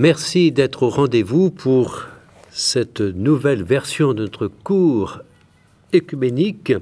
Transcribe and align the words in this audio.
Merci 0.00 0.50
d'être 0.50 0.84
au 0.84 0.88
rendez-vous 0.88 1.50
pour 1.50 2.06
cette 2.48 3.02
nouvelle 3.02 3.62
version 3.62 4.14
de 4.14 4.22
notre 4.22 4.46
cours 4.46 5.18
écuménique. 5.92 6.72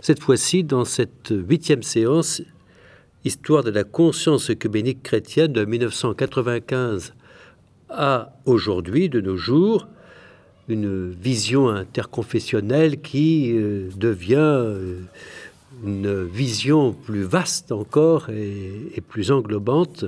Cette 0.00 0.18
fois-ci, 0.18 0.64
dans 0.64 0.84
cette 0.84 1.32
huitième 1.32 1.84
séance, 1.84 2.42
Histoire 3.24 3.62
de 3.62 3.70
la 3.70 3.84
conscience 3.84 4.50
œcuménique 4.50 5.04
chrétienne 5.04 5.52
de 5.52 5.64
1995 5.64 7.14
à 7.88 8.32
aujourd'hui, 8.46 9.08
de 9.08 9.20
nos 9.20 9.36
jours, 9.36 9.86
une 10.68 11.10
vision 11.10 11.68
interconfessionnelle 11.68 13.00
qui 13.00 13.52
euh, 13.54 13.90
devient 13.96 14.34
euh, 14.40 14.98
une 15.84 16.24
vision 16.24 16.92
plus 16.92 17.22
vaste 17.22 17.70
encore 17.70 18.28
et, 18.30 19.00
plus 19.08 19.30
englobante 19.30 20.06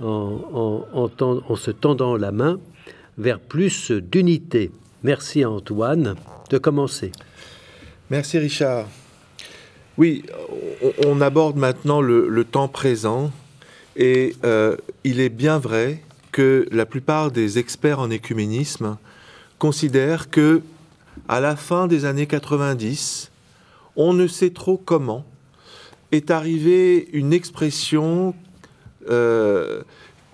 en, 0.00 1.08
se 1.56 1.70
tendant 1.70 2.16
la 2.16 2.32
main 2.32 2.58
vers 3.18 3.40
plus 3.40 3.90
d'unité. 3.90 4.70
Merci 5.02 5.44
Antoine 5.44 6.16
de 6.50 6.58
commencer. 6.58 7.12
Merci 8.10 8.38
Richard. 8.38 8.86
Oui, 9.98 10.24
on, 11.06 11.20
aborde 11.20 11.56
maintenant 11.56 12.00
le, 12.02 12.44
temps 12.44 12.68
présent 12.68 13.32
et 13.96 14.36
euh, 14.44 14.76
il 15.04 15.20
est 15.20 15.30
bien 15.30 15.58
vrai 15.58 16.02
que 16.32 16.66
la 16.70 16.84
plupart 16.84 17.30
des 17.30 17.58
experts 17.58 17.98
en 17.98 18.10
écuménisme 18.10 18.98
considèrent 19.58 20.28
que 20.28 20.62
à 21.28 21.40
la 21.40 21.56
fin 21.56 21.86
des 21.86 22.04
années 22.04 22.26
90, 22.26 23.30
on 23.96 24.12
ne 24.12 24.26
sait 24.26 24.50
trop 24.50 24.76
comment 24.76 25.24
est 26.12 26.30
arrivée 26.30 27.08
une 27.12 27.32
expression 27.32 28.34
euh, 29.10 29.82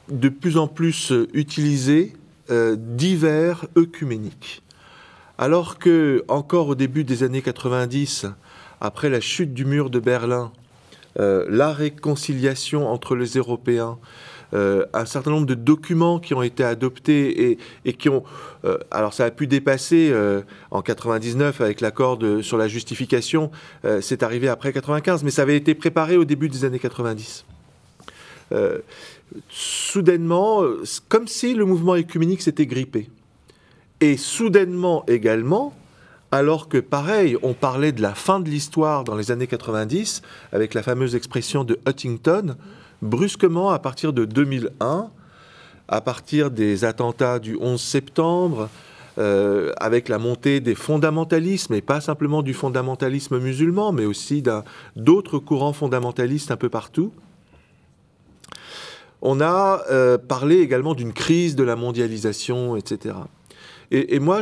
de 0.08 0.28
plus 0.28 0.58
en 0.58 0.66
plus 0.66 1.12
utilisée 1.32 2.12
euh, 2.50 2.76
divers 2.76 3.66
œcuméniques. 3.78 4.62
Alors 5.38 5.78
que, 5.78 6.24
encore 6.28 6.68
au 6.68 6.74
début 6.74 7.04
des 7.04 7.22
années 7.22 7.40
90, 7.40 8.26
après 8.80 9.08
la 9.08 9.20
chute 9.20 9.54
du 9.54 9.64
mur 9.64 9.90
de 9.90 10.00
Berlin, 10.00 10.52
euh, 11.18 11.46
la 11.48 11.72
réconciliation 11.72 12.88
entre 12.88 13.14
les 13.16 13.36
Européens, 13.36 13.98
un 14.54 15.06
certain 15.06 15.30
nombre 15.30 15.46
de 15.46 15.54
documents 15.54 16.18
qui 16.18 16.34
ont 16.34 16.42
été 16.42 16.62
adoptés 16.62 17.58
et, 17.86 17.92
qui 17.94 18.10
ont... 18.10 18.22
Alors 18.90 19.14
ça 19.14 19.24
a 19.24 19.30
pu 19.30 19.46
dépasser 19.46 20.14
en 20.70 20.82
99 20.82 21.62
avec 21.62 21.80
l'accord 21.80 22.18
sur 22.42 22.58
la 22.58 22.68
justification, 22.68 23.50
c'est 24.02 24.22
arrivé 24.22 24.48
après 24.48 24.74
95, 24.74 25.24
mais 25.24 25.30
ça 25.30 25.40
avait 25.40 25.56
été 25.56 25.74
préparé 25.74 26.18
au 26.18 26.26
début 26.26 26.50
des 26.50 26.66
années 26.66 26.78
90. 26.78 27.46
Soudainement, 29.48 30.62
comme 31.08 31.26
si 31.26 31.54
le 31.54 31.64
mouvement 31.64 31.94
écuménique 31.94 32.42
s'était 32.42 32.66
grippé. 32.66 33.08
Et 34.00 34.16
soudainement 34.16 35.04
également, 35.06 35.74
alors 36.32 36.68
que 36.68 36.78
pareil, 36.78 37.36
on 37.42 37.52
parlait 37.52 37.92
de 37.92 38.00
la 38.00 38.14
fin 38.14 38.40
de 38.40 38.48
l'histoire 38.48 39.04
dans 39.04 39.14
les 39.14 39.30
années 39.30 39.46
90, 39.46 40.22
avec 40.52 40.72
la 40.72 40.82
fameuse 40.82 41.14
expression 41.14 41.62
de 41.62 41.78
Huntington, 41.86 42.56
brusquement, 43.02 43.70
à 43.70 43.78
partir 43.78 44.14
de 44.14 44.24
2001, 44.24 45.10
à 45.88 46.00
partir 46.00 46.50
des 46.50 46.86
attentats 46.86 47.38
du 47.38 47.58
11 47.60 47.80
septembre, 47.80 48.70
euh, 49.18 49.72
avec 49.76 50.08
la 50.08 50.18
montée 50.18 50.60
des 50.60 50.74
fondamentalismes, 50.74 51.74
et 51.74 51.82
pas 51.82 52.00
simplement 52.00 52.42
du 52.42 52.54
fondamentalisme 52.54 53.38
musulman, 53.38 53.92
mais 53.92 54.06
aussi 54.06 54.42
d'autres 54.96 55.38
courants 55.38 55.74
fondamentalistes 55.74 56.50
un 56.50 56.56
peu 56.56 56.70
partout, 56.70 57.12
on 59.22 59.40
a 59.40 59.84
euh, 59.88 60.18
parlé 60.18 60.58
également 60.58 60.94
d'une 60.94 61.12
crise 61.12 61.54
de 61.54 61.62
la 61.62 61.76
mondialisation, 61.76 62.76
etc. 62.76 63.14
Et, 63.92 64.20
moi, 64.20 64.40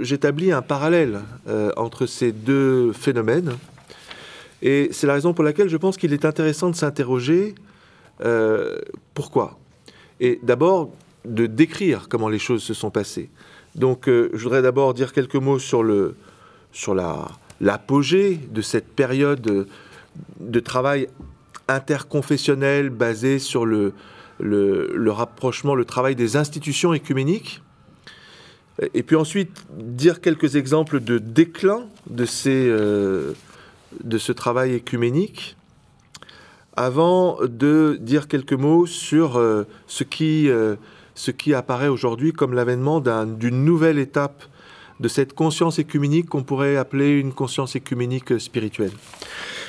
j'établis 0.00 0.50
un 0.50 0.62
parallèle 0.62 1.20
euh, 1.48 1.70
entre 1.76 2.06
ces 2.06 2.32
deux 2.32 2.94
phénomènes. 2.94 3.52
Et 4.62 4.88
c'est 4.90 5.06
la 5.06 5.12
raison 5.12 5.34
pour 5.34 5.44
laquelle 5.44 5.68
je 5.68 5.76
pense 5.76 5.98
qu'il 5.98 6.14
est 6.14 6.24
intéressant 6.24 6.70
de 6.70 6.74
s'interroger 6.74 7.54
euh, 8.24 8.78
pourquoi. 9.12 9.58
Et 10.18 10.40
d'abord, 10.42 10.90
de 11.26 11.44
décrire 11.44 12.08
comment 12.08 12.30
les 12.30 12.38
choses 12.38 12.62
se 12.62 12.72
sont 12.72 12.90
passées. 12.90 13.28
Donc, 13.74 14.04
je 14.06 14.42
voudrais 14.42 14.62
d'abord 14.62 14.94
dire 14.94 15.12
quelques 15.12 15.34
mots 15.34 15.58
sur, 15.58 15.82
le, 15.82 16.16
sur 16.72 16.94
l'apogée 17.60 18.40
de 18.50 18.62
cette 18.62 18.88
période 18.88 19.42
de, 19.42 19.66
de 20.40 20.60
travail 20.60 21.08
interconfessionnel 21.68 22.90
basé 22.90 23.38
sur 23.38 23.66
le, 23.66 23.92
le, 24.38 25.10
rapprochement, 25.10 25.74
le 25.74 25.84
travail 25.84 26.14
des 26.16 26.36
institutions 26.36 26.92
écuméniques 26.94 27.62
et 28.92 29.02
puis 29.02 29.16
ensuite, 29.16 29.64
dire 29.78 30.20
quelques 30.20 30.56
exemples 30.56 31.00
de 31.00 31.18
déclin 31.18 31.86
de, 32.08 32.24
ces, 32.24 32.66
euh, 32.68 33.32
de 34.02 34.18
ce 34.18 34.32
travail 34.32 34.74
écuménique, 34.74 35.56
avant 36.76 37.38
de 37.42 37.96
dire 38.00 38.26
quelques 38.26 38.52
mots 38.52 38.86
sur 38.86 39.36
euh, 39.36 39.64
ce, 39.86 40.02
qui, 40.02 40.48
euh, 40.48 40.74
ce 41.14 41.30
qui 41.30 41.54
apparaît 41.54 41.88
aujourd'hui 41.88 42.32
comme 42.32 42.52
l'avènement 42.52 43.00
d'une 43.00 43.64
nouvelle 43.64 43.98
étape 43.98 44.42
de 44.98 45.08
cette 45.08 45.34
conscience 45.34 45.78
écuménique 45.78 46.28
qu'on 46.28 46.42
pourrait 46.42 46.76
appeler 46.76 47.10
une 47.10 47.32
conscience 47.32 47.76
écuménique 47.76 48.40
spirituelle. 48.40 48.92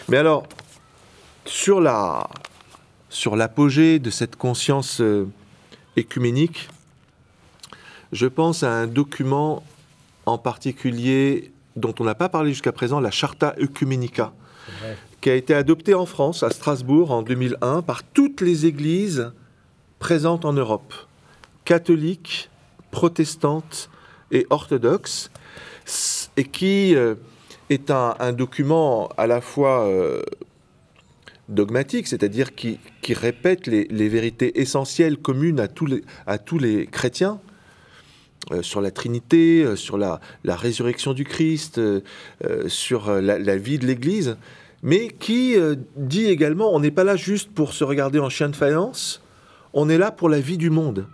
Mais 0.10 0.18
alors, 0.18 0.48
sur 1.46 1.82
la 1.82 2.30
sur 3.10 3.36
l'apogée 3.36 4.00
de 4.00 4.10
cette 4.10 4.36
conscience 4.36 5.02
écuménique, 5.96 6.68
je 8.12 8.28
pense 8.28 8.64
à 8.64 8.72
un 8.72 8.88
document 8.88 9.64
en 10.26 10.38
particulier 10.38 11.54
dont 11.76 11.94
on 12.00 12.04
n'a 12.04 12.16
pas 12.16 12.30
parlé 12.30 12.52
jusqu'à 12.52 12.72
présent, 12.72 13.00
la 13.00 13.12
Charta 13.12 13.54
Ecumenica, 13.58 14.34
qui 15.22 15.30
a 15.30 15.36
été 15.36 15.54
adoptée 15.54 15.94
en 15.94 16.06
France, 16.06 16.44
à 16.44 16.50
Strasbourg, 16.50 17.12
en 17.12 17.22
2001, 17.22 17.82
par 17.82 18.04
toutes 18.04 18.42
les 18.42 18.66
églises 18.66 19.32
présentes 20.00 20.46
en 20.46 20.54
Europe, 20.54 20.94
catholiques, 21.64 22.50
protestantes 22.92 23.90
et 24.32 24.46
orthodoxes, 24.50 25.32
et 26.38 26.46
qui 26.46 26.96
euh, 26.96 27.16
est 27.70 27.92
un, 27.92 28.34
document 28.34 29.10
à 29.18 29.28
la 29.28 29.42
fois 29.42 29.86
euh, 29.88 30.22
dogmatique, 31.50 32.08
c'est-à-dire 32.08 32.56
qui, 32.56 32.80
répète 33.10 33.68
les, 33.68 34.10
vérités 34.10 34.60
essentielles 34.62 35.18
communes 35.18 35.60
à 35.60 35.68
tous 35.68 35.86
les, 35.86 36.04
à 36.26 36.38
tous 36.38 36.58
les 36.58 36.88
chrétiens, 36.88 37.40
euh, 38.52 38.62
sur 38.62 38.80
la 38.80 38.92
Trinité, 38.92 39.64
euh, 39.64 39.76
sur 39.76 39.98
la, 39.98 40.20
résurrection 40.46 41.14
du 41.14 41.24
Christ, 41.24 41.80
euh, 41.80 42.02
sur 42.68 43.10
la, 43.10 43.58
vie 43.58 43.80
de 43.80 43.88
l'Église, 43.88 44.38
mais 44.84 45.08
qui 45.08 45.56
dit 45.96 46.26
également, 46.26 46.76
on 46.76 46.80
n'est 46.80 46.92
pas 46.92 47.04
là 47.04 47.16
juste 47.16 47.50
pour 47.52 47.74
se 47.74 47.84
regarder 47.84 48.20
en 48.20 48.30
chien 48.30 48.50
de 48.50 48.56
faïence, 48.56 49.24
on 49.74 49.90
est 49.90 49.98
là 49.98 50.12
pour 50.12 50.30
la 50.30 50.40
vie 50.40 50.58
du 50.58 50.70
monde. 50.70 51.08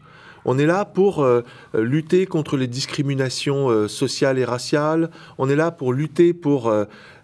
On 0.43 0.57
est 0.57 0.65
là 0.65 0.83
pour 0.85 1.25
lutter 1.73 2.25
contre 2.25 2.57
les 2.57 2.67
discriminations 2.67 3.87
sociales 3.87 4.39
et 4.39 4.43
raciales. 4.43 5.09
On 5.37 5.49
est 5.49 5.55
là 5.55 5.71
pour 5.71 5.93
lutter 5.93 6.33
pour 6.33 6.73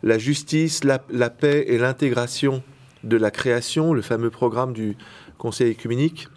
la 0.03 0.17
justice, 0.19 0.83
la, 0.83 1.03
la 1.09 1.29
paix 1.29 1.65
et 1.67 1.79
l'intégration 1.79 2.63
de 3.03 3.17
la 3.17 3.31
création, 3.31 3.93
le 3.93 4.01
fameux 4.01 4.29
programme 4.29 4.73
du 4.73 4.97
Conseil 5.37 5.71
écuménique 5.71 6.27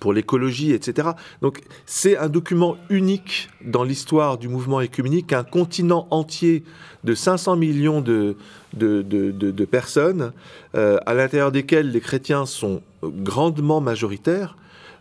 pour 0.00 0.12
l'écologie, 0.12 0.72
etc. 0.72 1.08
Donc 1.42 1.60
c'est 1.86 2.16
un 2.16 2.28
document 2.28 2.76
unique 2.88 3.50
dans 3.64 3.84
l'histoire 3.84 4.38
du 4.38 4.48
mouvement 4.48 4.80
écuménique, 4.80 5.32
un 5.32 5.44
continent 5.44 6.06
entier 6.10 6.64
de 7.04 7.14
500 7.14 7.56
millions 7.56 8.00
de, 8.00 8.36
de, 8.72 9.64
personnes, 9.64 10.32
euh, 10.74 10.98
à 11.06 11.14
l'intérieur 11.14 11.52
desquelles 11.52 11.90
les 11.90 12.00
chrétiens 12.00 12.46
sont 12.46 12.82
grandement 13.02 13.80
majoritaires, 13.80 14.56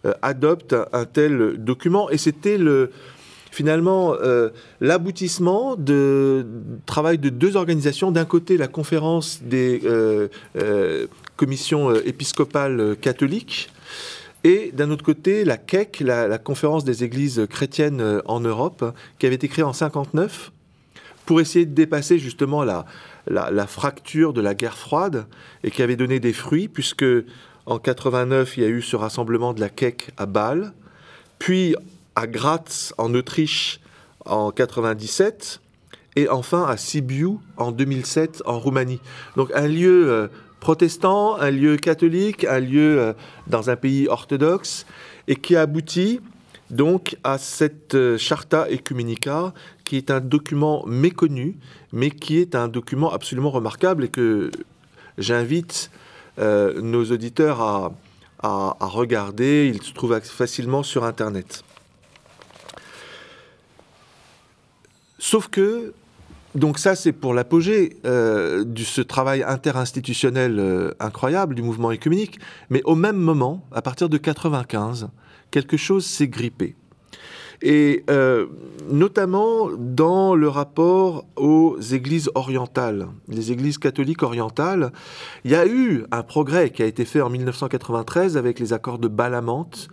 euh, 0.05 0.13
adoptent 0.21 0.75
un, 0.91 1.05
tel 1.05 1.55
document. 1.57 2.09
Et 2.09 2.17
c'était 2.17 2.57
le, 2.57 2.91
finalement 3.53 4.15
euh, 4.15 4.49
l'aboutissement 4.81 5.75
de 5.75 6.45
travail 6.85 7.17
de 7.19 7.29
deux 7.29 7.55
organisations. 7.55 8.11
D'un 8.11 8.25
côté, 8.25 8.57
la 8.57 8.67
conférence 8.67 9.41
des 9.43 9.81
commissions 11.37 11.93
épiscopales 11.93 12.95
catholiques, 12.99 13.69
et 14.43 14.71
d'un 14.73 14.91
autre 14.91 15.05
côté, 15.05 15.45
la 15.45 15.57
CEC, 15.57 16.01
la, 16.01 16.37
Conférence 16.37 16.83
des 16.83 17.03
Églises 17.03 17.47
chrétiennes 17.49 18.01
euh, 18.01 18.21
en 18.25 18.41
Europe, 18.41 18.93
qui 19.17 19.25
avait 19.25 19.35
été 19.35 19.47
créée 19.47 19.63
en 19.63 19.73
59 19.73 20.51
pour 21.25 21.39
essayer 21.39 21.65
de 21.65 21.73
dépasser 21.73 22.19
justement 22.19 22.63
la, 22.63 22.85
la, 23.27 23.67
fracture 23.67 24.33
de 24.33 24.41
la 24.41 24.53
guerre 24.53 24.77
froide 24.77 25.25
et 25.63 25.71
qui 25.71 25.81
avait 25.81 25.95
donné 25.95 26.19
des 26.19 26.33
fruits, 26.33 26.67
puisque 26.67 27.05
en 27.65 27.79
89, 27.79 28.57
il 28.57 28.63
y 28.63 28.65
a 28.65 28.69
eu 28.69 28.81
ce 28.81 28.97
rassemblement 28.97 29.53
de 29.53 29.61
la 29.61 29.69
CEC 29.69 30.09
à 30.17 30.25
Bâle, 30.25 30.73
puis 31.39 31.75
à 32.15 32.27
Graz 32.27 32.93
en 32.97 33.13
Autriche 33.13 33.79
en 34.25 34.51
97, 34.51 35.59
et 36.15 36.29
enfin 36.29 36.65
à 36.65 36.77
Sibiu 36.77 37.39
en 37.57 37.71
2007 37.71 38.43
en 38.45 38.59
Roumanie. 38.59 38.99
Donc 39.35 39.51
un 39.53 39.67
lieu 39.67 40.09
euh, 40.09 40.27
protestant, 40.59 41.37
un 41.37 41.51
lieu 41.51 41.77
catholique, 41.77 42.45
un 42.45 42.59
lieu 42.59 42.99
euh, 42.99 43.13
dans 43.47 43.69
un 43.69 43.75
pays 43.75 44.07
orthodoxe, 44.07 44.85
et 45.27 45.35
qui 45.35 45.55
aboutit 45.55 46.21
donc 46.69 47.17
à 47.23 47.37
cette 47.37 47.95
euh, 47.95 48.17
Charta 48.17 48.69
Ecumenica, 48.69 49.53
qui 49.83 49.97
est 49.97 50.11
un 50.11 50.21
document 50.21 50.85
méconnu, 50.85 51.57
mais 51.91 52.11
qui 52.11 52.39
est 52.39 52.55
un 52.55 52.67
document 52.67 53.11
absolument 53.11 53.51
remarquable 53.51 54.05
et 54.05 54.09
que 54.09 54.51
j'invite 55.17 55.91
nos 56.39 57.11
auditeurs 57.11 57.61
à, 57.61 57.91
à, 58.39 58.87
regarder. 58.87 59.71
Il 59.71 59.83
se 59.83 59.93
trouve 59.93 60.19
facilement 60.21 60.81
sur 60.81 61.03
Internet. 61.03 61.63
Sauf 65.23 65.47
que 65.47 65.93
donc 66.53 66.79
ça, 66.79 66.95
c'est 66.95 67.13
pour 67.13 67.33
l'apogée 67.33 67.95
euh, 68.05 68.65
de 68.65 68.83
ce 68.83 68.99
travail 68.99 69.41
interinstitutionnel 69.41 70.59
euh, 70.59 70.91
incroyable 70.99 71.55
du 71.55 71.61
mouvement 71.61 71.91
écuménique. 71.91 72.39
Mais 72.69 72.81
au 72.83 72.95
même 72.95 73.15
moment, 73.15 73.65
à 73.71 73.81
partir 73.81 74.09
de 74.09 74.17
95, 74.17 75.07
quelque 75.49 75.77
chose 75.77 76.05
s'est 76.05 76.27
grippé. 76.27 76.75
Et 77.61 78.03
euh, 78.09 78.47
notamment 78.91 79.69
dans 79.77 80.35
le 80.35 80.49
rapport 80.49 81.25
aux 81.37 81.79
églises 81.79 82.29
orientales, 82.35 83.07
les 83.29 83.53
églises 83.53 83.77
catholiques 83.77 84.23
orientales, 84.23 84.91
il 85.45 85.51
y 85.51 85.55
a 85.55 85.65
eu 85.65 86.03
un 86.11 86.23
progrès 86.23 86.69
qui 86.71 86.83
a 86.83 86.85
été 86.85 87.05
fait 87.05 87.21
en 87.21 87.29
1993 87.29 88.35
avec 88.35 88.59
les 88.59 88.73
accords 88.73 88.99
de 88.99 89.07
Balamante, 89.07 89.87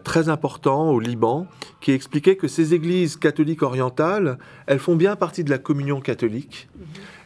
très 0.00 0.28
important 0.28 0.90
au 0.90 1.00
Liban, 1.00 1.46
qui 1.80 1.92
expliquait 1.92 2.36
que 2.36 2.48
ces 2.48 2.74
églises 2.74 3.16
catholiques 3.16 3.62
orientales, 3.62 4.38
elles 4.66 4.78
font 4.78 4.96
bien 4.96 5.16
partie 5.16 5.44
de 5.44 5.50
la 5.50 5.58
communion 5.58 6.00
catholique, 6.00 6.68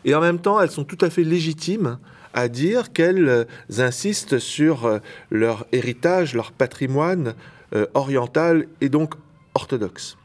et 0.04 0.14
en 0.14 0.20
même 0.20 0.38
temps, 0.38 0.60
elles 0.60 0.70
sont 0.70 0.84
tout 0.84 0.98
à 1.00 1.10
fait 1.10 1.24
légitimes 1.24 1.98
à 2.34 2.48
dire 2.48 2.92
qu'elles 2.92 3.28
euh, 3.28 3.44
insistent 3.78 4.38
sur 4.38 4.84
euh, 4.84 4.98
leur 5.30 5.66
héritage, 5.72 6.34
leur 6.34 6.52
patrimoine 6.52 7.34
oriental 7.94 8.68
et 8.80 8.88
donc 8.88 9.14
orthodoxe. 9.54 10.16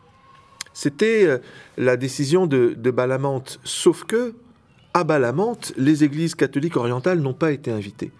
C'était 0.73 1.41
la 1.75 1.97
décision 1.97 2.45
de, 2.45 2.75
de 2.77 2.91
Balamante, 2.91 3.59
sauf 3.63 4.03
que 4.03 4.35
à 4.93 5.03
Balamante, 5.03 5.73
les 5.77 6.03
églises 6.03 6.35
catholiques 6.35 6.75
orientales 6.75 7.19
n'ont 7.19 7.33
pas 7.33 7.51
été 7.51 7.71
invitées. 7.71 8.11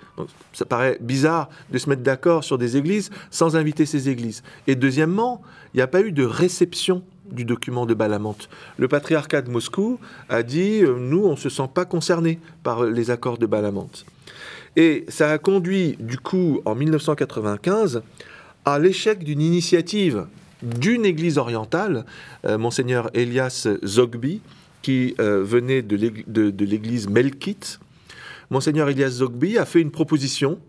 ça 0.53 0.65
paraît 0.65 0.97
bizarre 1.01 1.49
de 1.71 1.77
se 1.77 1.89
mettre 1.89 2.01
d'accord 2.01 2.43
sur 2.43 2.57
des 2.57 2.77
églises 2.77 3.09
sans 3.29 3.55
inviter 3.55 3.85
ces 3.85 4.09
églises. 4.09 4.43
Et 4.67 4.75
deuxièmement, 4.75 5.41
il 5.73 5.77
n'y 5.77 5.83
a 5.83 5.87
pas 5.87 6.01
eu 6.01 6.11
de 6.11 6.23
réception 6.23 7.03
du 7.29 7.45
document 7.45 7.85
de 7.85 7.93
Balamante. 7.93 8.49
Le 8.77 8.87
patriarcat 8.87 9.41
de 9.41 9.49
Moscou 9.49 9.99
a 10.29 10.43
dit 10.43 10.81
euh, 10.83 10.97
nous, 10.99 11.25
on 11.25 11.31
ne 11.31 11.35
se 11.35 11.49
sent 11.49 11.69
pas 11.73 11.85
concernés 11.85 12.39
par 12.63 12.83
les 12.83 13.09
accords 13.09 13.37
de 13.37 13.45
Balamante. 13.45 14.05
Et 14.75 15.05
ça 15.09 15.29
a 15.29 15.37
conduit, 15.37 15.97
du 15.99 16.17
coup, 16.17 16.61
en 16.65 16.75
1995, 16.75 18.03
à 18.63 18.79
l'échec 18.79 19.23
d'une 19.23 19.41
initiative 19.41 20.25
d'une 20.61 21.05
église 21.05 21.37
orientale, 21.37 22.05
euh, 22.45 22.57
monseigneur 22.57 23.09
Elias 23.13 23.67
Zogby, 23.83 24.41
qui 24.81 25.15
euh, 25.19 25.43
venait 25.43 25.81
de 25.81 26.65
l'église 26.65 27.09
Melkite, 27.09 27.79
Monseigneur 28.51 28.89
Elias 28.89 29.09
Zogby 29.09 29.57
a 29.57 29.65
fait 29.65 29.79
une 29.79 29.91
proposition, 29.91 30.59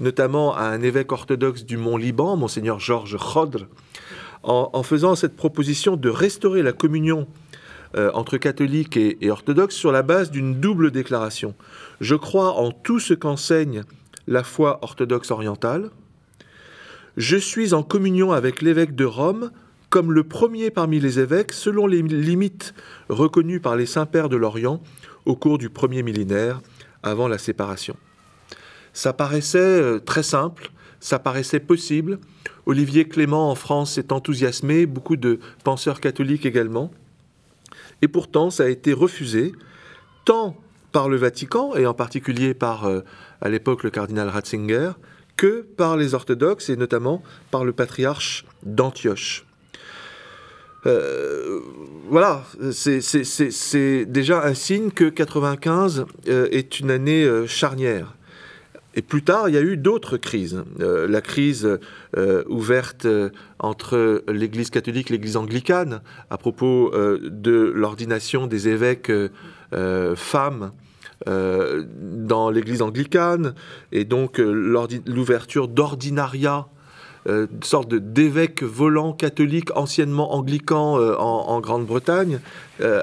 notamment 0.00 0.56
à 0.56 0.64
un 0.64 0.82
évêque 0.82 1.12
orthodoxe 1.12 1.64
du 1.64 1.76
Mont-Liban, 1.76 2.36
Monseigneur 2.36 2.80
Georges 2.80 3.16
Khodr, 3.16 3.66
en, 4.42 4.82
faisant 4.82 5.14
cette 5.14 5.36
proposition 5.36 5.96
de 5.96 6.08
restaurer 6.08 6.62
la 6.62 6.72
communion 6.72 7.28
euh, 7.96 8.10
entre 8.14 8.38
catholiques 8.38 8.96
et 8.96 9.30
orthodoxes 9.30 9.76
sur 9.76 9.92
la 9.92 10.02
base 10.02 10.30
d'une 10.30 10.60
double 10.60 10.90
déclaration. 10.90 11.54
Je 12.00 12.14
crois 12.14 12.54
en 12.54 12.70
tout 12.72 13.00
ce 13.00 13.14
qu'enseigne 13.14 13.82
la 14.26 14.42
foi 14.42 14.78
orthodoxe 14.82 15.30
orientale. 15.30 15.90
Je 17.16 17.36
suis 17.36 17.72
en 17.72 17.82
communion 17.82 18.32
avec 18.32 18.62
l'évêque 18.62 18.94
de 18.94 19.04
Rome 19.04 19.50
comme 19.90 20.12
le 20.12 20.24
premier 20.24 20.70
parmi 20.70 21.00
les 21.00 21.18
évêques 21.18 21.52
selon 21.52 21.86
les 21.86 22.02
limites 22.02 22.74
reconnues 23.08 23.60
par 23.60 23.76
les 23.76 23.86
saints-pères 23.86 24.28
de 24.28 24.36
l'Orient 24.36 24.82
au 25.24 25.34
cours 25.34 25.58
du 25.58 25.70
premier 25.70 26.02
millénaire 26.02 26.60
avant 27.02 27.28
la 27.28 27.38
séparation. 27.38 27.96
Ça 28.92 29.12
paraissait 29.12 29.58
euh, 29.58 29.98
très 29.98 30.22
simple, 30.22 30.70
ça 31.00 31.18
paraissait 31.18 31.60
possible. 31.60 32.18
Olivier 32.66 33.06
Clément 33.06 33.50
en 33.50 33.54
France 33.54 33.94
s'est 33.94 34.12
enthousiasmé, 34.12 34.86
beaucoup 34.86 35.16
de 35.16 35.38
penseurs 35.64 36.00
catholiques 36.00 36.46
également. 36.46 36.90
Et 38.02 38.08
pourtant, 38.08 38.50
ça 38.50 38.64
a 38.64 38.68
été 38.68 38.92
refusé, 38.92 39.52
tant 40.24 40.56
par 40.92 41.08
le 41.08 41.16
Vatican, 41.16 41.74
et 41.76 41.86
en 41.86 41.94
particulier 41.94 42.54
par, 42.54 42.84
euh, 42.86 43.00
à 43.40 43.48
l'époque, 43.48 43.84
le 43.84 43.90
cardinal 43.90 44.28
Ratzinger, 44.28 44.92
que 45.36 45.62
par 45.62 45.96
les 45.96 46.14
orthodoxes, 46.14 46.68
et 46.68 46.76
notamment 46.76 47.22
par 47.50 47.64
le 47.64 47.72
patriarche 47.72 48.44
d'Antioche. 48.64 49.47
Euh, 50.86 51.60
voilà, 52.08 52.42
c'est 52.70 54.04
déjà 54.06 54.44
un 54.44 54.54
signe 54.54 54.90
que 54.90 55.08
95 55.08 56.06
euh, 56.28 56.48
est 56.50 56.80
une 56.80 56.90
année 56.90 57.24
euh, 57.24 57.46
charnière. 57.46 58.14
Et 58.94 59.02
plus 59.02 59.22
tard, 59.22 59.48
il 59.48 59.54
y 59.54 59.58
a 59.58 59.62
eu 59.62 59.76
d'autres 59.76 60.16
crises. 60.16 60.64
la 60.78 61.20
crise 61.20 61.78
ouverte 62.48 63.06
entre 63.60 64.24
l'Église 64.26 64.70
catholique 64.70 65.10
et 65.10 65.12
l'Église 65.12 65.36
anglicane 65.36 66.00
à 66.30 66.38
propos 66.38 66.90
de 66.92 67.72
l'ordination 67.76 68.48
des 68.48 68.66
évêques 68.66 69.12
femmes 70.16 70.72
dans 71.26 72.50
l'Église 72.50 72.82
anglicane, 72.82 73.54
et 73.92 74.04
donc 74.04 74.38
l'ouverture 74.38 75.68
d'ordinariat 75.68 76.66
euh, 77.26 77.46
sorte 77.62 77.94
d'évêque 77.94 78.62
volant 78.62 79.12
catholique 79.12 79.76
anciennement 79.76 80.34
anglican 80.34 80.98
euh, 80.98 81.16
en, 81.16 81.60
Grande-Bretagne, 81.60 82.40
euh, 82.80 83.02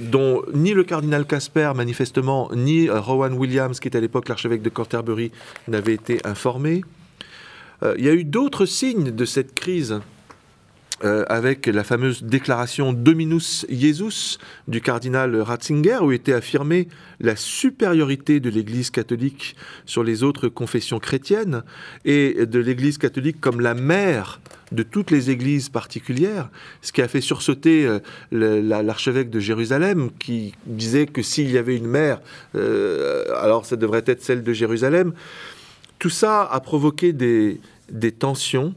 dont 0.00 0.42
ni 0.52 0.72
le 0.72 0.84
cardinal 0.84 1.24
Casper, 1.24 1.72
manifestement, 1.74 2.50
ni 2.54 2.90
Rowan 2.90 3.32
Williams, 3.34 3.80
qui 3.80 3.88
était 3.88 3.98
à 3.98 4.00
l'époque 4.00 4.28
l'archevêque 4.28 4.62
de 4.62 4.70
Canterbury, 4.70 5.30
n'avaient 5.68 5.94
été 5.94 6.20
informés. 6.24 6.82
il 7.98 8.04
y 8.04 8.08
a 8.08 8.14
eu 8.14 8.24
d'autres 8.24 8.66
signes 8.66 9.10
de 9.10 9.24
cette 9.24 9.54
crise 9.54 10.00
euh, 11.02 11.24
avec 11.28 11.66
la 11.66 11.82
fameuse 11.82 12.22
déclaration 12.22 12.92
Dominus 12.92 13.66
Jesus 13.68 14.38
du 14.68 14.80
cardinal 14.80 15.34
Ratzinger, 15.40 15.98
où 16.02 16.12
était 16.12 16.32
affirmée 16.32 16.86
la 17.18 17.34
supériorité 17.34 18.38
de 18.38 18.48
l'Église 18.48 18.90
catholique 18.90 19.56
sur 19.86 20.04
les 20.04 20.22
autres 20.22 20.48
confessions 20.48 21.00
chrétiennes, 21.00 21.64
et 22.04 22.46
de 22.46 22.58
l'Église 22.60 22.98
catholique 22.98 23.40
comme 23.40 23.60
la 23.60 23.74
mère 23.74 24.40
de 24.70 24.84
toutes 24.84 25.10
les 25.10 25.30
églises 25.30 25.68
particulières, 25.68 26.48
ce 26.80 26.92
qui 26.92 27.02
a 27.02 27.08
fait 27.08 27.20
sursauter 27.20 27.86
euh, 27.86 27.98
l'archevêque 28.30 29.30
de 29.30 29.40
Jérusalem, 29.40 30.10
qui 30.20 30.54
disait 30.64 31.06
que 31.06 31.22
s'il 31.22 31.50
y 31.50 31.58
avait 31.58 31.76
une 31.76 31.88
mère, 31.88 32.20
euh, 32.54 33.24
alors 33.40 33.66
ça 33.66 33.74
devrait 33.74 34.04
être 34.06 34.22
celle 34.22 34.44
de 34.44 34.52
Jérusalem. 34.52 35.12
Tout 35.98 36.10
ça 36.10 36.44
a 36.44 36.60
provoqué 36.60 37.12
des 37.12 38.12
tensions 38.16 38.76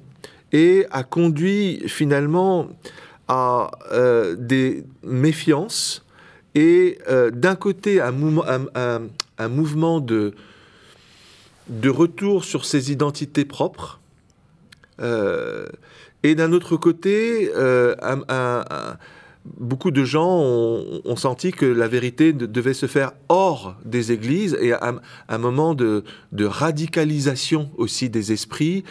et 0.52 0.86
a 0.92 1.04
conduit 1.04 1.84
finalement 1.88 2.70
à 3.28 3.72
euh, 3.92 4.36
des 4.38 4.86
méfiances 5.04 6.06
et 6.56 6.98
euh, 7.10 7.30
d'un 7.30 7.56
côté 7.56 8.00
un, 8.02 8.12
mouvement 9.50 10.00
de, 10.00 10.34
de 11.68 11.90
retour 11.90 12.46
sur 12.46 12.66
ses 12.66 12.92
identités 12.92 13.46
propres 13.46 14.00
euh, 15.02 15.68
et 16.24 16.36
d'un 16.36 16.52
autre 16.54 16.78
côté 16.78 17.52
un, 17.56 18.98
beaucoup 19.60 19.92
de 19.92 20.04
gens 20.04 20.40
ont, 20.40 21.16
senti 21.16 21.52
que 21.52 21.66
la 21.66 21.88
vérité 21.88 22.34
devait 22.34 22.74
se 22.74 22.86
faire 22.86 23.12
hors 23.30 23.76
des 23.86 24.12
églises 24.12 24.58
et 24.62 24.74
à 24.74 24.96
un, 25.30 25.38
moment 25.38 25.74
de, 25.74 26.04
radicalisation 26.40 27.70
aussi 27.78 28.10
des 28.10 28.32
esprits 28.32 28.84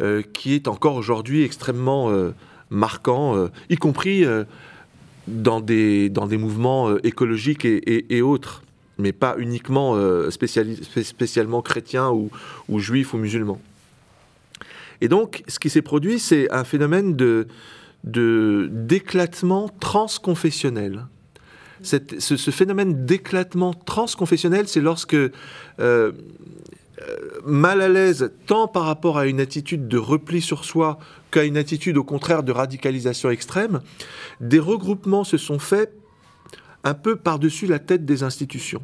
euh, 0.00 0.22
qui 0.32 0.54
est 0.54 0.68
encore 0.68 0.96
aujourd'hui 0.96 1.42
extrêmement 1.42 2.10
euh, 2.10 2.30
marquant, 2.70 3.36
euh, 3.36 3.48
y 3.68 3.76
compris 3.76 4.24
dans, 5.26 5.60
des, 5.60 6.08
dans 6.08 6.26
des 6.26 6.36
mouvements 6.36 6.96
écologiques 6.98 7.64
et, 7.64 8.22
autres, 8.22 8.62
mais 8.98 9.12
pas 9.12 9.36
uniquement 9.38 9.96
spécialement 10.30 11.62
chrétiens 11.62 12.10
ou, 12.10 12.30
ou 12.68 12.78
juifs 12.78 13.14
ou 13.14 13.18
musulmans. 13.18 13.60
Et 15.00 15.08
donc, 15.08 15.42
ce 15.48 15.58
qui 15.58 15.70
s'est 15.70 15.82
produit, 15.82 16.18
c'est 16.18 16.50
un 16.52 16.64
phénomène 16.64 17.16
de, 17.16 17.46
de 18.04 18.68
d'éclatement 18.72 19.68
transconfessionnel. 19.80 21.06
ce, 21.82 22.50
phénomène 22.50 23.04
d'éclatement 23.06 23.74
transconfessionnel, 23.74 24.68
c'est 24.68 24.80
lorsque, 24.80 25.14
euh, 25.14 25.30
euh, 25.78 26.12
mal 27.44 27.80
à 27.80 27.88
l'aise 27.88 28.32
tant 28.46 28.68
par 28.68 28.84
rapport 28.84 29.18
à 29.18 29.26
une 29.26 29.40
attitude 29.40 29.88
de 29.88 29.98
repli 29.98 30.40
sur 30.40 30.64
soi 30.64 30.98
qu'à 31.30 31.44
une 31.44 31.56
attitude 31.56 31.96
au 31.96 32.04
contraire 32.04 32.42
de 32.42 32.52
radicalisation 32.52 33.30
extrême, 33.30 33.80
des 34.40 34.58
regroupements 34.58 35.24
se 35.24 35.38
sont 35.38 35.58
faits 35.58 35.92
un 36.84 36.94
peu 36.94 37.16
par-dessus 37.16 37.66
la 37.66 37.78
tête 37.78 38.04
des 38.04 38.22
institutions. 38.22 38.82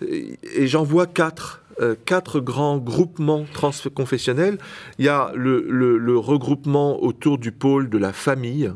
Et 0.00 0.66
j'en 0.66 0.84
vois 0.84 1.06
quatre 1.06 1.59
euh, 1.80 1.94
quatre 2.04 2.40
grands 2.40 2.76
groupements 2.76 3.46
transconfessionnels. 3.52 4.58
Il 4.98 5.06
y 5.06 5.08
a 5.08 5.32
le, 5.34 6.18
regroupement 6.18 7.02
autour 7.02 7.38
du 7.38 7.52
pôle 7.52 7.88
de 7.88 7.96
la 7.96 8.12
famille, 8.12 8.70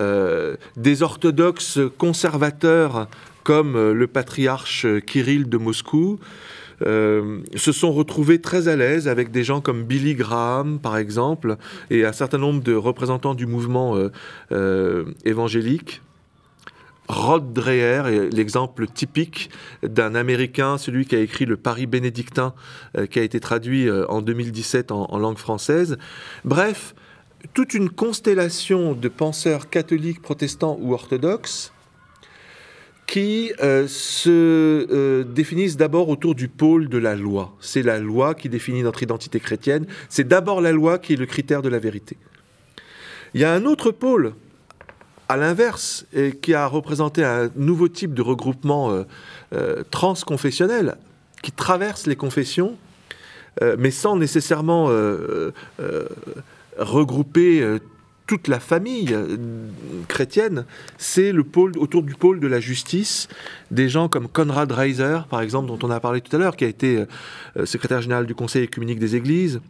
euh, 0.00 0.56
des 0.76 1.02
orthodoxes 1.02 1.78
conservateurs 1.96 3.08
comme 3.42 3.76
euh, 3.76 3.94
le 3.94 4.06
patriarche 4.06 4.86
Kirill 5.06 5.48
de 5.48 5.56
Moscou, 5.56 6.18
se 6.80 7.72
sont 7.72 7.92
retrouvés 7.92 8.42
très 8.42 8.68
à 8.68 8.76
l'aise 8.76 9.08
avec 9.08 9.30
des 9.30 9.42
gens 9.42 9.62
comme 9.62 9.84
Billy 9.84 10.14
Graham, 10.14 10.80
par 10.80 10.98
exemple, 10.98 11.56
et 11.88 12.04
un 12.04 12.12
certain 12.12 12.36
nombre 12.36 12.62
de 12.62 12.74
représentants 12.74 13.34
du 13.34 13.46
mouvement 13.46 13.96
évangélique. 15.24 16.02
Rod 17.08 17.52
Dreher 17.52 18.02
est 18.06 18.34
l'exemple 18.34 18.86
typique 18.86 19.50
d'un 19.82 20.14
Américain, 20.14 20.78
celui 20.78 21.04
qui 21.04 21.14
a 21.16 21.20
écrit 21.20 21.44
le 21.44 21.56
Paris 21.56 21.86
bénédictin, 21.86 22.54
euh, 22.96 23.06
qui 23.06 23.18
a 23.18 23.22
été 23.22 23.40
traduit 23.40 23.88
euh, 23.88 24.06
en 24.08 24.22
2017 24.22 24.90
en, 24.90 25.18
langue 25.18 25.38
française. 25.38 25.98
Bref, 26.44 26.94
toute 27.52 27.74
une 27.74 27.90
constellation 27.90 28.94
de 28.94 29.08
penseurs 29.08 29.68
catholiques, 29.68 30.22
protestants 30.22 30.78
ou 30.80 30.94
orthodoxes 30.94 31.72
qui 33.06 33.52
euh, 33.62 33.86
se 33.86 35.22
définissent 35.24 35.76
d'abord 35.76 36.08
autour 36.08 36.34
du 36.34 36.48
pôle 36.48 36.88
de 36.88 36.96
la 36.96 37.14
loi. 37.14 37.54
C'est 37.60 37.82
la 37.82 37.98
loi 37.98 38.34
qui 38.34 38.48
définit 38.48 38.82
notre 38.82 39.02
identité 39.02 39.40
chrétienne. 39.40 39.86
C'est 40.08 40.26
d'abord 40.26 40.62
la 40.62 40.72
loi 40.72 40.98
qui 40.98 41.12
est 41.12 41.16
le 41.16 41.26
critère 41.26 41.60
de 41.60 41.68
la 41.68 41.78
vérité. 41.78 42.16
Il 43.34 43.42
y 43.42 43.44
a 43.44 43.52
un 43.52 43.66
autre 43.66 43.90
pôle 43.90 44.32
à 45.28 45.36
l'inverse, 45.36 46.06
et 46.12 46.32
qui 46.32 46.54
a 46.54 46.66
représenté 46.66 47.24
un 47.24 47.50
nouveau 47.56 47.88
type 47.88 48.14
de 48.14 48.22
regroupement 48.22 48.90
euh, 48.90 49.04
euh, 49.54 49.82
transconfessionnel 49.90 50.96
qui 51.42 51.52
traverse 51.52 52.06
les 52.06 52.16
confessions, 52.16 52.76
euh, 53.62 53.76
mais 53.78 53.90
sans 53.90 54.16
nécessairement 54.16 54.90
regrouper 56.78 57.78
toute 58.26 58.48
la 58.48 58.58
famille 58.58 59.14
chrétienne, 60.08 60.64
c'est 60.96 61.30
le 61.32 61.44
pôle 61.44 61.76
autour 61.78 62.02
du 62.02 62.14
pôle 62.14 62.40
de 62.40 62.46
la 62.46 62.60
justice, 62.60 63.28
des 63.70 63.88
gens 63.88 64.08
comme 64.08 64.26
Conrad 64.28 64.72
Reiser, 64.72 65.18
par 65.28 65.42
exemple, 65.42 65.68
dont 65.68 65.78
on 65.82 65.90
a 65.90 66.00
parlé 66.00 66.22
tout 66.22 66.34
à 66.34 66.38
l'heure, 66.38 66.56
qui 66.56 66.64
a 66.64 66.68
été 66.68 67.04
secrétaire 67.64 68.00
général 68.00 68.26
du 68.26 68.34
Conseil 68.34 68.64
écuménique 68.64 68.98
des 68.98 69.14
Églises, 69.14 69.60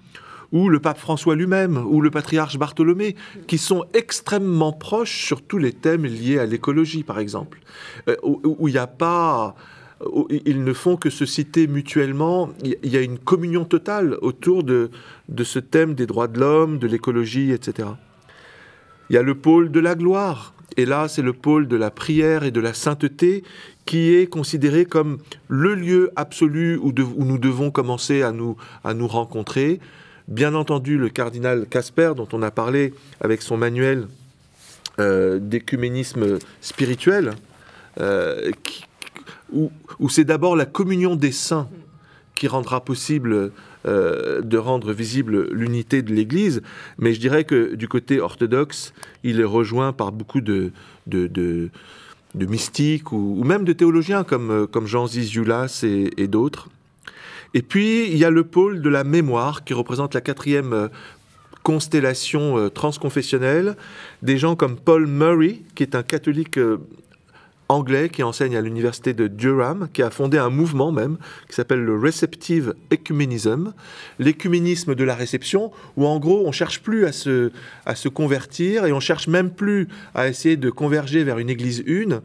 ou 0.54 0.68
le 0.68 0.78
pape 0.78 0.98
François 0.98 1.34
lui-même, 1.34 1.76
ou 1.76 2.00
le 2.00 2.12
patriarche 2.12 2.58
Bartholomé, 2.58 3.16
qui 3.48 3.58
sont 3.58 3.84
extrêmement 3.92 4.72
proches 4.72 5.26
sur 5.26 5.42
tous 5.42 5.58
les 5.58 5.72
thèmes 5.72 6.06
liés 6.06 6.38
à 6.38 6.46
l'écologie, 6.46 7.02
par 7.02 7.18
exemple, 7.18 7.58
euh, 8.08 8.14
où 8.22 8.68
il 8.68 8.72
n'y 8.72 8.78
a 8.78 8.86
pas... 8.86 9.56
ils 10.30 10.62
ne 10.62 10.72
font 10.72 10.96
que 10.96 11.10
se 11.10 11.26
citer 11.26 11.66
mutuellement. 11.66 12.50
Il 12.62 12.88
y 12.88 12.96
a 12.96 13.00
une 13.00 13.18
communion 13.18 13.64
totale 13.64 14.16
autour 14.22 14.62
de, 14.62 14.90
ce 15.42 15.58
thème 15.58 15.94
des 15.94 16.06
droits 16.06 16.28
de 16.28 16.38
l'homme, 16.38 16.78
de 16.78 16.86
l'écologie, 16.86 17.50
etc. 17.50 17.88
Il 19.10 19.14
y 19.14 19.18
a 19.18 19.22
le 19.22 19.34
pôle 19.34 19.72
de 19.72 19.80
la 19.80 19.96
gloire. 19.96 20.54
Et 20.76 20.86
là, 20.86 21.08
c'est 21.08 21.22
le 21.22 21.32
pôle 21.32 21.66
de 21.66 21.76
la 21.76 21.90
prière 21.90 22.44
et 22.44 22.52
de 22.52 22.60
la 22.60 22.74
sainteté 22.74 23.42
qui 23.86 24.14
est 24.14 24.28
considéré 24.28 24.86
comme 24.86 25.18
le 25.48 25.74
lieu 25.74 26.12
absolu 26.14 26.78
où, 26.80 26.92
nous 26.92 27.38
devons 27.38 27.72
commencer 27.72 28.22
à 28.22 28.32
nous 28.32 28.56
rencontrer, 29.08 29.80
Bien 30.28 30.54
entendu, 30.54 30.96
le 30.96 31.10
cardinal 31.10 31.66
Casper, 31.68 32.12
dont 32.16 32.28
on 32.32 32.40
a 32.40 32.50
parlé 32.50 32.94
avec 33.20 33.42
son 33.42 33.58
manuel 33.58 34.08
euh, 34.98 35.38
d'écuménisme 35.38 36.38
spirituel, 36.62 37.32
euh, 38.00 38.50
où, 39.52 39.70
c'est 40.08 40.24
d'abord 40.24 40.56
la 40.56 40.64
communion 40.64 41.14
des 41.14 41.30
saints 41.30 41.68
qui 42.34 42.48
rendra 42.48 42.82
possible 42.82 43.52
euh, 43.86 44.40
de 44.40 44.56
rendre 44.56 44.94
visible 44.94 45.46
l'unité 45.52 46.00
de 46.00 46.14
l'Église, 46.14 46.62
mais 46.96 47.12
je 47.12 47.20
dirais 47.20 47.44
que 47.44 47.74
du 47.74 47.86
côté 47.86 48.18
orthodoxe, 48.18 48.94
il 49.24 49.40
est 49.40 49.44
rejoint 49.44 49.92
par 49.92 50.10
beaucoup 50.10 50.40
de, 50.40 50.72
mystiques 52.34 53.12
ou, 53.12 53.44
même 53.44 53.64
de 53.64 53.74
théologiens 53.74 54.24
comme, 54.24 54.66
comme 54.68 54.86
Jean 54.86 55.06
Zizioulas 55.06 55.84
et 55.84 56.26
d'autres. 56.28 56.70
Et 57.54 57.62
puis, 57.62 58.10
il 58.10 58.18
y 58.18 58.24
a 58.24 58.30
le 58.30 58.44
pôle 58.44 58.82
de 58.82 58.88
la 58.88 59.04
mémoire 59.04 59.64
qui 59.64 59.74
représente 59.74 60.12
la 60.12 60.20
quatrième 60.20 60.72
euh, 60.72 60.88
constellation 61.62 62.58
euh, 62.58 62.68
transconfessionnelle. 62.68 63.76
Des 64.22 64.38
gens 64.38 64.56
comme 64.56 64.76
Paul 64.76 65.06
Murray, 65.06 65.60
qui 65.76 65.84
est 65.84 65.94
un 65.94 66.02
catholique 66.02 66.58
euh, 66.58 66.78
anglais 67.68 68.08
qui 68.08 68.24
enseigne 68.24 68.56
à 68.56 68.60
l'université 68.60 69.14
de 69.14 69.28
Durham, 69.28 69.88
qui 69.92 70.02
a 70.02 70.10
fondé 70.10 70.36
un 70.36 70.50
mouvement 70.50 70.90
même 70.90 71.16
qui 71.48 71.54
s'appelle 71.54 71.82
le 71.82 71.96
Receptive 71.96 72.74
Ecumenism, 72.90 73.72
l'écuménisme 74.18 74.96
de 74.96 75.04
la 75.04 75.14
réception, 75.14 75.70
où 75.96 76.06
en 76.06 76.18
gros 76.18 76.46
on 76.46 76.52
cherche 76.52 76.82
plus 76.82 77.06
à 77.06 77.12
se, 77.12 77.52
à 77.86 77.94
se 77.94 78.08
convertir 78.08 78.84
et 78.84 78.92
on 78.92 79.00
cherche 79.00 79.28
même 79.28 79.50
plus 79.50 79.88
à 80.14 80.28
essayer 80.28 80.56
de 80.56 80.70
converger 80.70 81.22
vers 81.24 81.38
une 81.38 81.50
église 81.50 81.82
une. 81.86 82.20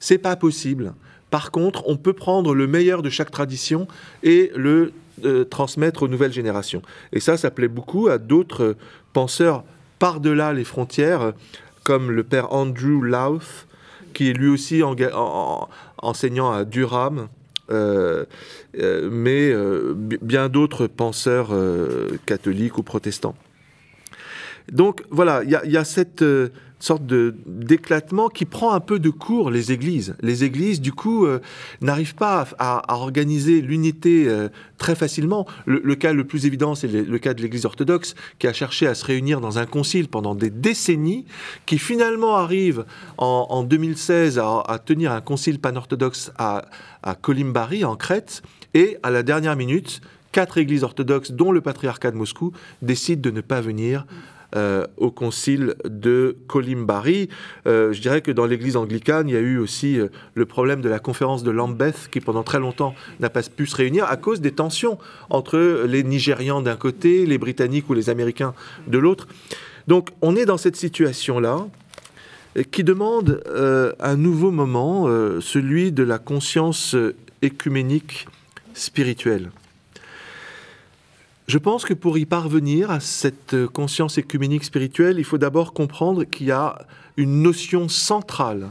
C'est 0.00 0.18
pas 0.18 0.36
possible. 0.36 0.94
Par 1.34 1.50
contre, 1.50 1.82
on 1.88 1.96
peut 1.96 2.12
prendre 2.12 2.54
le 2.54 2.68
meilleur 2.68 3.02
de 3.02 3.10
chaque 3.10 3.32
tradition 3.32 3.88
et 4.22 4.52
le 4.54 4.92
euh, 5.24 5.42
transmettre 5.44 6.04
aux 6.04 6.08
nouvelles 6.08 6.32
générations. 6.32 6.80
Et 7.12 7.18
ça, 7.18 7.36
ça 7.36 7.50
plaît 7.50 7.66
beaucoup 7.66 8.06
à 8.06 8.18
d'autres 8.18 8.76
penseurs 9.12 9.64
par-delà 9.98 10.52
les 10.52 10.62
frontières, 10.62 11.32
comme 11.82 12.12
le 12.12 12.22
père 12.22 12.52
Andrew 12.52 13.02
Louth, 13.02 13.66
qui 14.12 14.30
est 14.30 14.32
lui 14.32 14.46
aussi 14.46 14.80
enseignant 15.98 16.52
à 16.52 16.64
Durham, 16.64 17.26
euh, 17.72 18.26
euh, 18.78 19.08
mais 19.10 19.52
bien 20.22 20.48
d'autres 20.48 20.86
penseurs 20.86 21.48
catholiques 22.26 22.78
ou 22.78 22.84
protestants. 22.84 23.34
Donc 24.70 25.02
voilà, 25.10 25.42
il 25.42 25.50
y, 25.50 25.76
a 25.76 25.84
cette 25.84 26.24
sorte 26.84 27.06
de 27.06 27.34
d'éclatement 27.46 28.28
qui 28.28 28.44
prend 28.44 28.72
un 28.72 28.80
peu 28.80 28.98
de 28.98 29.10
cours 29.10 29.50
les 29.50 29.72
églises. 29.72 30.14
Les 30.20 30.44
églises, 30.44 30.80
du 30.80 30.92
coup, 30.92 31.26
euh, 31.26 31.40
n'arrivent 31.80 32.14
pas 32.14 32.46
à, 32.58 32.94
organiser 32.94 33.60
l'unité 33.60 34.28
euh, 34.28 34.48
très 34.78 34.94
facilement. 34.94 35.46
Le, 35.66 35.94
cas 35.94 36.12
le 36.12 36.24
plus 36.24 36.46
évident, 36.46 36.74
c'est 36.74 36.88
le, 36.88 37.18
cas 37.18 37.34
de 37.34 37.42
l'Église 37.42 37.64
orthodoxe, 37.64 38.14
qui 38.38 38.46
a 38.46 38.52
cherché 38.52 38.86
à 38.86 38.94
se 38.94 39.04
réunir 39.04 39.40
dans 39.40 39.58
un 39.58 39.66
concile 39.66 40.08
pendant 40.08 40.34
des 40.34 40.50
décennies, 40.50 41.24
qui 41.66 41.78
finalement 41.78 42.36
arrive 42.36 42.84
en, 43.18 43.64
2016 43.64 44.38
à, 44.38 44.78
tenir 44.84 45.12
un 45.12 45.20
concile 45.20 45.58
pan-orthodoxe 45.58 46.32
à, 46.36 46.66
à 47.02 47.14
Colimbari, 47.14 47.84
en 47.84 47.96
Crète, 47.96 48.42
et 48.74 48.98
à 49.02 49.10
la 49.10 49.22
dernière 49.22 49.56
minute, 49.56 50.00
quatre 50.32 50.58
églises 50.58 50.82
orthodoxes, 50.82 51.30
dont 51.30 51.52
le 51.52 51.60
patriarcat 51.60 52.10
de 52.10 52.16
Moscou, 52.16 52.52
décident 52.82 53.22
de 53.22 53.30
ne 53.30 53.40
pas 53.40 53.60
venir 53.60 54.04
euh, 54.56 54.86
au 54.96 55.10
concile 55.10 55.74
de 55.84 56.36
Colimbari. 56.46 57.28
Euh, 57.66 57.92
je 57.92 58.00
dirais 58.00 58.20
que 58.20 58.30
dans 58.30 58.46
l'église 58.46 58.76
anglicane, 58.76 59.28
il 59.28 59.34
y 59.34 59.36
a 59.36 59.40
eu 59.40 59.58
aussi 59.58 59.98
euh, 59.98 60.08
le 60.34 60.46
problème 60.46 60.80
de 60.80 60.88
la 60.88 61.00
conférence 61.00 61.42
de 61.42 61.50
Lambeth, 61.50 62.08
qui 62.10 62.20
pendant 62.20 62.44
très 62.44 62.60
longtemps 62.60 62.94
n'a 63.18 63.30
pas 63.30 63.42
pu 63.42 63.66
se 63.66 63.74
réunir 63.74 64.04
à 64.04 64.16
cause 64.16 64.40
des 64.40 64.52
tensions 64.52 64.98
entre 65.28 65.84
les 65.86 66.04
Nigérians 66.04 66.62
d'un 66.62 66.76
côté, 66.76 67.26
les 67.26 67.38
Britanniques 67.38 67.90
ou 67.90 67.94
les 67.94 68.10
Américains 68.10 68.54
de 68.86 68.98
l'autre. 68.98 69.26
Donc 69.88 70.10
on 70.22 70.36
est 70.36 70.46
dans 70.46 70.58
cette 70.58 70.76
situation-là 70.76 71.66
qui 72.70 72.84
demande 72.84 73.42
un 73.98 74.16
nouveau 74.16 74.52
moment, 74.52 75.08
celui 75.40 75.90
de 75.90 76.04
la 76.04 76.18
conscience 76.18 76.94
écuménique 77.42 78.28
spirituelle. 78.74 79.50
Je 81.46 81.58
pense 81.58 81.84
que 81.84 81.92
pour 81.92 82.16
y 82.16 82.24
parvenir 82.24 82.90
à 82.90 83.00
cette 83.00 83.66
conscience 83.66 84.16
écuménique 84.16 84.64
spirituelle, 84.64 85.18
il 85.18 85.24
faut 85.24 85.36
d'abord 85.36 85.74
comprendre 85.74 86.24
qu'il 86.24 86.46
y 86.46 86.50
a 86.50 86.78
une 87.18 87.42
notion 87.42 87.88
centrale 87.88 88.68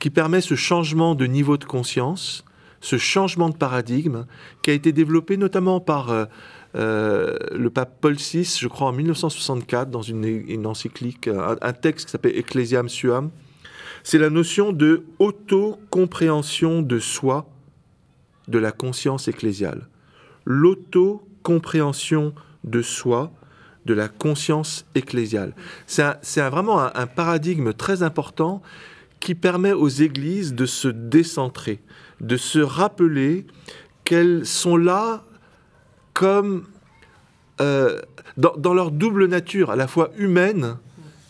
qui 0.00 0.10
permet 0.10 0.40
ce 0.40 0.56
changement 0.56 1.14
de 1.14 1.26
niveau 1.26 1.56
de 1.56 1.64
conscience, 1.64 2.44
ce 2.80 2.98
changement 2.98 3.50
de 3.50 3.54
paradigme, 3.54 4.26
qui 4.62 4.70
a 4.70 4.72
été 4.72 4.90
développé 4.90 5.36
notamment 5.36 5.78
par 5.78 6.10
euh, 6.10 6.24
euh, 6.74 7.36
le 7.52 7.70
pape 7.70 8.00
Paul 8.00 8.14
VI, 8.14 8.58
je 8.60 8.66
crois 8.66 8.88
en 8.88 8.92
1964, 8.92 9.88
dans 9.88 10.02
une, 10.02 10.66
encyclique, 10.66 11.28
un, 11.28 11.72
texte 11.72 12.06
qui 12.06 12.12
s'appelle 12.12 12.36
Ecclesiam 12.36 12.88
Suam. 12.88 13.30
C'est 14.02 14.18
la 14.18 14.30
notion 14.30 14.72
de 14.72 15.04
auto-compréhension 15.20 16.82
de 16.82 16.98
soi 16.98 17.46
de 18.48 18.58
la 18.58 18.72
conscience 18.72 19.28
ecclésiale. 19.28 19.86
L'auto 20.44 21.28
compréhension 21.42 22.34
de 22.64 22.82
soi, 22.82 23.32
de 23.86 23.94
la 23.94 24.08
conscience 24.08 24.84
ecclésiale. 24.94 25.54
C'est 25.86 26.48
vraiment 26.48 26.80
un, 26.80 27.06
paradigme 27.06 27.72
très 27.72 28.02
important 28.02 28.62
qui 29.20 29.34
permet 29.34 29.72
aux 29.72 29.88
églises 29.88 30.54
de 30.54 30.66
se 30.66 30.88
décentrer, 30.88 31.80
de 32.20 32.36
se 32.36 32.58
rappeler 32.58 33.46
qu'elles 34.04 34.46
sont 34.46 34.76
là 34.76 35.24
comme 36.12 36.64
euh, 37.60 38.00
dans, 38.36 38.74
leur 38.74 38.90
double 38.90 39.26
nature, 39.26 39.70
à 39.70 39.76
la 39.76 39.86
fois 39.86 40.10
humaine 40.16 40.76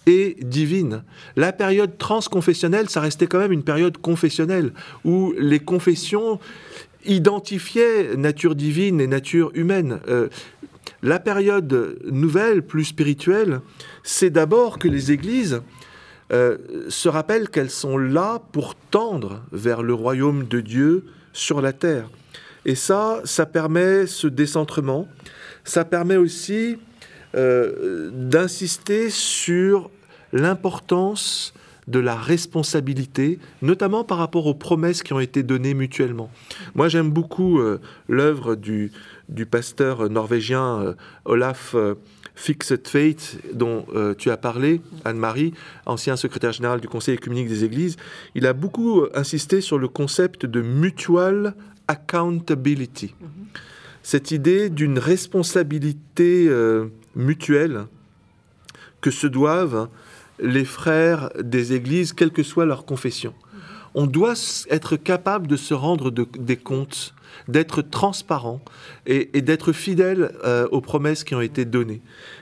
et 0.07 0.37
divine. 0.41 1.05
La 1.37 1.53
période 1.53 1.99
transconfessionnelle, 1.99 2.89
ça 2.89 3.01
restait 3.01 3.27
quand 3.27 3.39
même 3.39 3.53
une 3.53 3.65
période 3.65 3.99
confessionnelle, 3.99 4.73
où 5.05 5.35
les 5.39 5.61
confessions 5.61 6.39
identifiaient 7.05 8.17
nature 8.17 8.55
divine 8.55 9.01
et 9.01 9.07
nature 9.07 9.51
humaine. 9.55 10.01
Euh, 10.09 10.29
la 11.03 11.19
période 11.19 11.99
nouvelle, 12.05 12.63
plus 12.63 12.85
spirituelle, 12.85 13.61
c'est 14.03 14.31
d'abord 14.31 14.79
que 14.79 14.89
les 14.89 15.11
églises 15.13 15.63
euh, 16.33 16.57
se 16.89 17.09
rappellent 17.09 17.49
qu'elles 17.49 17.71
sont 17.71 17.99
là 17.99 18.41
pour 18.53 18.75
tendre 18.75 19.43
vers 19.53 19.83
le 19.83 19.95
royaume 19.95 20.47
de 20.47 20.61
Dieu 20.61 21.05
sur 21.33 21.61
la 21.61 21.73
terre. 21.73 22.09
Et 22.65 22.75
ça, 22.75 23.21
ça 23.25 23.47
permet 23.47 24.07
ce 24.07 24.29
décentrement. 24.29 25.09
Ça 25.65 25.85
permet 25.85 26.17
aussi 26.17 26.79
euh, 27.35 28.11
d'insister 28.13 29.11
sur 29.11 29.91
l'importance 30.33 31.53
de 31.89 31.99
la 31.99 32.15
responsabilité, 32.15 33.39
notamment 33.61 34.05
par 34.05 34.19
rapport 34.19 34.47
aux 34.47 34.55
promesses 34.55 35.03
qui 35.03 35.13
ont 35.13 35.21
été 35.21 35.43
données 35.43 35.75
mutuellement. 35.75 36.31
Moi, 36.75 36.89
j'aime 36.89 37.11
beaucoup 37.11 37.59
euh, 37.59 37.81
l'œuvre 38.09 38.55
du, 38.55 38.93
du, 39.29 39.47
pasteur 39.47 40.09
norvégien 40.09 40.81
euh, 40.81 40.95
Olaf 41.25 41.75
Fixed 42.35 42.89
Fate, 42.89 43.37
dont 43.53 43.85
tu 44.17 44.31
as 44.31 44.39
parlé, 44.39 44.81
Anne-Marie, 45.05 45.53
ancien 45.85 46.17
secrétaire 46.17 46.53
général 46.53 46.81
du 46.81 46.89
Conseil 46.89 47.15
écuménique 47.15 47.49
des 47.49 47.65
Églises. 47.65 47.97
Il 48.35 48.47
a 48.47 48.55
beaucoup 48.55 49.05
insisté 49.15 49.61
sur 49.61 49.79
le 49.79 49.87
concept 49.87 50.47
de 50.47 50.63
mutual 50.63 51.55
accountability. 51.89 53.15
Cette 54.03 54.31
idée 54.31 54.71
d'une 54.71 54.99
responsabilité 54.99 56.51
mutuelle 57.15 57.85
que 59.03 59.11
se 59.11 59.27
doivent 59.27 59.89
les 60.43 60.65
frères 60.65 61.31
des 61.43 61.73
églises, 61.73 62.13
quelle 62.13 62.33
que 62.33 62.43
soit 62.43 62.67
leur 62.67 62.85
confession. 62.85 63.33
On 63.95 64.07
doit 64.07 64.35
être 64.71 64.97
capable 64.97 65.47
de 65.47 65.57
se 65.57 65.75
rendre 65.75 66.11
des 66.11 66.57
comptes, 66.57 67.15
d'être 67.49 67.83
transparent 67.83 68.61
et, 69.07 69.43
d'être 69.43 69.73
fidèle 69.73 70.33
euh, 70.45 70.67
aux 70.71 70.81
promesses 70.81 71.25
qui 71.25 71.35
ont 71.35 71.41
été 71.41 71.65
données. 71.65 72.01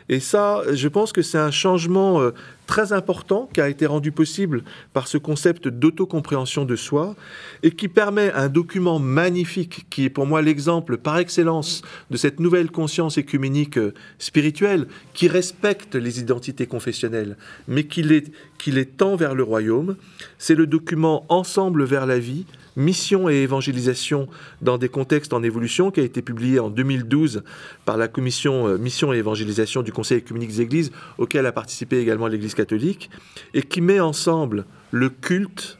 Et 0.09 0.21
ça, 0.21 0.62
je 0.73 0.88
pense 0.88 1.12
que 1.12 1.23
c'est 1.23 1.38
un 1.38 1.50
changement 1.50 2.21
euh, 2.21 2.30
très 2.71 2.93
important 2.93 3.50
qui 3.53 3.61
a 3.61 3.69
été 3.69 3.85
rendu 3.85 4.12
possible 4.12 4.62
par 4.93 5.09
ce 5.09 5.19
concept 5.19 5.67
d'autocompréhension 5.67 6.65
de 6.65 6.77
soi 6.77 7.17
et 7.65 7.73
qui 7.73 7.89
permet 7.89 8.33
un 8.33 8.49
document 8.49 9.00
magnifique 9.00 9.87
qui 9.91 10.05
est 10.05 10.09
pour 10.09 10.25
moi 10.25 10.41
l'exemple 10.41 10.97
par 10.97 11.19
excellence 11.19 11.83
de 12.12 12.17
cette 12.17 12.39
nouvelle 12.39 12.71
conscience 12.71 13.19
écuménique 13.19 13.77
euh, 13.77 13.93
spirituelle 14.21 14.87
qui 15.15 15.27
respecte 15.27 15.97
les 15.97 16.21
identités 16.21 16.69
confessionnelles 16.69 17.37
mais 17.67 17.83
qui 17.89 18.05
les, 18.05 18.23
qui 18.57 18.71
les 18.71 18.87
tend 18.87 19.17
vers 19.17 19.35
le 19.35 19.43
royaume. 19.43 19.97
C'est 20.39 20.55
le 20.55 20.69
document 20.69 21.27
Ensemble 21.29 21.83
vers 21.83 22.07
la 22.07 22.21
vie 22.21 22.47
Mission 22.77 23.29
et 23.29 23.43
évangélisation 23.43 24.29
dans 24.62 24.79
des 24.79 24.89
contextes 24.89 25.33
en 25.33 25.43
évolution, 25.43 25.91
qui 25.91 26.00
a 26.00 26.03
été 26.03 26.23
publié 26.23 26.59
en 26.59 26.71
2012 26.71 27.43
par 27.85 27.97
la 27.97 28.09
commission 28.09 28.69
euh, 28.69 28.79
Mission 28.79 29.12
et 29.12 29.19
évangélisation 29.19 29.83
du 29.83 29.93
Conseil 29.93 30.18
écuménique 30.18 30.51
des 30.51 30.62
Églises, 30.62 30.92
auquel 31.18 31.47
a 31.47 31.53
participé 31.53 31.99
également 31.99 32.27
l'Église 32.27 32.55
catholique, 32.55 33.11
et 33.55 33.62
qui 33.62 33.81
met 33.81 34.01
ensemble 34.01 34.64
le 34.90 35.11
culte, 35.11 35.79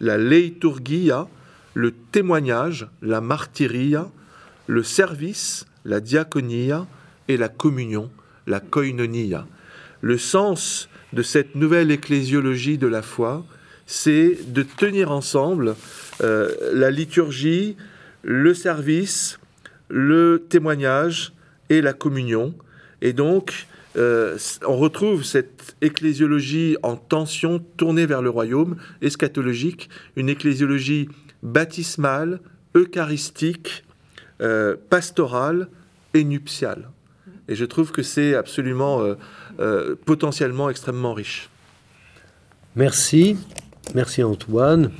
la 0.00 0.18
leiturgia, 0.18 1.28
le 1.74 1.92
témoignage, 1.92 2.88
la 3.02 3.20
martyria, 3.20 4.10
le 4.66 4.82
service, 4.82 5.66
la 5.84 6.00
diaconia 6.00 6.86
et 7.28 7.36
la 7.36 7.48
communion, 7.48 8.10
la 8.46 8.60
koinonia. 8.60 9.46
Le 10.00 10.18
sens 10.18 10.88
de 11.12 11.22
cette 11.22 11.54
nouvelle 11.54 11.90
ecclésiologie 11.90 12.78
de 12.78 12.86
la 12.86 13.02
foi, 13.02 13.44
c'est 13.86 14.38
de 14.52 14.62
tenir 14.62 15.10
ensemble 15.10 15.74
euh, 16.22 16.54
la 16.72 16.90
liturgie, 16.90 17.76
le 18.22 18.54
service, 18.54 19.38
le 19.88 20.44
témoignage 20.48 21.32
et 21.70 21.80
la 21.80 21.92
communion. 21.92 22.54
Et 23.02 23.12
donc, 23.12 23.66
euh, 23.96 24.36
on 24.66 24.76
retrouve 24.76 25.24
cette 25.24 25.76
ecclésiologie 25.80 26.76
en 26.82 26.96
tension 26.96 27.60
tournée 27.76 28.06
vers 28.06 28.22
le 28.22 28.30
royaume, 28.30 28.76
eschatologique, 29.00 29.88
une 30.16 30.28
ecclésiologie 30.28 31.08
baptismale, 31.42 32.40
eucharistique, 32.74 33.84
euh, 34.40 34.76
pastorale 34.90 35.68
et 36.14 36.24
nuptiale. 36.24 36.88
Et 37.48 37.54
je 37.54 37.64
trouve 37.64 37.92
que 37.92 38.02
c'est 38.02 38.34
absolument 38.34 39.02
potentiellement 40.04 40.68
extrêmement 40.68 41.14
riche. 41.14 41.48
Merci. 42.76 43.38
Merci 43.94 44.22
Antoine. 44.22 44.90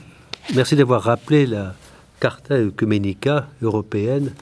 Merci 0.56 0.76
d'avoir 0.76 1.02
rappelé 1.02 1.44
la 1.44 1.74
Carta 2.20 2.58
Ecumenica 2.58 3.48
européenne 3.60 4.32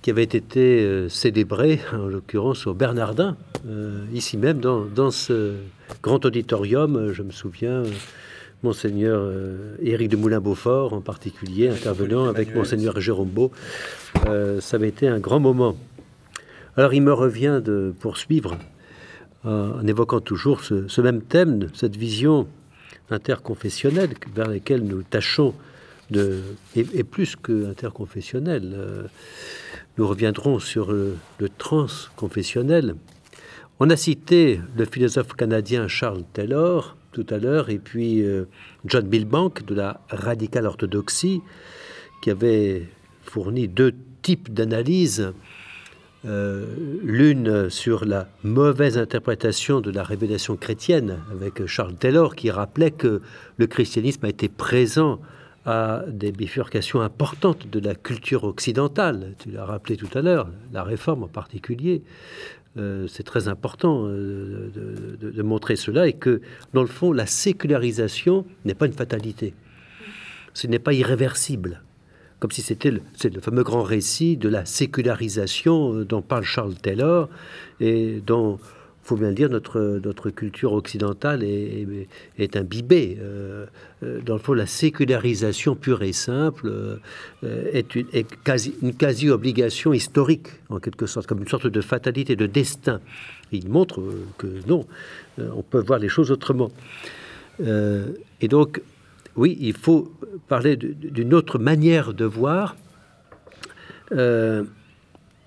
qui 0.00 0.10
avait 0.10 0.22
été 0.22 0.82
euh, 0.82 1.08
célébrée, 1.08 1.80
en 1.92 2.06
l'occurrence 2.06 2.68
au 2.68 2.74
Bernardin, 2.74 3.36
euh, 3.66 4.04
ici 4.12 4.36
même, 4.36 4.60
dans, 4.60 5.10
ce 5.10 5.54
grand 6.00 6.24
auditorium. 6.24 7.12
Je 7.12 7.22
me 7.22 7.32
souviens, 7.32 7.82
Monseigneur 8.62 9.20
euh, 9.20 9.74
Éric 9.82 10.10
de 10.10 10.16
Moulin-Beaufort 10.16 10.92
en 10.92 11.00
particulier, 11.00 11.68
intervenant 11.68 12.26
avec 12.26 12.54
Monseigneur 12.54 13.00
Jérôme 13.00 13.28
Beau. 13.28 13.50
ça 14.24 14.76
avait 14.76 14.88
été 14.88 15.08
un 15.08 15.18
grand 15.18 15.40
moment. 15.40 15.76
Alors 16.76 16.94
il 16.94 17.02
me 17.02 17.12
revient 17.12 17.60
de 17.62 17.92
poursuivre 17.98 18.56
en 19.44 19.84
évoquant 19.88 20.20
toujours 20.20 20.62
ce, 20.62 20.86
ce 20.86 21.00
même 21.00 21.20
thème, 21.20 21.66
cette 21.74 21.96
vision 21.96 22.46
interconfessionnels 23.12 24.14
vers 24.34 24.48
lesquels 24.48 24.82
nous 24.82 25.02
tâchons 25.02 25.54
de, 26.10 26.42
et, 26.76 27.04
plus 27.04 27.36
que 27.36 27.70
interconfessionnels. 27.70 28.72
Euh, 28.74 29.02
nous 29.98 30.06
reviendrons 30.06 30.58
sur 30.58 30.92
le, 30.92 31.16
transconfessionnel. 31.58 32.94
On 33.80 33.90
a 33.90 33.96
cité 33.96 34.60
le 34.76 34.84
philosophe 34.84 35.34
canadien 35.34 35.88
Charles 35.88 36.24
Taylor 36.32 36.96
tout 37.12 37.26
à 37.28 37.38
l'heure, 37.38 37.68
et 37.68 37.78
puis 37.78 38.22
euh, 38.22 38.44
John 38.86 39.06
Milbank 39.06 39.66
de 39.66 39.74
la 39.74 40.00
radicale 40.08 40.66
orthodoxie, 40.66 41.42
qui 42.22 42.30
avait 42.30 42.88
fourni 43.22 43.68
deux 43.68 43.94
types 44.22 44.52
d'analyses 44.52 45.32
euh, 46.24 46.66
l'une 47.02 47.68
sur 47.68 48.04
la 48.04 48.28
mauvaise 48.44 48.96
interprétation 48.96 49.80
de 49.80 49.90
la 49.90 50.04
révélation 50.04 50.56
chrétienne, 50.56 51.18
avec 51.32 51.66
Charles 51.66 51.94
Taylor, 51.94 52.36
qui 52.36 52.50
rappelait 52.50 52.92
que 52.92 53.22
le 53.56 53.66
christianisme 53.66 54.24
a 54.26 54.28
été 54.28 54.48
présent 54.48 55.20
à 55.64 56.04
des 56.08 56.32
bifurcations 56.32 57.00
importantes 57.00 57.68
de 57.68 57.80
la 57.80 57.94
culture 57.94 58.44
occidentale. 58.44 59.34
Tu 59.38 59.50
l'as 59.50 59.64
rappelé 59.64 59.96
tout 59.96 60.08
à 60.14 60.22
l'heure, 60.22 60.48
la 60.72 60.82
réforme 60.82 61.24
en 61.24 61.28
particulier. 61.28 62.02
Euh, 62.78 63.06
c'est 63.06 63.22
très 63.22 63.48
important 63.48 64.06
euh, 64.06 64.70
de, 65.20 65.42
montrer 65.42 65.76
cela 65.76 66.06
et 66.06 66.14
que, 66.14 66.40
dans 66.72 66.80
le 66.80 66.88
fond, 66.88 67.12
la 67.12 67.26
sécularisation 67.26 68.46
n'est 68.64 68.74
pas 68.74 68.86
une 68.86 68.92
fatalité. 68.92 69.54
Ce 70.54 70.66
n'est 70.66 70.78
pas 70.78 70.92
irréversible 70.92 71.82
comme 72.42 72.50
si 72.50 72.60
c'était 72.60 72.90
le, 72.90 73.00
fameux 73.40 73.62
grand 73.62 73.84
récit 73.84 74.36
de 74.36 74.48
la 74.48 74.64
sécularisation 74.64 75.94
euh, 75.94 76.04
dont 76.04 76.22
parle 76.22 76.42
Charles 76.42 76.74
Taylor 76.74 77.28
et 77.78 78.20
dont, 78.26 78.58
faut 79.04 79.14
bien 79.14 79.28
le 79.28 79.36
dire, 79.36 79.48
notre, 79.48 80.00
notre 80.04 80.30
culture 80.30 80.72
occidentale 80.72 81.44
est, 81.44 82.56
imbibée. 82.56 83.16
Euh, 83.20 83.66
euh, 84.02 84.20
dans 84.22 84.32
le 84.32 84.40
fond, 84.40 84.54
la 84.54 84.66
sécularisation 84.66 85.76
pure 85.76 86.02
et 86.02 86.12
simple 86.12 86.98
est, 87.44 87.94
une, 87.94 88.06
quasi, 88.42 88.74
une 88.82 88.96
quasi-obligation 88.96 89.92
historique, 89.92 90.48
en 90.68 90.80
quelque 90.80 91.06
sorte, 91.06 91.28
comme 91.28 91.42
une 91.42 91.48
sorte 91.48 91.68
de 91.68 91.80
fatalité, 91.80 92.34
de 92.34 92.46
destin. 92.46 93.00
Il 93.52 93.68
montre 93.68 94.02
que 94.36 94.48
non, 94.66 94.84
on 95.38 95.62
peut 95.62 95.80
voir 95.80 96.00
les 96.00 96.08
choses 96.08 96.32
autrement. 96.32 96.72
et 97.60 98.48
donc, 98.48 98.82
oui, 99.36 99.56
il 99.60 99.74
faut 99.74 100.12
parler 100.48 100.76
d'une 100.76 101.34
autre 101.34 101.58
manière 101.58 102.12
de 102.12 102.24
voir, 102.24 102.76
euh, 104.12 104.64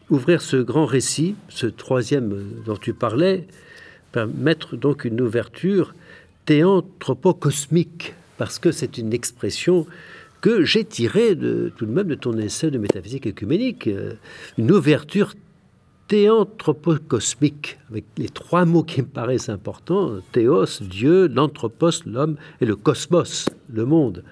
ouvrir 0.09 0.41
ce 0.41 0.57
grand 0.57 0.85
récit, 0.85 1.35
ce 1.49 1.67
troisième 1.67 2.61
dont 2.65 2.77
tu 2.77 2.93
parlais, 2.93 3.47
permettre 4.11 4.75
donc 4.75 5.05
une 5.05 5.21
ouverture 5.21 5.93
théanthropocosmique, 6.45 8.15
parce 8.37 8.59
que 8.59 8.71
c'est 8.71 8.97
une 8.97 9.13
expression 9.13 9.85
que 10.41 10.63
j'ai 10.63 10.83
tirée 10.83 11.35
tout 11.75 11.85
de 11.85 11.91
même 11.91 12.07
de 12.07 12.15
ton 12.15 12.37
essai 12.37 12.69
de 12.69 12.77
métaphysique 12.77 13.25
écuménique, 13.25 13.87
euh, 13.87 14.13
une 14.57 14.71
ouverture 14.71 15.33
théanthropocosmique, 16.07 17.79
avec 17.89 18.05
les 18.17 18.29
trois 18.29 18.65
mots 18.65 18.83
qui 18.83 19.01
me 19.01 19.07
paraissent 19.07 19.49
importants, 19.49 20.19
théos, 20.31 20.81
Dieu, 20.81 21.27
l'anthropos, 21.27 22.05
l'homme, 22.05 22.37
et 22.61 22.65
le 22.65 22.75
cosmos, 22.75 23.49
le 23.73 23.85
monde. 23.85 24.23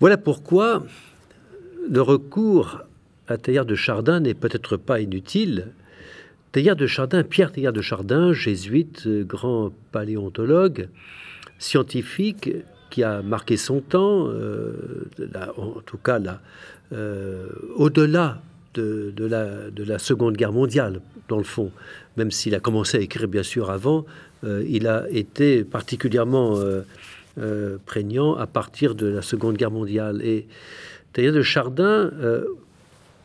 Voilà 0.00 0.16
pourquoi 0.16 0.84
le 1.88 2.00
recours 2.00 2.80
à 3.28 3.36
Taillard 3.38 3.66
de 3.66 3.74
Chardin 3.74 4.20
n'est 4.20 4.34
peut-être 4.34 4.76
pas 4.76 5.00
inutile, 5.00 5.72
Teilhard 6.52 6.76
de 6.76 6.86
Chardin, 6.86 7.24
Pierre 7.24 7.50
Teilhard 7.50 7.72
de 7.72 7.82
Chardin, 7.82 8.32
jésuite, 8.32 9.08
grand 9.08 9.72
paléontologue, 9.90 10.88
scientifique, 11.58 12.50
qui 12.90 13.02
a 13.02 13.22
marqué 13.22 13.56
son 13.56 13.80
temps, 13.80 14.28
en 14.28 15.80
tout 15.84 15.98
cas 15.98 16.20
là, 16.20 16.40
au-delà 17.74 18.40
de, 18.74 19.12
la, 19.18 19.70
de, 19.70 19.84
la, 19.84 19.98
Seconde 19.98 20.36
Guerre 20.36 20.52
mondiale, 20.52 21.00
dans 21.28 21.38
le 21.38 21.44
fond, 21.44 21.70
même 22.16 22.30
s'il 22.30 22.54
a 22.54 22.60
commencé 22.60 22.98
à 22.98 23.00
écrire 23.00 23.28
bien 23.28 23.42
sûr 23.42 23.70
avant, 23.70 24.04
il 24.42 24.88
a 24.88 25.06
été 25.10 25.64
particulièrement 25.64 26.58
euh, 27.36 27.78
prégnant 27.84 28.36
à 28.36 28.46
partir 28.46 28.94
de 28.94 29.08
la 29.08 29.20
Seconde 29.20 29.56
Guerre 29.56 29.72
mondiale. 29.72 30.22
Et 30.22 30.46
Teilhard 31.12 31.34
de 31.34 31.42
Chardin 31.42 32.12
euh, 32.20 32.44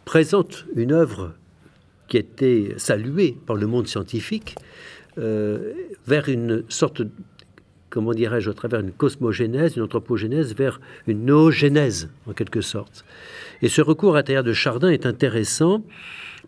présente 0.04 0.66
une 0.76 0.92
œuvre 0.92 1.34
qui 2.08 2.18
été 2.18 2.74
saluée 2.78 3.38
par 3.46 3.56
le 3.56 3.68
monde 3.68 3.88
scientifique 3.88 4.56
euh, 5.20 5.74
vers 6.08 6.28
une 6.28 6.64
sorte, 6.70 7.04
comment 7.90 8.14
dirais-je, 8.14 8.50
à 8.50 8.54
travers 8.54 8.80
une 8.80 8.92
cosmogénèse, 8.92 9.76
une 9.76 9.84
anthropogénèse, 9.84 10.56
vers 10.56 10.80
une 11.08 11.26
noogénèse, 11.26 12.10
en 12.28 12.34
quelque 12.34 12.62
sorte. 12.62 13.06
Et 13.62 13.70
ce 13.70 13.82
recours 13.82 14.16
à 14.16 14.24
Teilhard 14.24 14.44
de 14.44 14.54
Chardin 14.54 14.90
est 14.90 15.06
intéressant 15.06 15.84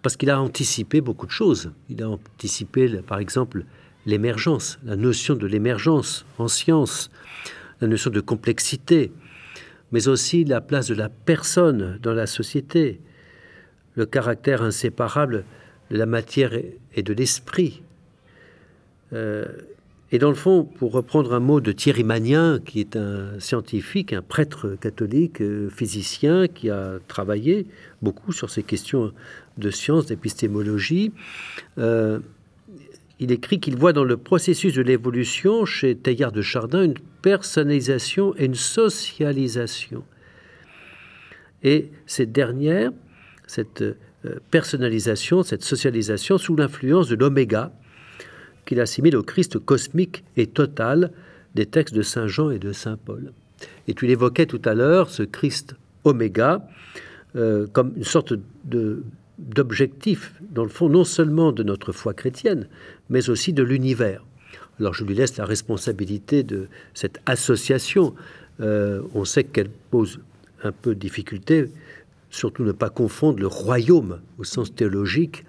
parce 0.01 0.17
qu'il 0.17 0.29
a 0.29 0.41
anticipé 0.41 1.01
beaucoup 1.01 1.25
de 1.25 1.31
choses. 1.31 1.71
Il 1.89 2.01
a 2.03 2.09
anticipé, 2.09 2.87
par 3.05 3.19
exemple, 3.19 3.65
l'émergence, 4.05 4.79
la 4.83 4.95
notion 4.95 5.35
de 5.35 5.45
l'émergence 5.45 6.25
en 6.37 6.47
science, 6.47 7.11
la 7.81 7.87
notion 7.87 8.09
de 8.09 8.21
complexité, 8.21 9.11
mais 9.91 10.07
aussi 10.07 10.45
la 10.45 10.61
place 10.61 10.87
de 10.87 10.95
la 10.95 11.09
personne 11.09 11.99
dans 12.01 12.13
la 12.13 12.27
société, 12.27 12.99
le 13.95 14.05
caractère 14.05 14.61
inséparable 14.61 15.43
de 15.89 15.97
la 15.97 16.05
matière 16.05 16.53
et 16.95 17.03
de 17.03 17.13
l'esprit. 17.13 17.83
Euh, 19.13 19.45
et 20.13 20.19
dans 20.19 20.29
le 20.29 20.35
fond, 20.35 20.65
pour 20.65 20.91
reprendre 20.91 21.33
un 21.33 21.39
mot 21.39 21.61
de 21.61 21.71
Thierry 21.71 22.03
Magnin, 22.03 22.59
qui 22.59 22.81
est 22.81 22.97
un 22.97 23.39
scientifique, 23.39 24.11
un 24.11 24.21
prêtre 24.21 24.75
catholique, 24.79 25.41
euh, 25.41 25.69
physicien, 25.69 26.47
qui 26.47 26.69
a 26.69 26.99
travaillé 27.07 27.65
beaucoup 28.01 28.33
sur 28.33 28.49
ces 28.49 28.63
questions 28.63 29.13
de 29.57 29.69
science, 29.69 30.07
d'épistémologie, 30.07 31.13
euh, 31.77 32.19
il 33.21 33.31
écrit 33.31 33.59
qu'il 33.59 33.77
voit 33.77 33.93
dans 33.93 34.03
le 34.03 34.17
processus 34.17 34.73
de 34.73 34.81
l'évolution 34.81 35.63
chez 35.63 35.95
Teilhard 35.95 36.31
de 36.31 36.41
Chardin 36.41 36.83
une 36.83 36.95
personnalisation 37.21 38.33
et 38.35 38.45
une 38.45 38.55
socialisation. 38.55 40.03
Et 41.63 41.89
cette 42.07 42.31
dernière, 42.31 42.91
cette 43.45 43.83
euh, 43.83 43.95
personnalisation, 44.49 45.43
cette 45.43 45.63
socialisation 45.63 46.37
sous 46.37 46.55
l'influence 46.55 47.07
de 47.07 47.15
l'oméga, 47.15 47.71
qu'il 48.65 48.79
assimile 48.79 49.15
au 49.15 49.23
Christ 49.23 49.59
cosmique 49.59 50.23
et 50.37 50.47
total 50.47 51.11
des 51.55 51.65
textes 51.65 51.95
de 51.95 52.01
Saint 52.01 52.27
Jean 52.27 52.49
et 52.51 52.59
de 52.59 52.71
Saint 52.71 52.97
Paul. 52.97 53.33
Et 53.87 53.93
tu 53.93 54.07
l'évoquais 54.07 54.45
tout 54.45 54.61
à 54.65 54.73
l'heure, 54.73 55.09
ce 55.09 55.23
Christ 55.23 55.75
oméga, 56.03 56.67
euh, 57.35 57.67
comme 57.71 57.93
une 57.95 58.03
sorte 58.03 58.33
de 58.65 59.03
d'objectif, 59.41 60.33
dans 60.51 60.63
le 60.63 60.69
fond, 60.69 60.87
non 60.87 61.03
seulement 61.03 61.51
de 61.51 61.63
notre 61.63 61.91
foi 61.91 62.13
chrétienne, 62.13 62.67
mais 63.09 63.29
aussi 63.29 63.53
de 63.53 63.63
l'univers. 63.63 64.23
Alors 64.79 64.93
je 64.93 65.03
lui 65.03 65.15
laisse 65.15 65.37
la 65.37 65.45
responsabilité 65.45 66.43
de 66.43 66.67
cette 66.93 67.19
association. 67.25 68.13
Euh, 68.59 69.01
on 69.15 69.25
sait 69.25 69.43
qu'elle 69.43 69.69
pose 69.69 70.19
un 70.63 70.71
peu 70.71 70.93
de 70.93 70.99
difficulté, 70.99 71.69
surtout 72.29 72.63
ne 72.63 72.71
pas 72.71 72.89
confondre 72.89 73.39
le 73.39 73.47
royaume 73.47 74.19
au 74.37 74.43
sens 74.43 74.73
théologique, 74.73 75.43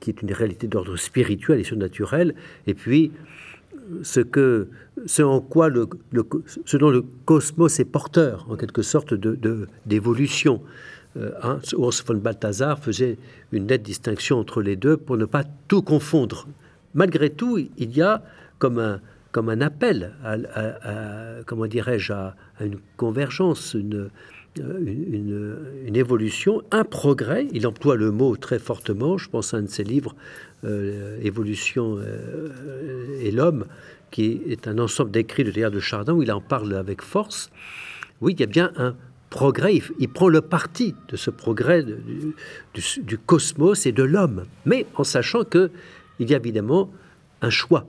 qui 0.00 0.10
est 0.10 0.22
une 0.22 0.32
réalité 0.32 0.66
d'ordre 0.66 0.96
spirituel 0.96 1.60
et 1.60 1.64
surnaturel, 1.64 2.34
et 2.66 2.74
puis 2.74 3.12
ce, 4.02 4.20
que, 4.20 4.68
ce 5.06 5.22
en 5.22 5.40
quoi 5.40 5.68
le, 5.68 5.88
ce 6.64 6.76
dont 6.76 6.90
le 6.90 7.04
cosmos 7.24 7.80
est 7.80 7.84
porteur, 7.84 8.46
en 8.48 8.56
quelque 8.56 8.82
sorte, 8.82 9.14
d'évolution. 9.86 10.62
De, 11.16 11.20
euh, 11.20 11.30
hein, 11.42 11.58
von 11.72 12.14
Balthasar 12.14 12.78
faisait 12.78 13.18
une 13.50 13.66
nette 13.66 13.82
distinction 13.82 14.38
entre 14.38 14.62
les 14.62 14.76
deux 14.76 14.96
pour 14.96 15.16
ne 15.18 15.26
pas 15.26 15.44
tout 15.68 15.82
confondre. 15.82 16.48
Malgré 16.94 17.30
tout, 17.30 17.58
il 17.58 17.96
y 17.96 18.00
a 18.00 18.22
comme 18.58 18.78
un, 18.78 19.00
comme 19.30 19.48
un 19.48 19.60
appel 19.60 20.12
à, 20.24 21.42
comment 21.46 21.66
dirais-je, 21.66 22.12
à, 22.12 22.34
une 22.60 22.78
convergence, 22.96 23.74
une, 23.74 24.10
une, 24.58 25.56
une, 25.86 25.96
évolution, 25.96 26.62
un 26.70 26.84
progrès. 26.84 27.48
Il 27.52 27.66
emploie 27.66 27.96
le 27.96 28.10
mot 28.10 28.36
très 28.36 28.58
fortement. 28.58 29.18
Je 29.18 29.28
pense 29.30 29.54
à 29.54 29.58
un 29.58 29.62
de 29.62 29.68
ses 29.68 29.84
livres, 29.84 30.14
euh, 30.64 31.18
Évolution 31.22 31.98
euh, 31.98 33.18
et 33.20 33.32
l'homme, 33.32 33.66
qui 34.12 34.40
est 34.46 34.68
un 34.68 34.78
ensemble 34.78 35.10
d'écrits 35.10 35.42
de 35.42 35.50
Théâtre 35.50 35.74
de 35.74 35.80
Chardin 35.80 36.12
où 36.12 36.22
il 36.22 36.30
en 36.30 36.40
parle 36.40 36.74
avec 36.74 37.02
force. 37.02 37.50
Oui, 38.20 38.34
il 38.34 38.40
y 38.40 38.44
a 38.44 38.46
bien 38.46 38.70
un 38.76 38.94
progrès, 39.28 39.80
il, 39.98 40.08
prend 40.08 40.28
le 40.28 40.40
parti 40.40 40.94
de 41.08 41.16
ce 41.16 41.30
progrès 41.30 41.82
du, 41.82 43.18
cosmos 43.18 43.86
et 43.86 43.92
de 43.92 44.02
l'homme, 44.02 44.44
mais 44.66 44.86
en 44.94 45.04
sachant 45.04 45.42
que 45.42 45.70
il 46.20 46.30
y 46.30 46.34
a 46.34 46.36
évidemment 46.36 46.92
un 47.40 47.50
choix, 47.50 47.86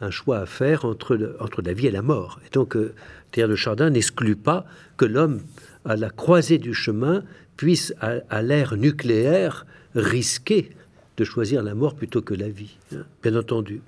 un 0.00 0.10
choix 0.10 0.40
à 0.40 0.46
faire 0.46 0.84
entre, 0.84 1.36
entre 1.40 1.62
la 1.62 1.72
vie 1.72 1.86
et 1.86 1.92
la 1.92 2.02
mort. 2.02 2.40
Et 2.44 2.50
donc, 2.50 2.76
euh, 2.76 2.92
Thierry 3.30 3.52
de 3.52 3.56
Chardin 3.56 3.88
n'exclut 3.88 4.36
pas 4.36 4.66
que 4.98 5.06
l'homme, 5.06 5.40
à 5.84 5.96
la 5.96 6.10
croisée 6.10 6.58
du 6.58 6.74
chemin, 6.74 7.24
puisse, 7.56 7.94
à, 8.00 8.42
l'ère 8.42 8.76
nucléaire, 8.76 9.66
risquer 9.94 10.70
de 11.16 11.24
choisir 11.24 11.62
la 11.62 11.74
mort 11.74 11.94
plutôt 11.94 12.22
que 12.22 12.34
la 12.34 12.48
vie, 12.48 12.76
hein, 12.94 13.04
bien 13.22 13.36
entendu. 13.36 13.82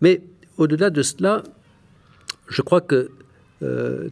Mais 0.00 0.22
au-delà 0.58 0.90
de 0.90 1.02
cela, 1.02 1.42
je 2.48 2.62
crois 2.62 2.80
que 2.80 3.10
euh, 3.62 4.08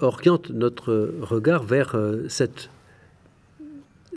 oriente 0.00 0.50
notre 0.50 1.12
regard 1.20 1.64
vers 1.64 1.94
euh, 1.94 2.24
cette, 2.28 2.70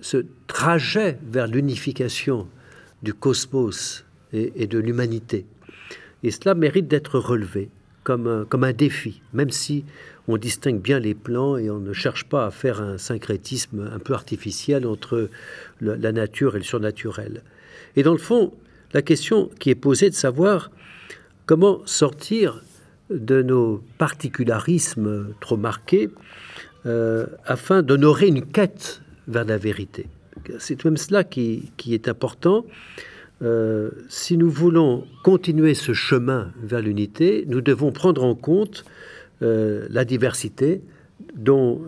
ce 0.01 0.25
trajet 0.47 1.17
vers 1.23 1.47
l'unification 1.47 2.47
du 3.03 3.13
cosmos 3.13 4.05
et, 4.33 4.67
de 4.67 4.79
l'humanité. 4.79 5.45
Et 6.23 6.31
cela 6.31 6.55
mérite 6.55 6.87
d'être 6.87 7.19
relevé 7.19 7.69
comme 8.03 8.27
un, 8.27 8.45
comme 8.45 8.63
un 8.63 8.73
défi, 8.73 9.21
même 9.33 9.49
si 9.49 9.83
on 10.31 10.37
distingue 10.37 10.81
bien 10.81 10.99
les 10.99 11.13
plans 11.13 11.57
et 11.57 11.69
on 11.69 11.79
ne 11.79 11.93
cherche 11.93 12.25
pas 12.25 12.45
à 12.45 12.51
faire 12.51 12.81
un 12.81 12.97
syncrétisme 12.97 13.89
un 13.93 13.99
peu 13.99 14.13
artificiel 14.13 14.87
entre 14.87 15.29
la 15.81 16.11
nature 16.11 16.55
et 16.55 16.59
le 16.59 16.63
surnaturel. 16.63 17.43
Et 17.95 18.03
dans 18.03 18.13
le 18.13 18.17
fond, 18.17 18.53
la 18.93 19.01
question 19.01 19.49
qui 19.59 19.69
est 19.69 19.75
posée 19.75 20.09
de 20.09 20.15
savoir 20.15 20.71
comment 21.45 21.81
sortir 21.85 22.63
de 23.09 23.41
nos 23.41 23.83
particularismes 23.97 25.33
trop 25.41 25.57
marqués 25.57 26.09
euh, 26.85 27.25
afin 27.45 27.81
d'honorer 27.81 28.27
une 28.27 28.45
quête 28.45 29.01
vers 29.27 29.45
la 29.45 29.57
vérité. 29.57 30.07
C'est 30.59 30.83
même 30.85 30.97
cela 30.97 31.23
qui, 31.23 31.71
est 31.89 32.07
important. 32.07 32.65
Euh, 33.41 33.91
si 34.07 34.37
nous 34.37 34.49
voulons 34.49 35.05
continuer 35.23 35.73
ce 35.73 35.93
chemin 35.93 36.51
vers 36.63 36.81
l'unité, 36.81 37.43
nous 37.47 37.61
devons 37.61 37.91
prendre 37.91 38.23
en 38.23 38.33
compte 38.33 38.85
euh, 39.41 39.87
la 39.89 40.05
diversité 40.05 40.81
dont, 41.35 41.83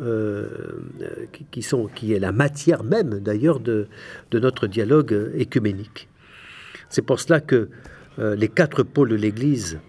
qui, 1.49 1.63
sont, 1.63 1.87
qui 1.87 2.13
est 2.13 2.19
la 2.19 2.31
matière 2.31 2.83
même 2.83 3.19
d'ailleurs 3.19 3.59
de, 3.59 3.87
de, 4.29 4.39
notre 4.39 4.67
dialogue 4.67 5.31
écuménique. 5.35 6.07
C'est 6.89 7.01
pour 7.01 7.19
cela 7.19 7.41
que 7.41 7.69
les 8.19 8.47
quatre 8.47 8.83
pôles 8.83 9.09
de 9.09 9.15
l'Église 9.15 9.79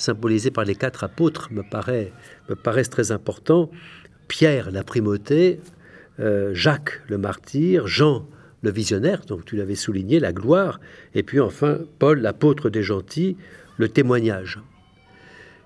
symbolisé 0.00 0.50
par 0.50 0.64
les 0.64 0.74
quatre 0.74 1.04
apôtres 1.04 1.52
me, 1.52 1.62
paraît, 1.62 2.12
me 2.48 2.56
paraissent 2.56 2.90
très 2.90 3.12
importants. 3.12 3.70
Pierre, 4.28 4.70
la 4.70 4.82
primauté, 4.82 5.60
euh, 6.18 6.52
Jacques, 6.54 7.02
le 7.08 7.18
martyr, 7.18 7.86
Jean, 7.86 8.26
le 8.62 8.70
visionnaire, 8.70 9.20
donc 9.26 9.44
tu 9.44 9.56
l'avais 9.56 9.74
souligné, 9.74 10.20
la 10.20 10.32
gloire, 10.32 10.80
et 11.14 11.22
puis 11.22 11.40
enfin 11.40 11.78
Paul, 11.98 12.20
l'apôtre 12.20 12.68
des 12.70 12.82
gentils, 12.82 13.36
le 13.78 13.88
témoignage. 13.88 14.60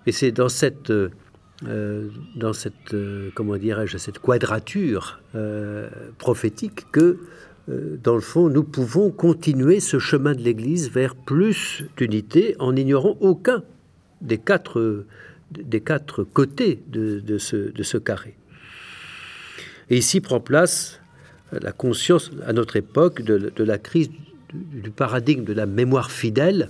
Et 0.07 0.13
c'est 0.13 0.33
dans 0.33 0.49
cette, 0.49 0.93
euh, 1.67 2.09
dans 2.35 2.53
cette 2.53 2.95
euh, 2.95 3.31
comment 3.35 3.57
dirais-je, 3.57 3.97
cette 3.99 4.19
quadrature 4.19 5.21
prophétique 6.19 6.91
que, 6.93 7.19
dans 7.67 8.15
le 8.15 8.21
fond, 8.21 8.51
nous 8.51 8.63
pouvons 8.63 9.11
continuer 9.11 9.81
ce 9.81 9.99
chemin 9.99 10.35
de 10.35 10.43
l'Église 10.43 10.91
vers 10.91 11.17
plus 11.17 11.85
d'unité 11.97 12.57
en 12.59 12.77
ignorant 12.77 13.17
aucun 13.21 13.63
des 14.21 14.39
quatre, 14.39 15.07
des 15.51 15.81
quatre 15.81 16.25
côtés 16.25 16.83
de, 16.89 17.39
ce, 17.39 17.57
de 17.57 17.83
ce 17.83 17.97
carré. 17.97 18.37
Et 19.91 19.97
ici 19.97 20.21
prend 20.21 20.41
place 20.41 21.01
la 21.53 21.73
conscience 21.73 22.31
à 22.47 22.53
notre 22.53 22.77
époque 22.77 23.23
de, 23.23 23.65
la 23.65 23.79
crise 23.79 24.11
du, 24.53 24.91
paradigme 24.91 25.45
de 25.45 25.53
la 25.53 25.67
mémoire 25.67 26.11
fidèle. 26.11 26.69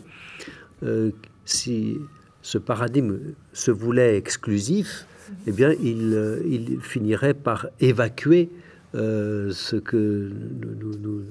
Euh, 0.83 1.11
si 1.45 1.99
ce 2.45 2.59
paradigme 2.59 3.19
se 3.55 3.71
voulait 3.71 4.19
exclusif, 4.19 5.07
eh 5.47 5.53
bien, 5.53 5.73
il, 5.83 6.13
euh, 6.13 6.79
finirait 6.81 7.33
par 7.33 7.69
évacuer 7.81 8.51
euh, 8.95 9.51
ce 9.51 9.77
que 9.77 10.31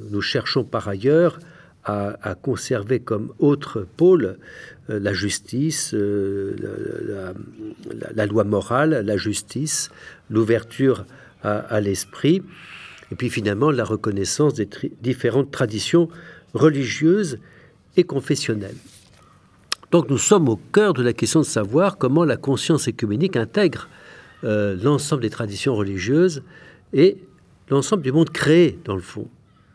nous, 0.10 0.22
cherchons 0.22 0.64
par 0.64 0.88
ailleurs 0.88 1.40
à, 1.86 2.36
conserver 2.42 3.00
comme 3.00 3.32
autre 3.38 3.86
pôle 3.96 4.38
euh, 4.90 5.00
la 5.00 5.14
justice, 5.14 5.94
la, 5.94 7.34
loi 8.26 8.44
morale, 8.44 9.04
la 9.06 9.18
justice, 9.18 9.92
l'ouverture 10.32 11.06
à, 11.44 11.80
l'esprit, 11.80 12.42
et 13.12 13.16
puis 13.16 13.30
finalement 13.30 13.70
la 13.70 13.84
reconnaissance 13.84 14.56
des 14.56 14.68
différentes 15.02 15.52
traditions 15.52 16.10
religieuses 16.56 17.38
et 17.98 18.04
confessionnelles. 18.04 18.78
Donc 19.94 20.10
nous 20.10 20.18
sommes 20.18 20.50
au 20.50 20.56
cœur 20.56 20.94
de 20.94 21.04
la 21.04 21.14
question 21.14 21.42
de 21.42 21.46
savoir 21.46 22.00
comment 22.00 22.26
la 22.26 22.36
conscience 22.36 22.88
écuménique 22.88 23.38
intègre 23.38 23.88
euh, 24.44 24.76
l'ensemble 24.82 25.22
des 25.22 25.30
traditions 25.30 25.76
religieuses 25.76 26.42
et 26.94 27.18
l'ensemble 27.70 28.02
du 28.02 28.12
monde 28.12 28.32
créé, 28.32 28.80
dans 28.86 28.96
le 28.96 29.04
fond. 29.04 29.28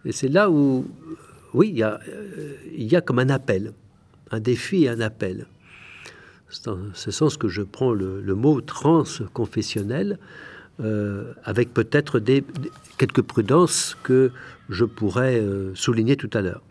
Et 0.05 0.11
c'est 0.11 0.27
là 0.27 0.51
où, 0.51 0.89
oui, 1.55 1.69
il 1.69 1.79
y, 1.79 1.85
a, 1.85 2.01
euh, 2.09 3.01
comme 3.03 3.21
un 3.21 3.29
appel, 3.29 3.73
un 4.33 4.41
défi 4.41 4.87
et 4.87 4.89
un 4.89 5.01
appel. 5.01 5.47
C'est 6.51 6.65
dans 6.65 6.79
ce 6.95 7.13
sens 7.13 7.37
que 7.37 7.47
je 7.47 7.63
prends 7.63 7.93
le, 7.93 8.35
mot 8.35 8.61
transconfessionnel, 8.61 10.19
euh, 10.81 11.33
avec 11.45 11.73
peut-être 11.73 12.19
des, 12.19 12.43
quelques 12.97 13.23
prudences 13.23 13.97
que 14.03 14.33
je 14.69 14.85
pourrais 14.85 15.41
souligner 15.75 16.17
tout 16.17 16.31
à 16.33 16.41
l'heure. 16.41 16.63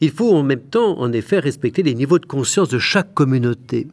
Il 0.00 0.10
faut 0.10 0.34
en 0.34 0.42
même 0.42 0.62
temps, 0.62 0.98
en 0.98 1.12
effet, 1.12 1.38
respecter 1.38 1.82
les 1.82 1.94
niveaux 1.94 2.18
de 2.18 2.26
conscience 2.26 2.68
de 2.68 2.78
chaque 2.78 3.12
communauté, 3.12 3.86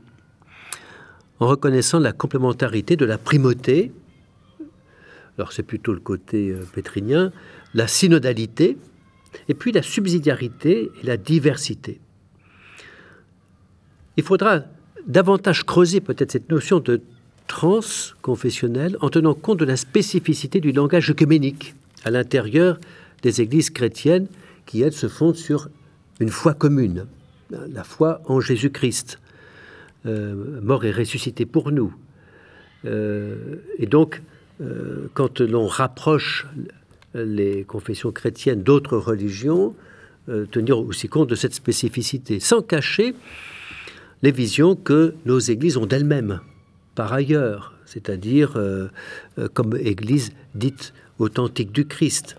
en 1.40 1.48
reconnaissant 1.48 2.00
la 2.00 2.14
complémentarité 2.14 2.96
de 2.96 3.06
la 3.06 3.18
primauté, 3.18 3.92
alors 5.38 5.52
c'est 5.52 5.64
plutôt 5.64 5.94
le 5.94 6.00
côté 6.00 6.50
euh, 6.50 6.66
pétrinien, 6.74 7.32
la 7.74 7.88
synodalité, 7.88 8.78
et 9.50 9.54
puis 9.54 9.72
la 9.72 9.84
subsidiarité 9.84 10.90
et 11.02 11.06
la 11.06 11.18
diversité. 11.18 12.00
Il 14.16 14.24
faudra 14.24 14.62
davantage 15.06 15.64
creuser 15.64 16.02
peut-être 16.02 16.32
cette 16.32 16.50
notion 16.50 16.80
de 16.80 17.02
transconfessionnel 17.46 18.98
en 19.00 19.10
tenant 19.10 19.36
compte 19.36 19.60
de 19.60 19.66
la 19.66 19.78
spécificité 19.78 20.60
du 20.60 20.72
langage 20.72 21.10
œcuménique 21.12 21.76
à 22.04 22.12
l'intérieur 22.12 22.80
des 23.22 23.42
églises 23.42 23.70
chrétiennes 23.70 24.28
qui, 24.66 24.82
elles, 24.82 24.94
se 24.94 25.08
fondent 25.08 25.36
sur 25.36 25.70
une 26.20 26.30
foi 26.30 26.54
commune, 26.54 27.06
la 27.50 27.84
foi 27.84 28.22
en 28.26 28.40
Jésus-Christ, 28.40 29.20
euh, 30.06 30.62
mort 30.62 30.86
et 30.86 30.92
ressuscité 30.92 31.46
pour 31.46 31.72
nous. 31.72 31.94
Euh, 32.86 33.56
et 33.78 33.88
donc, 33.88 34.22
euh, 34.62 35.08
quand 35.14 35.42
l'on 35.42 35.68
rapproche 35.68 36.48
les 37.14 37.64
confessions 37.64 38.12
chrétiennes 38.12 38.64
d'autres 38.64 38.98
religions, 38.98 39.76
tenir 40.52 40.78
aussi 40.80 41.08
compte 41.08 41.30
de 41.30 41.36
cette 41.36 41.54
spécificité, 41.54 42.42
sans 42.42 42.62
cacher 42.62 43.16
les 44.24 44.32
visions 44.32 44.76
que 44.76 45.16
nos 45.26 45.40
églises 45.40 45.78
ont 45.78 45.86
d'elles-mêmes, 45.86 46.42
par 46.96 47.14
ailleurs, 47.14 47.74
c'est-à-dire 47.86 48.62
comme 49.54 49.78
église 49.78 50.34
dite 50.54 50.94
authentique 51.18 51.72
du 51.72 51.88
Christ. 51.88 52.36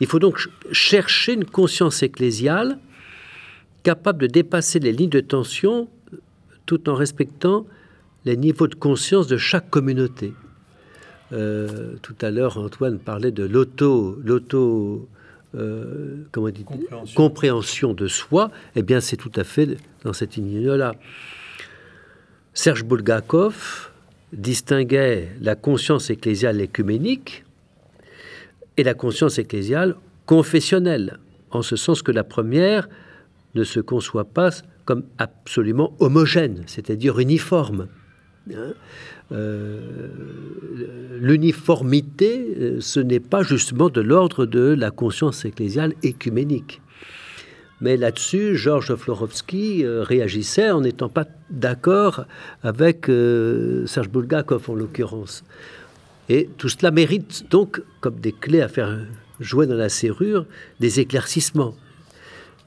Il 0.00 0.06
faut 0.06 0.20
donc 0.20 0.48
chercher 0.70 1.34
une 1.34 1.44
conscience 1.44 2.04
ecclésiale 2.04 2.78
capable 3.88 4.20
de 4.20 4.26
dépasser 4.26 4.80
les 4.80 4.92
lignes 4.92 5.08
de 5.08 5.20
tension 5.20 5.88
tout 6.66 6.90
en 6.90 6.94
respectant 6.94 7.64
les 8.26 8.36
niveaux 8.36 8.66
de 8.66 8.74
conscience 8.74 9.28
de 9.28 9.38
chaque 9.38 9.70
communauté. 9.70 10.34
Euh, 11.32 11.94
tout 12.02 12.14
à 12.20 12.30
l'heure, 12.30 12.58
Antoine 12.58 12.98
parlait 12.98 13.30
de 13.30 13.44
l'auto, 13.44 14.18
l'auto, 14.22 15.08
euh, 15.54 16.16
comment 16.32 16.50
dit 16.50 16.64
compréhension. 16.64 17.16
compréhension 17.16 17.94
de 17.94 18.08
soi. 18.08 18.50
Eh 18.76 18.82
bien, 18.82 19.00
c'est 19.00 19.16
tout 19.16 19.32
à 19.36 19.42
fait 19.42 19.78
dans 20.04 20.12
cette 20.12 20.36
ligne-là. 20.36 20.92
Serge 22.52 22.84
Bulgakov 22.84 23.90
distinguait 24.34 25.30
la 25.40 25.54
conscience 25.54 26.10
ecclésiale 26.10 26.60
écuménique 26.60 27.42
et 28.76 28.84
la 28.84 28.92
conscience 28.92 29.38
ecclésiale 29.38 29.96
confessionnelle, 30.26 31.18
en 31.50 31.62
ce 31.62 31.76
sens 31.76 32.02
que 32.02 32.12
la 32.12 32.24
première 32.24 32.86
ne 33.58 33.64
se 33.64 33.80
conçoit 33.80 34.24
pas 34.24 34.50
comme 34.84 35.04
absolument 35.18 35.94
homogène, 35.98 36.62
c'est-à-dire 36.66 37.18
uniforme. 37.18 37.88
Hein. 38.54 38.72
Euh, 39.30 39.78
l'uniformité, 41.20 42.56
euh, 42.58 42.80
ce 42.80 43.00
n'est 43.00 43.20
pas 43.20 43.42
justement 43.42 43.90
de 43.90 44.00
l'ordre 44.00 44.46
de 44.46 44.74
la 44.78 44.90
conscience 44.90 45.44
ecclésiale 45.44 45.92
écuménique. 46.02 46.80
Mais 47.80 47.96
là-dessus, 47.96 48.56
Georges 48.56 48.96
Florovski 48.96 49.84
euh, 49.84 50.02
réagissait 50.02 50.70
en 50.70 50.80
n'étant 50.80 51.10
pas 51.10 51.26
d'accord 51.50 52.24
avec 52.62 53.06
Serge 53.86 54.08
Bulgakov 54.08 54.70
en 54.70 54.74
l'occurrence. 54.74 55.44
Et 56.30 56.48
tout 56.56 56.68
cela 56.68 56.90
mérite 56.90 57.44
donc, 57.50 57.82
comme 58.00 58.16
des 58.20 58.32
clés 58.32 58.62
à 58.62 58.68
faire 58.68 58.98
jouer 59.40 59.66
dans 59.66 59.74
la 59.74 59.88
serrure, 59.88 60.46
des 60.80 61.00
éclaircissements. 61.00 61.74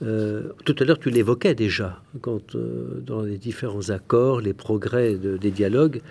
Tout 0.01 0.75
à 0.79 0.83
l'heure, 0.83 0.97
tu 0.97 1.11
l'évoquais 1.11 1.53
déjà, 1.53 2.01
quand 2.21 2.57
dans 3.05 3.21
les 3.21 3.37
différents 3.37 3.91
accords, 3.91 4.41
les 4.41 4.53
progrès 4.53 5.15
des 5.15 5.51
dialogues, 5.51 6.01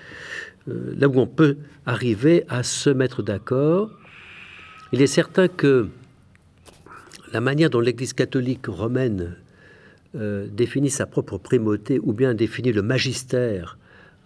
euh, 0.69 0.95
là 0.97 1.09
où 1.09 1.19
on 1.19 1.27
peut 1.27 1.57
arriver 1.87 2.45
à 2.49 2.63
se 2.63 2.91
mettre 2.91 3.23
d'accord. 3.23 3.91
Il 4.93 5.03
est 5.03 5.07
certain 5.07 5.49
que 5.49 5.89
la 7.33 7.41
manière 7.41 7.71
dont 7.71 7.81
l'Église 7.81 8.13
catholique 8.13 8.67
romaine 8.67 9.37
euh, 10.17 10.47
définit 10.51 10.91
sa 10.91 11.07
propre 11.07 11.39
primauté 11.39 12.01
ou 12.03 12.13
bien 12.13 12.35
définit 12.35 12.73
le 12.73 12.83
magistère 12.83 13.79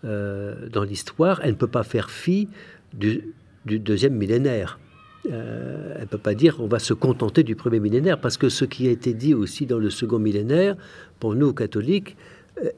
euh, 0.05 0.69
dans 0.71 0.83
l'histoire, 0.83 1.41
elle 1.43 1.51
ne 1.51 1.57
peut 1.57 1.67
pas 1.67 1.83
faire 1.83 2.11
fi 2.11 2.49
du, 2.93 3.35
deuxième 3.67 4.15
millénaire. 4.15 4.79
Elle 5.27 6.01
ne 6.01 6.07
peut 6.07 6.19
pas 6.19 6.35
dire 6.35 6.57
on 6.61 6.67
va 6.67 6.79
se 6.79 6.95
contenter 6.95 7.43
du 7.43 7.57
premier 7.57 7.81
millénaire, 7.81 8.21
parce 8.21 8.37
que 8.37 8.49
ce 8.49 8.65
qui 8.65 8.89
a 8.89 8.91
été 8.91 9.15
dit 9.15 9.35
aussi 9.35 9.67
dans 9.67 9.79
le 9.79 9.91
second 9.91 10.19
millénaire, 10.19 10.77
pour 11.19 11.35
nous 11.35 11.53
catholiques, 11.53 12.17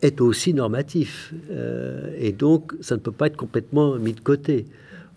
est 0.02 0.20
aussi 0.20 0.54
normatif. 0.54 1.32
Euh, 1.50 2.10
et 2.18 2.32
donc, 2.32 2.72
ça 2.80 2.96
ne 2.96 3.00
peut 3.00 3.12
pas 3.12 3.26
être 3.26 3.36
complètement 3.36 3.96
mis 3.96 4.12
de 4.12 4.20
côté. 4.20 4.66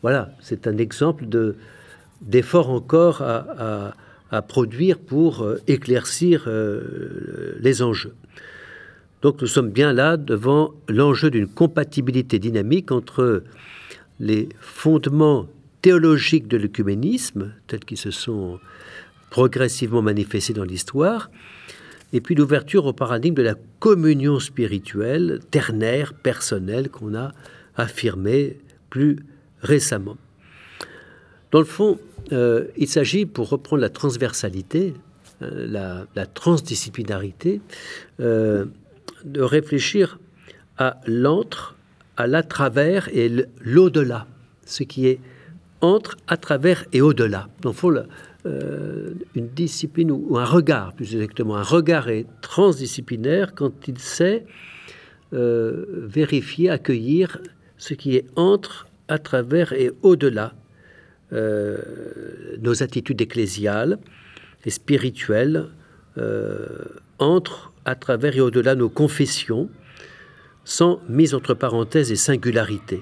Voilà, 0.01 0.31
c'est 0.41 0.67
un 0.67 0.77
exemple 0.77 1.27
de, 1.27 1.55
d'effort 2.21 2.69
encore 2.69 3.21
à, 3.21 3.93
produire 4.47 4.99
pour 4.99 5.41
euh, 5.41 5.57
éclaircir 5.67 6.43
euh, 6.47 7.57
les 7.59 7.81
enjeux. 7.81 8.13
Donc 9.23 9.41
nous 9.41 9.47
sommes 9.47 9.71
bien 9.71 9.91
là 9.91 10.17
devant 10.17 10.71
l'enjeu 10.87 11.31
d'une 11.31 11.47
compatibilité 11.47 12.37
dynamique 12.37 12.91
entre 12.91 13.43
les 14.19 14.47
fondements 14.59 15.47
théologiques 15.81 16.47
de 16.47 16.57
l'œcuménisme, 16.57 17.53
tels 17.67 17.85
qu'ils 17.85 17.97
se 17.97 18.11
sont 18.11 18.59
progressivement 19.29 20.01
manifestés 20.01 20.53
dans 20.53 20.63
l'histoire, 20.63 21.29
et 22.11 22.21
puis 22.21 22.35
l'ouverture 22.35 22.85
au 22.85 22.93
paradigme 22.93 23.35
de 23.35 23.43
la 23.43 23.55
communion 23.79 24.39
spirituelle, 24.39 25.39
ternaire, 25.51 26.13
personnelle, 26.13 26.89
qu'on 26.89 27.15
a 27.15 27.31
affirmé 27.75 28.57
plus 28.89 29.17
récemment. 29.61 30.17
Dans 31.51 31.59
le 31.59 31.65
fond, 31.65 31.99
euh, 32.31 32.65
il 32.77 32.87
s'agit, 32.87 33.25
pour 33.25 33.49
reprendre 33.49 33.81
la 33.81 33.89
transversalité, 33.89 34.93
euh, 35.41 36.05
la, 36.15 36.25
transdisciplinarité, 36.25 37.61
euh, 38.19 38.65
de 39.23 39.41
réfléchir 39.41 40.19
à 40.77 40.99
l'entre, 41.05 41.75
à 42.17 42.27
la 42.27 42.43
travers 42.43 43.09
et 43.09 43.31
l'au-delà, 43.61 44.27
ce 44.65 44.83
qui 44.83 45.07
est 45.07 45.19
entre, 45.81 46.17
à 46.27 46.37
travers 46.37 46.85
et 46.93 47.01
au-delà. 47.01 47.47
Dans 47.61 47.69
le 47.69 47.75
fond, 47.75 47.93
euh, 48.45 49.13
une 49.35 49.49
discipline 49.49 50.11
ou, 50.11 50.37
un 50.37 50.45
regard, 50.45 50.93
plus 50.93 51.13
exactement. 51.13 51.57
Un 51.57 51.63
regard 51.63 52.09
est 52.09 52.25
transdisciplinaire 52.41 53.53
quand 53.53 53.87
il 53.87 53.99
sait 53.99 54.45
euh, 55.33 55.85
vérifier, 56.07 56.69
accueillir 56.69 57.39
ce 57.77 57.93
qui 57.93 58.15
est 58.15 58.25
entre, 58.35 58.87
à 59.07 59.17
travers 59.17 59.73
et 59.73 59.91
au-delà 60.03 60.53
euh, 61.33 61.77
nos 62.61 62.83
attitudes 62.83 63.21
ecclésiales 63.21 63.99
et 64.65 64.69
spirituelles, 64.69 65.67
entre, 67.17 67.71
à 67.85 67.95
travers 67.95 68.35
et 68.35 68.41
au-delà 68.41 68.75
nos 68.75 68.89
confessions, 68.89 69.69
sans 70.65 70.99
mise 71.07 71.33
entre 71.33 71.53
parenthèses 71.53 72.11
et 72.11 72.17
singularité. 72.17 73.01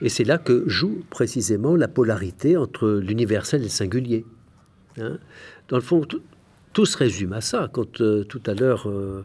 Et 0.00 0.08
c'est 0.08 0.24
là 0.24 0.38
que 0.38 0.64
joue 0.66 1.02
précisément 1.10 1.74
la 1.74 1.88
polarité 1.88 2.56
entre 2.56 2.88
l'universel 2.88 3.60
et 3.60 3.64
le 3.64 3.70
singulier. 3.70 4.24
Hein. 5.00 5.18
Dans 5.68 5.76
le 5.76 5.82
fond, 5.82 6.02
tout, 6.72 6.86
se 6.86 6.96
résume 6.96 7.32
à 7.32 7.40
ça. 7.40 7.68
Quand 7.72 8.00
euh, 8.00 8.22
tout 8.22 8.42
à 8.46 8.54
l'heure, 8.54 8.88
euh, 8.88 9.24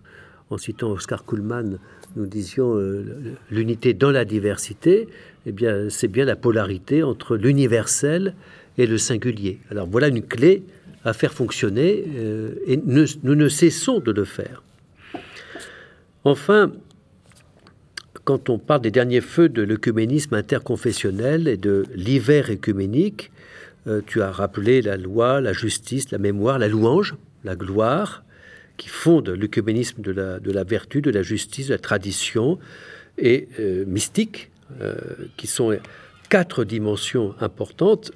en 0.49 0.57
citant 0.57 0.89
Oscar 0.89 1.25
Kuhlmann, 1.25 1.77
nous 2.15 2.25
disions 2.25 2.75
euh, 2.75 3.35
l'unité 3.51 3.93
dans 3.93 4.09
la 4.09 4.25
diversité, 4.25 5.07
eh 5.45 5.51
bien, 5.51 5.89
c'est 5.89 6.07
bien 6.07 6.25
la 6.25 6.35
polarité 6.35 7.03
entre 7.03 7.37
l'universel 7.37 8.33
et 8.79 8.87
le 8.87 8.97
singulier. 8.97 9.59
Alors 9.69 9.87
voilà 9.87 10.07
une 10.07 10.23
clé 10.23 10.63
à 11.05 11.13
faire 11.13 11.33
fonctionner, 11.33 12.05
et 12.65 12.77
nous 12.77 13.35
ne 13.35 13.49
cessons 13.49 13.99
de 13.99 14.11
le 14.11 14.23
faire. 14.23 14.63
Enfin, 16.23 16.71
quand 18.23 18.49
on 18.49 18.57
parle 18.57 18.81
des 18.81 18.91
derniers 18.91 19.21
feux 19.21 19.49
de 19.49 19.61
l'œcuménisme 19.61 20.35
interconfessionnel 20.35 21.47
et 21.47 21.57
de 21.57 21.85
l'hiver 21.93 22.49
écuménique, 22.49 23.31
euh, 23.87 24.01
tu 24.05 24.21
as 24.21 24.31
rappelé 24.31 24.81
la 24.81 24.95
loi, 24.95 25.41
la 25.41 25.51
justice, 25.51 26.11
la 26.11 26.17
mémoire, 26.17 26.57
la 26.57 26.69
louange, 26.69 27.15
la 27.43 27.55
gloire, 27.55 28.23
qui 28.77 28.87
fondent 28.87 29.29
l'œcuménisme 29.29 30.01
de 30.01 30.11
la, 30.11 30.39
de 30.39 30.51
la 30.51 30.63
vertu, 30.63 31.01
de 31.01 31.11
la 31.11 31.21
justice, 31.21 31.67
de 31.67 31.73
la 31.73 31.79
tradition, 31.79 32.59
et 33.17 33.49
euh, 33.59 33.83
mystique, 33.85 34.49
euh, 34.81 34.95
qui 35.35 35.47
sont 35.47 35.77
quatre 36.29 36.63
dimensions 36.63 37.35
importantes. 37.41 38.11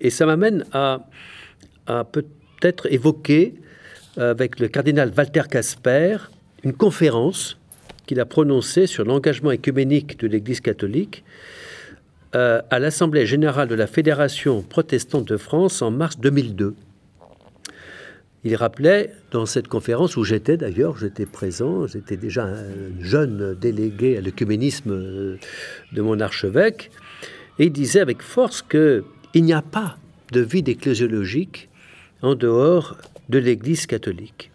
Et, 0.00 0.10
ça 0.10 0.26
m'amène 0.26 0.64
à, 0.72 1.06
à 1.86 2.04
peut-être 2.04 2.92
évoquer 2.92 3.54
avec 4.16 4.60
le 4.60 4.68
cardinal 4.68 5.12
Walter 5.16 5.44
Casper 5.48 6.18
une 6.62 6.74
conférence 6.74 7.56
qu'il 8.06 8.20
a 8.20 8.26
prononcée 8.26 8.86
sur 8.86 9.04
l'engagement 9.04 9.50
écuménique 9.50 10.18
de 10.18 10.26
l'Église 10.26 10.60
catholique 10.60 11.24
euh, 12.34 12.60
à 12.70 12.78
l'Assemblée 12.78 13.26
générale 13.26 13.68
de 13.68 13.74
la 13.74 13.86
Fédération 13.86 14.62
protestante 14.62 15.26
de 15.26 15.36
France 15.36 15.82
en 15.82 15.90
mars 15.90 16.18
2002. 16.18 16.74
Il 18.46 18.56
rappelait 18.56 19.12
dans 19.30 19.46
cette 19.46 19.68
conférence, 19.68 20.16
où 20.16 20.24
j'étais 20.24 20.56
d'ailleurs, 20.56 20.98
j'étais 20.98 21.24
présent, 21.24 21.86
j'étais 21.86 22.16
déjà 22.16 22.44
un 22.44 23.00
jeune 23.00 23.54
délégué 23.54 24.18
à 24.18 24.20
l'œcuménisme 24.20 24.90
euh, 24.90 25.36
de 25.92 26.02
mon 26.02 26.20
archevêque, 26.20 26.90
et 27.58 27.66
il 27.66 27.72
disait 27.72 28.00
avec 28.00 28.20
force 28.20 28.62
qu'il 28.62 29.04
n'y 29.34 29.52
a 29.52 29.62
pas 29.62 29.96
de 30.32 30.40
vie 30.40 30.64
ecclésiologique 30.66 31.68
en 32.20 32.34
dehors 32.34 32.96
de 33.28 33.38
l'Église 33.38 33.86
catholique. 33.86 34.50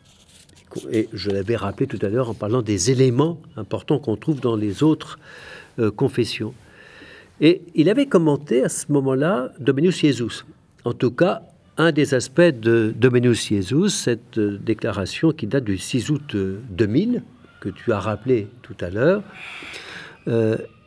Et 0.91 1.09
je 1.13 1.31
l'avais 1.31 1.55
rappelé 1.55 1.87
tout 1.87 1.99
à 2.01 2.09
l'heure 2.09 2.29
en 2.29 2.33
parlant 2.33 2.61
des 2.61 2.91
éléments 2.91 3.39
importants 3.57 3.99
qu'on 3.99 4.15
trouve 4.15 4.39
dans 4.39 4.55
les 4.55 4.83
autres 4.83 5.19
euh, 5.79 5.91
confessions. 5.91 6.53
Et 7.41 7.61
il 7.75 7.89
avait 7.89 8.05
commenté 8.05 8.63
à 8.63 8.69
ce 8.69 8.91
moment-là 8.91 9.51
Dominus 9.59 9.99
Jesus. 9.99 10.43
En 10.85 10.93
tout 10.93 11.11
cas, 11.11 11.43
un 11.77 11.91
des 11.91 12.13
aspects 12.13 12.41
de 12.41 12.93
Dominus 12.95 13.47
Jesus, 13.47 13.89
cette 13.89 14.37
euh, 14.37 14.59
déclaration 14.61 15.31
qui 15.31 15.47
date 15.47 15.63
du 15.63 15.77
6 15.77 16.09
août 16.11 16.35
2000, 16.35 17.15
euh, 17.15 17.19
que 17.61 17.69
tu 17.69 17.91
as 17.91 17.99
rappelé 17.99 18.47
tout 18.61 18.75
à 18.79 18.89
l'heure, 18.89 19.21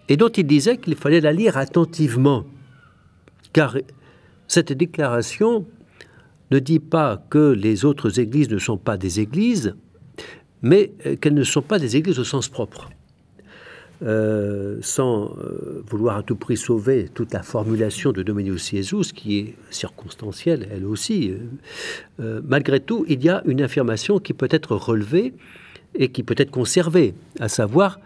et 0.09 0.17
dont 0.17 0.29
il 0.29 0.47
disait 0.47 0.77
qu'il 0.79 0.95
fallait 0.95 1.21
la 1.21 1.33
lire 1.33 1.57
attentivement, 1.57 2.45
car 3.53 3.77
cette 4.47 4.73
déclaration 4.73 5.67
ne 6.53 6.59
dit 6.59 6.81
pas 6.81 7.25
que 7.31 7.53
les 7.53 7.87
autres 7.87 8.21
églises 8.21 8.51
ne 8.51 8.59
sont 8.59 8.77
pas 8.77 8.99
des 8.99 9.21
églises, 9.21 9.75
mais 10.61 10.93
euh, 11.07 11.17
qu'elles 11.17 11.35
ne 11.35 11.45
sont 11.45 11.63
pas 11.63 11.79
des 11.79 11.97
églises 11.97 12.19
au 12.19 12.25
sens 12.25 12.49
propre. 12.49 12.91
Euh, 14.05 14.79
sans 14.83 15.37
euh, 15.39 15.83
vouloir 15.87 16.17
à 16.17 16.23
tout 16.25 16.35
prix 16.35 16.57
sauver 16.57 17.09
toute 17.15 17.33
la 17.33 17.43
formulation 17.43 18.13
de 18.13 18.23
Dominius 18.23 18.71
Jesus, 18.71 19.13
qui 19.15 19.39
est 19.39 19.55
circonstancielle, 19.71 20.69
elle 20.73 20.85
aussi, 20.85 21.33
malgré 22.19 22.81
tout, 22.81 23.07
il 23.09 23.23
y 23.23 23.29
a 23.29 23.43
une 23.47 23.63
affirmation 23.63 24.19
qui 24.19 24.35
peut 24.35 24.49
être 24.51 24.75
relevée 24.75 25.33
et 25.95 26.09
qui 26.09 26.23
peut 26.23 26.35
être 26.37 26.51
conservée, 26.51 27.15
à 27.39 27.49
savoir 27.49 28.01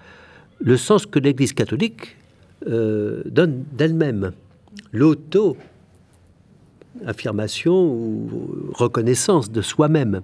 le 0.61 0.76
sens 0.76 1.06
que 1.06 1.18
l'Église 1.18 1.54
catholique 1.54 2.16
donne 2.66 3.64
d'elle-même. 3.72 4.32
L'auto 4.92 5.56
affirmation 7.06 7.85
ou 7.85 8.70
reconnaissance 8.74 9.50
de 9.50 9.62
soi-même. 9.62 10.22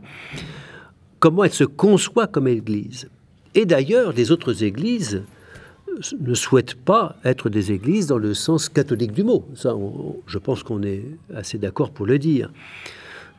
Comment 1.18 1.44
elle 1.44 1.52
se 1.52 1.64
conçoit 1.64 2.26
comme 2.26 2.48
Église. 2.48 3.08
Et 3.54 3.66
d'ailleurs, 3.66 4.12
les 4.12 4.30
autres 4.30 4.64
Églises 4.64 5.22
ne 6.18 6.34
souhaitent 6.34 6.74
pas 6.74 7.16
être 7.24 7.50
des 7.50 7.72
Églises 7.72 8.06
dans 8.06 8.18
le 8.18 8.34
sens 8.34 8.68
catholique 8.68 9.12
du 9.12 9.24
mot. 9.24 9.44
Ça, 9.54 9.74
je 10.26 10.38
pense 10.38 10.62
qu'on 10.62 10.82
est 10.82 11.04
assez 11.34 11.58
d'accord 11.58 11.90
pour 11.90 12.06
le 12.06 12.18
dire. 12.18 12.50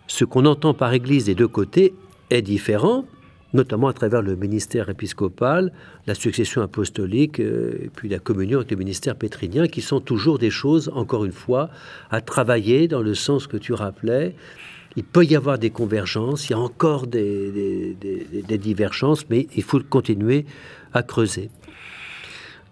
Ce 0.07 0.25
qu'on 0.25 0.45
entend 0.45 0.73
par 0.73 0.93
Église 0.93 1.25
des 1.25 1.35
deux 1.35 1.47
côtés 1.47 1.93
est 2.29 2.41
différent, 2.41 3.05
notamment 3.53 3.87
à 3.87 3.93
travers 3.93 4.21
le 4.21 4.35
ministère 4.35 4.89
épiscopal, 4.89 5.71
la 6.07 6.15
succession 6.15 6.61
apostolique, 6.61 7.39
euh, 7.39 7.89
puis 7.95 8.09
la 8.09 8.19
communion 8.19 8.59
avec 8.59 8.71
le 8.71 8.77
ministère 8.77 9.15
pétrinien, 9.15 9.67
qui 9.67 9.81
sont 9.81 9.99
toujours 9.99 10.39
des 10.39 10.49
choses, 10.49 10.91
encore 10.93 11.23
une 11.23 11.31
fois, 11.31 11.69
à 12.09 12.21
travailler 12.21 12.87
dans 12.87 13.01
le 13.01 13.13
sens 13.13 13.47
que 13.47 13.57
tu 13.57 13.73
rappelais. 13.73 14.35
Il 14.95 15.03
peut 15.03 15.25
y 15.25 15.35
avoir 15.35 15.57
des 15.57 15.69
convergences, 15.69 16.49
il 16.49 16.51
y 16.51 16.55
a 16.55 16.59
encore 16.59 17.07
des, 17.07 17.95
divergences, 18.59 19.29
mais 19.29 19.47
il 19.55 19.63
faut 19.63 19.79
continuer 19.79 20.45
à 20.93 21.03
creuser. 21.03 21.49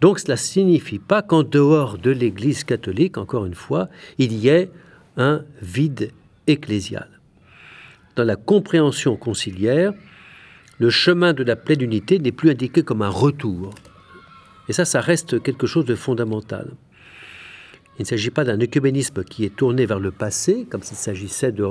Donc 0.01 0.19
cela 0.19 0.35
signifie 0.35 0.99
pas 0.99 1.21
qu'en 1.21 1.43
dehors 1.43 1.99
de 1.99 2.09
l'Église 2.09 2.63
catholique, 2.63 3.17
encore 3.17 3.45
une 3.45 3.55
fois, 3.55 3.87
il 4.17 4.33
y 4.33 4.47
ait 4.47 4.69
un 5.17 5.43
vide 5.61 6.11
ecclésial. 6.47 7.07
Dans 8.15 8.23
la 8.23 8.35
compréhension 8.35 9.15
conciliaire, 9.15 9.93
le 10.81 10.89
chemin 10.89 11.33
de 11.33 11.43
la 11.43 11.55
pleine 11.55 11.81
unité 11.81 12.17
n'est 12.17 12.31
plus 12.31 12.49
indiqué 12.49 12.81
comme 12.81 13.03
un 13.03 13.09
retour. 13.09 13.69
Et 14.67 14.73
ça, 14.73 14.83
ça 14.83 14.99
reste 14.99 15.39
quelque 15.43 15.67
chose 15.67 15.85
de 15.85 15.93
fondamental. 15.93 16.71
Il 17.99 18.01
ne 18.01 18.07
s'agit 18.07 18.31
pas 18.31 18.43
d'un 18.43 18.59
œcuménisme 18.59 19.23
qui 19.23 19.45
est 19.45 19.55
tourné 19.55 19.85
vers 19.85 19.99
le 19.99 20.09
passé, 20.09 20.65
comme 20.67 20.81
s'il 20.81 20.97
s'agissait 20.97 21.51
de 21.51 21.67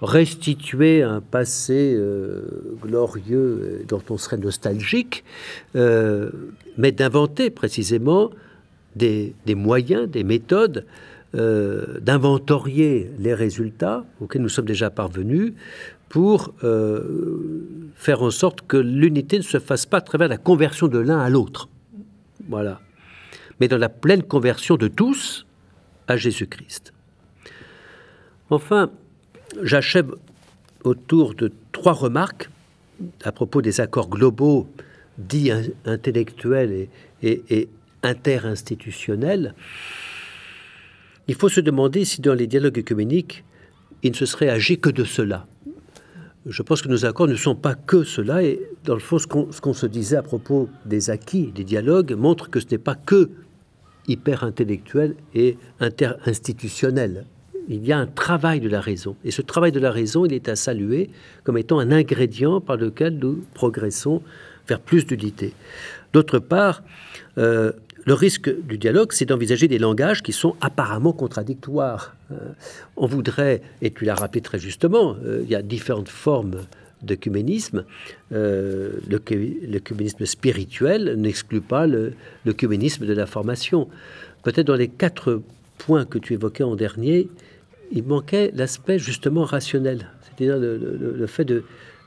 restituer 0.00 1.04
un 1.04 1.20
passé 1.20 1.94
euh, 1.96 2.42
glorieux 2.82 3.60
euh, 3.62 3.84
dont 3.86 4.02
on 4.10 4.18
serait 4.18 4.38
nostalgique, 4.38 5.22
euh, 5.76 6.32
mais 6.76 6.90
d'inventer 6.90 7.48
précisément 7.48 8.30
des, 8.96 9.36
moyens, 9.54 10.10
des 10.10 10.24
méthodes, 10.24 10.84
d'inventorier 11.32 13.10
les 13.18 13.32
résultats 13.32 14.04
auxquels 14.20 14.42
nous 14.42 14.50
sommes 14.50 14.66
déjà 14.66 14.90
parvenus 14.90 15.54
pour 16.12 16.52
euh, 16.62 17.90
faire 17.94 18.22
en 18.22 18.30
sorte 18.30 18.66
que 18.66 18.76
l'unité 18.76 19.38
ne 19.38 19.42
se 19.42 19.58
fasse 19.58 19.86
pas 19.86 19.96
à 19.96 20.00
travers 20.02 20.28
la 20.28 20.36
conversion 20.36 20.86
de 20.86 20.98
l'un 20.98 21.18
à 21.18 21.30
l'autre. 21.30 21.70
Voilà. 22.50 22.82
Mais 23.58 23.66
dans 23.66 23.78
la 23.78 23.88
pleine 23.88 24.22
conversion 24.22 24.76
de 24.76 24.88
tous 24.88 25.46
à 26.08 26.18
Jésus-Christ. 26.18 26.92
Enfin, 28.50 28.90
j'achève 29.62 30.14
autour 30.84 31.34
de 31.34 31.50
trois 31.72 31.94
remarques 31.94 32.50
à 33.24 33.32
propos 33.32 33.62
des 33.62 33.80
accords 33.80 34.10
globaux 34.10 34.68
dits 35.16 35.50
intellectuels 35.86 36.88
et, 37.22 37.42
et 37.48 37.70
interinstitutionnels. 38.02 39.54
Il 41.26 41.36
faut 41.36 41.48
se 41.48 41.60
demander 41.62 42.04
si 42.04 42.20
dans 42.20 42.34
les 42.34 42.46
dialogues 42.46 42.80
œcuméniques, 42.80 43.44
il 44.02 44.10
ne 44.10 44.16
se 44.16 44.26
serait 44.26 44.50
agi 44.50 44.78
que 44.78 44.90
de 44.90 45.04
cela 45.04 45.46
je 46.46 46.62
pense 46.62 46.82
que 46.82 46.88
nos 46.88 47.04
accords 47.04 47.28
ne 47.28 47.36
sont 47.36 47.54
pas 47.54 47.74
que 47.74 48.04
cela. 48.04 48.42
Et 48.42 48.60
dans 48.84 48.94
le 48.94 49.00
fond, 49.00 49.18
ce 49.18 49.26
qu'on 49.26 49.72
se 49.72 49.86
disait 49.86 50.16
à 50.16 50.22
propos 50.22 50.68
des 50.84 51.10
acquis, 51.10 51.52
des 51.52 51.64
dialogues, 51.64 52.12
montre 52.12 52.50
que 52.50 52.60
ce 52.60 52.66
n'est 52.70 52.78
pas 52.78 52.94
que 52.94 53.30
hyper 54.08 54.42
intellectuel 54.42 55.14
et 55.34 55.56
interinstitutionnel. 55.80 57.26
Il 57.68 57.86
y 57.86 57.92
a 57.92 57.98
un 57.98 58.06
travail 58.06 58.58
de 58.58 58.68
la 58.68 58.80
raison. 58.80 59.14
Et 59.24 59.30
ce 59.30 59.42
travail 59.42 59.70
de 59.70 59.78
la 59.78 59.92
raison, 59.92 60.24
il 60.24 60.32
est 60.32 60.48
à 60.48 60.56
saluer 60.56 61.10
comme 61.44 61.56
étant 61.56 61.78
un 61.78 61.92
ingrédient 61.92 62.60
par 62.60 62.76
lequel 62.76 63.18
nous 63.18 63.44
progressons 63.54 64.20
vers 64.66 64.80
plus 64.80 65.06
d'unité. 65.06 65.54
D'autre 66.12 66.40
part, 66.40 66.82
euh, 67.38 67.72
le 68.04 68.14
risque 68.14 68.50
du 68.66 68.78
dialogue, 68.78 69.12
c'est 69.12 69.26
d'envisager 69.26 69.68
des 69.68 69.78
langages 69.78 70.22
qui 70.22 70.32
sont 70.32 70.56
apparemment 70.60 71.12
contradictoires. 71.12 72.16
Euh, 72.32 72.36
on 72.96 73.06
voudrait, 73.06 73.62
et 73.80 73.90
tu 73.90 74.04
l'as 74.04 74.14
rappelé 74.14 74.40
très 74.40 74.58
justement, 74.58 75.16
euh, 75.24 75.40
il 75.44 75.50
y 75.50 75.54
a 75.54 75.62
différentes 75.62 76.08
formes 76.08 76.62
d'œcuménisme. 77.02 77.84
Euh, 78.32 78.92
L'œcuménisme 79.08 80.24
spirituel 80.26 81.14
n'exclut 81.16 81.60
pas 81.60 81.86
l'œcuménisme 82.44 83.06
de 83.06 83.12
la 83.12 83.26
formation. 83.26 83.88
Peut-être 84.42 84.66
dans 84.66 84.76
les 84.76 84.88
quatre 84.88 85.42
points 85.78 86.04
que 86.04 86.18
tu 86.18 86.34
évoquais 86.34 86.64
en 86.64 86.76
dernier, 86.76 87.28
il 87.92 88.04
manquait 88.04 88.50
l'aspect 88.54 88.98
justement 88.98 89.44
rationnel, 89.44 90.08
c'est-à-dire 90.22 90.58
le 90.58 91.26
fait 91.26 91.44
de 91.44 91.64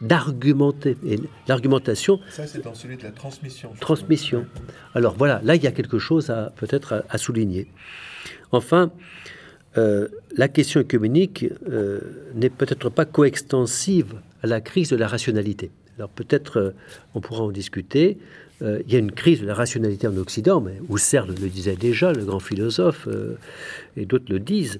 d'argumenter. 0.08 0.98
Et 1.06 1.20
l'argumentation. 1.48 2.20
Ça, 2.30 2.48
c'est 2.48 2.64
dans 2.64 2.74
celui 2.74 2.98
de 2.98 3.04
la 3.04 3.12
transmission. 3.12 3.72
Transmission. 3.80 4.46
Alors 4.94 5.16
voilà, 5.18 5.42
là, 5.44 5.56
il 5.56 5.64
y 5.64 5.68
a 5.68 5.72
quelque 5.72 6.00
chose 6.00 6.30
à 6.30 6.54
peut-être 6.56 7.06
à, 7.10 7.18
souligner. 7.18 7.68
Enfin, 8.52 8.92
euh, 9.78 10.08
la 10.38 10.48
question 10.48 10.82
écuménique 10.82 11.46
euh, 11.70 12.00
n'est 12.36 12.50
peut-être 12.50 12.90
pas 12.90 13.06
coextensive 13.06 14.16
à 14.42 14.48
la 14.48 14.62
crise 14.62 14.90
de 14.90 14.96
la 14.96 15.08
rationalité. 15.08 15.72
Alors 15.98 16.10
peut-être 16.10 16.60
euh, 16.60 16.72
on 17.14 17.22
pourra 17.22 17.44
en 17.44 17.52
discuter. 17.52 18.18
il 18.62 18.92
y 18.92 18.96
a 18.96 19.00
une 19.00 19.12
crise 19.12 19.42
de 19.42 19.46
la 19.46 19.54
rationalité 19.54 20.08
en 20.08 20.16
Occident, 20.16 20.62
mais 20.62 20.80
Husserl 20.90 21.28
le 21.28 21.50
disait 21.50 21.76
déjà, 21.76 22.14
le 22.14 22.24
grand 22.24 22.40
philosophe, 22.40 23.08
et 23.98 24.06
d'autres 24.06 24.32
le 24.32 24.40
disent. 24.40 24.78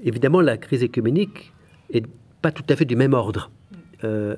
évidemment, 0.00 0.40
la 0.40 0.56
crise 0.56 0.84
écuménique 0.84 1.52
est 1.92 2.06
pas 2.44 2.52
tout 2.52 2.68
à 2.68 2.76
fait 2.76 2.84
du 2.84 2.94
même 2.94 3.14
ordre. 3.14 3.50
Euh, 4.04 4.36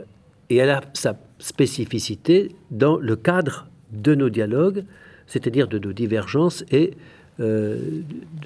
et 0.49 0.59
elle 0.59 0.71
a 0.71 0.81
sa 0.93 1.19
spécificité 1.41 2.55
dans 2.71 2.99
le 2.99 3.17
cadre 3.17 3.67
de 3.91 4.15
nos 4.15 4.29
dialogues, 4.29 4.85
c'est-à-dire 5.27 5.67
de 5.67 5.81
nos 5.81 5.93
divergences 5.93 6.65
et 6.71 6.93
euh, 7.41 7.81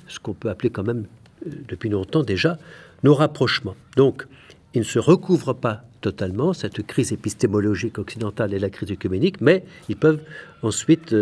ce 0.08 0.18
qu'on 0.18 0.32
peut 0.32 0.48
appeler 0.48 0.70
quand 0.70 0.82
même, 0.82 1.04
euh, 1.46 1.50
depuis 1.68 1.90
longtemps 1.90 2.22
déjà, 2.22 2.56
nos 3.02 3.12
rapprochements. 3.12 3.76
Donc, 3.98 4.26
il 4.72 4.80
ne 4.80 4.86
se 4.86 4.98
recouvre 4.98 5.52
pas 5.52 5.84
totalement, 6.00 6.54
cette 6.54 6.80
crise 6.86 7.12
épistémologique 7.12 7.98
occidentale 7.98 8.54
et 8.54 8.58
la 8.58 8.70
crise 8.70 8.90
œcuménique, 8.90 9.42
mais 9.42 9.62
ils 9.90 9.96
peuvent 9.96 10.22
ensuite 10.62 11.14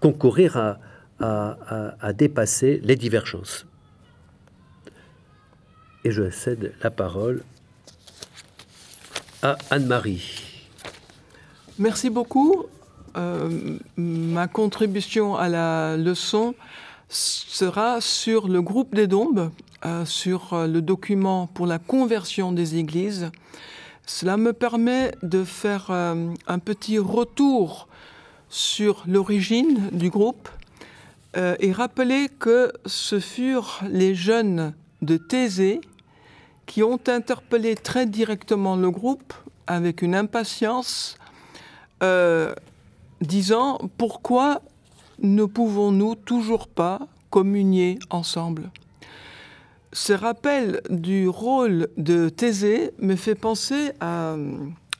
concourir 0.00 0.76
à, 1.20 2.12
dépasser 2.14 2.80
les 2.82 2.96
divergences. 2.96 3.64
Et 6.04 6.10
je 6.10 6.30
cède 6.30 6.72
la 6.82 6.90
parole 6.90 7.42
à 9.42 9.56
Anne-Marie. 9.70 10.42
Merci 11.78 12.10
beaucoup. 12.10 12.66
Euh, 13.16 13.78
ma 13.96 14.48
contribution 14.48 15.36
à 15.36 15.48
la 15.48 15.96
leçon 15.96 16.54
sera 17.08 18.00
sur 18.00 18.48
le 18.48 18.62
groupe 18.62 18.94
des 18.94 19.06
Dombes, 19.06 19.50
euh, 19.84 20.04
sur 20.04 20.52
euh, 20.52 20.66
le 20.66 20.80
document 20.80 21.48
pour 21.48 21.66
la 21.66 21.78
conversion 21.78 22.52
des 22.52 22.76
églises. 22.76 23.30
Cela 24.06 24.36
me 24.36 24.52
permet 24.52 25.12
de 25.22 25.44
faire 25.44 25.90
un 25.90 26.58
petit 26.58 26.98
retour 26.98 27.86
sur 28.48 29.04
l'origine 29.06 29.88
du 29.92 30.10
groupe, 30.10 30.48
et 31.36 31.70
rappeler 31.70 32.28
que 32.40 32.72
ce 32.86 33.20
furent 33.20 33.78
les 33.88 34.16
jeunes 34.16 34.72
de 35.00 35.16
Thésée 35.16 35.80
qui 36.70 36.84
ont 36.84 37.00
interpellé 37.08 37.74
très 37.74 38.06
directement 38.06 38.76
le 38.76 38.92
groupe 38.92 39.34
avec 39.66 40.02
une 40.02 40.14
impatience, 40.14 41.18
euh, 42.00 42.54
disant 43.20 43.80
pourquoi 43.98 44.62
ne 45.18 45.46
pouvons-nous 45.46 46.14
toujours 46.14 46.68
pas 46.68 47.00
communier 47.28 47.98
ensemble? 48.08 48.70
Ce 49.92 50.12
rappel 50.12 50.80
du 50.90 51.28
rôle 51.28 51.88
de 51.96 52.28
Thésée 52.28 52.92
me 53.00 53.16
fait 53.16 53.34
penser 53.34 53.90
à, 53.98 54.36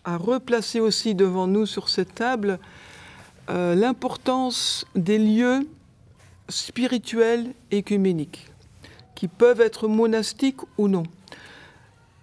replacer 0.05 0.81
aussi 0.81 1.15
devant 1.15 1.47
nous 1.47 1.67
sur 1.67 1.89
cette 1.89 2.17
table 2.17 2.59
euh, 3.49 3.77
l'importance 3.77 4.87
des 4.97 5.19
lieux 5.19 5.69
spirituels 6.49 7.55
écuméniques, 7.71 8.51
qui 9.15 9.29
peuvent 9.29 9.61
être 9.61 9.87
monastiques 9.87 10.63
ou 10.77 10.89
non. 10.89 11.05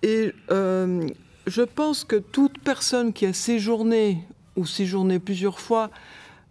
Et 0.04 0.32
euh, 0.52 1.08
je 1.48 1.62
pense 1.62 2.04
que 2.04 2.16
toute 2.16 2.60
personne 2.60 3.14
qui 3.14 3.26
a 3.26 3.34
séjourné 3.34 4.24
ou 4.56 4.66
séjourné 4.66 5.20
plusieurs 5.20 5.60
fois 5.60 5.90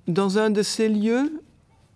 dans 0.08 0.38
un 0.38 0.50
de 0.50 0.62
ces 0.62 0.88
lieux 0.88 1.40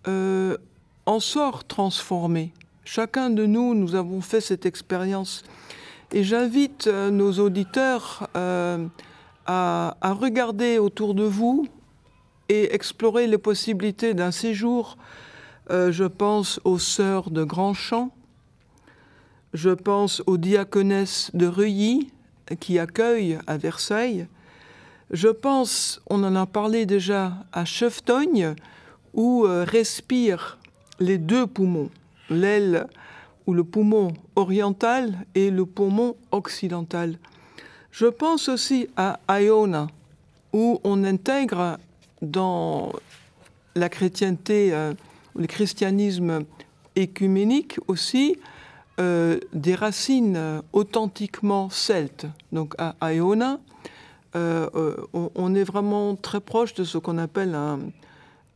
euh, 0.07 0.57
en 1.05 1.19
sort 1.19 1.65
transformé. 1.65 2.51
Chacun 2.85 3.29
de 3.29 3.45
nous, 3.45 3.75
nous 3.75 3.95
avons 3.95 4.21
fait 4.21 4.41
cette 4.41 4.65
expérience. 4.65 5.43
Et 6.11 6.23
j'invite 6.23 6.87
euh, 6.87 7.09
nos 7.09 7.39
auditeurs 7.39 8.27
à, 8.33 9.97
regarder 10.03 10.77
autour 10.77 11.13
de 11.13 11.23
vous 11.23 11.67
et 12.47 12.73
explorer 12.73 13.27
les 13.27 13.37
possibilités 13.37 14.13
d'un 14.13 14.31
séjour 14.31 14.97
je 15.69 16.03
pense 16.03 16.59
aux 16.65 16.79
sœurs 16.79 17.31
de 17.31 17.45
Grandchamp, 17.45 18.11
je 19.53 19.69
pense 19.69 20.21
aux 20.25 20.37
diaconesses 20.37 21.31
de 21.33 21.47
Reuilly 21.47 22.11
qui 22.59 22.79
accueillent 22.79 23.39
à 23.47 23.57
Versailles, 23.57 24.27
je 25.11 25.27
pense, 25.27 26.01
on 26.09 26.23
en 26.23 26.35
a 26.35 26.45
parlé 26.45 26.85
déjà, 26.85 27.33
à 27.51 27.65
Cheftogne 27.65 28.55
où 29.13 29.45
euh, 29.45 29.65
respirent 29.67 30.57
les 30.99 31.17
deux 31.17 31.47
poumons, 31.47 31.89
l'aile 32.29 32.87
ou 33.45 33.53
le 33.53 33.65
poumon 33.65 34.13
oriental 34.37 35.25
et 35.35 35.51
le 35.51 35.65
poumon 35.65 36.15
occidental. 36.31 37.17
Je 37.91 38.05
pense 38.05 38.47
aussi 38.47 38.87
à 38.95 39.19
Iona, 39.29 39.87
où 40.53 40.79
on 40.85 41.03
intègre 41.03 41.77
dans 42.21 42.93
la 43.75 43.89
chrétienté 43.89 44.73
euh, 44.73 44.93
le 45.35 45.47
christianisme 45.47 46.45
écuménique 46.95 47.79
aussi, 47.87 48.37
euh, 49.01 49.39
des 49.51 49.73
racines 49.73 50.61
authentiquement 50.73 51.71
celtes. 51.71 52.27
Donc 52.51 52.75
à 52.77 53.13
Iona, 53.13 53.59
euh, 54.35 54.69
euh, 54.75 54.95
on, 55.33 55.55
est 55.55 55.63
vraiment 55.63 56.15
très 56.15 56.39
proche 56.39 56.75
de 56.75 56.83
ce 56.83 56.99
qu'on 56.99 57.17
appelle 57.17 57.55
un, 57.55 57.79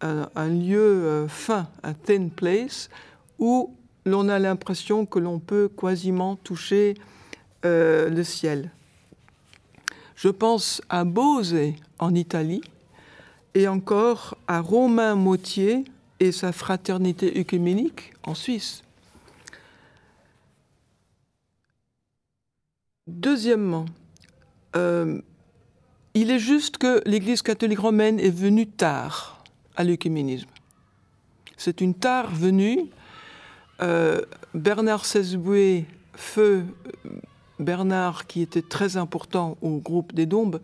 un, 0.01 0.49
lieu 0.49 1.25
fin, 1.27 1.67
un 1.81 1.93
thin 1.93 2.27
place, 2.27 2.91
où 3.39 3.73
l'on 4.05 4.29
a 4.29 4.37
l'impression 4.37 5.07
que 5.07 5.17
l'on 5.17 5.39
peut 5.39 5.67
quasiment 5.67 6.35
toucher 6.35 6.93
le 7.63 8.21
ciel. 8.21 8.69
Je 10.15 10.29
pense 10.29 10.79
à 10.89 11.05
Bose 11.05 11.55
en 11.97 12.13
Italie 12.13 12.61
et 13.55 13.67
encore 13.67 14.37
à 14.47 14.61
Romain 14.61 15.15
Mautier 15.15 15.85
et 16.19 16.31
sa 16.31 16.51
fraternité 16.51 17.39
œcuménique 17.39 18.13
en 18.23 18.35
Suisse. 18.35 18.84
Deuxièmement, 23.07 23.85
euh, 24.75 25.21
il 26.15 26.31
est 26.31 26.39
juste 26.39 26.77
que 26.77 27.03
l'Église 27.05 27.43
catholique 27.43 27.79
romaine 27.79 28.19
est 28.19 28.31
venue 28.31 28.65
tard 28.65 29.43
à 29.75 29.83
l'œcuménisme. 29.83 30.49
C'est 31.55 31.81
une 31.81 31.93
tard 31.93 32.33
venue. 32.33 32.79
Euh, 33.81 34.21
Bernard 34.55 35.05
Sesboué, 35.05 35.85
feu 36.15 36.65
Bernard, 37.59 38.25
qui 38.25 38.41
était 38.41 38.63
très 38.63 38.97
important 38.97 39.55
au 39.61 39.77
groupe 39.77 40.11
des 40.15 40.25
Dombes, 40.25 40.59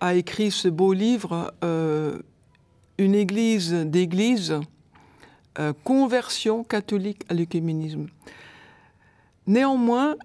a 0.00 0.14
écrit 0.14 0.50
ce 0.50 0.66
beau 0.66 0.92
livre 0.92 1.54
euh, 1.62 2.18
une 2.98 3.14
église 3.14 3.72
d'église, 3.72 4.60
conversion 5.84 6.64
catholique 6.64 7.22
à 7.28 7.34
l'œcuménisme. 7.34 8.06
Néanmoins, 9.46 10.16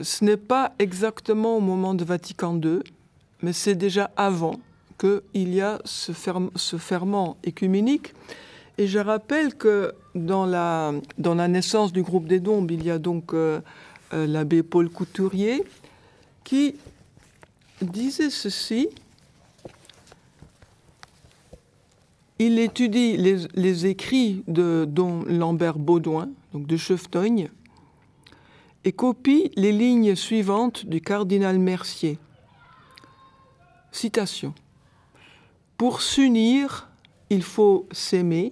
ce 0.00 0.24
n'est 0.24 0.36
pas 0.36 0.72
exactement 0.78 1.56
au 1.56 1.60
moment 1.60 1.94
de 1.94 2.04
Vatican 2.04 2.58
II, 2.62 2.80
mais 3.42 3.52
c'est 3.52 3.74
déjà 3.74 4.10
avant 4.16 4.60
qu'il 4.98 5.54
y 5.54 5.60
a 5.60 5.80
ce, 5.84 6.12
ce, 6.56 6.76
ferment 6.76 7.36
écuménique. 7.44 8.14
Et 8.78 8.86
je 8.86 8.98
rappelle 8.98 9.54
que 9.54 9.92
dans 10.14 10.46
la, 10.46 10.92
dans 11.18 11.34
la 11.34 11.48
naissance 11.48 11.92
du 11.92 12.02
groupe 12.02 12.26
des 12.26 12.40
Dombes, 12.40 12.70
il 12.70 12.84
y 12.84 12.90
a 12.90 12.98
donc 12.98 13.34
euh, 13.34 13.60
l'abbé 14.12 14.62
Paul 14.62 14.88
Couturier 14.88 15.64
qui 16.44 16.76
disait 17.80 18.30
ceci 18.30 18.88
Il 22.38 22.58
étudie 22.58 23.16
les, 23.16 23.86
écrits 23.86 24.42
de 24.48 24.84
Don 24.88 25.22
Lambert 25.28 25.78
Baudouin, 25.78 26.28
donc 26.52 26.66
de 26.66 26.76
Cheftogne, 26.76 27.50
et 28.84 28.92
copie 28.92 29.50
les 29.56 29.72
lignes 29.72 30.16
suivantes 30.16 30.86
du 30.86 31.00
cardinal 31.00 31.58
Mercier. 31.58 32.18
Citation. 33.92 34.54
Pour 35.76 36.02
s'unir, 36.02 36.88
il 37.30 37.42
faut 37.42 37.86
s'aimer. 37.92 38.50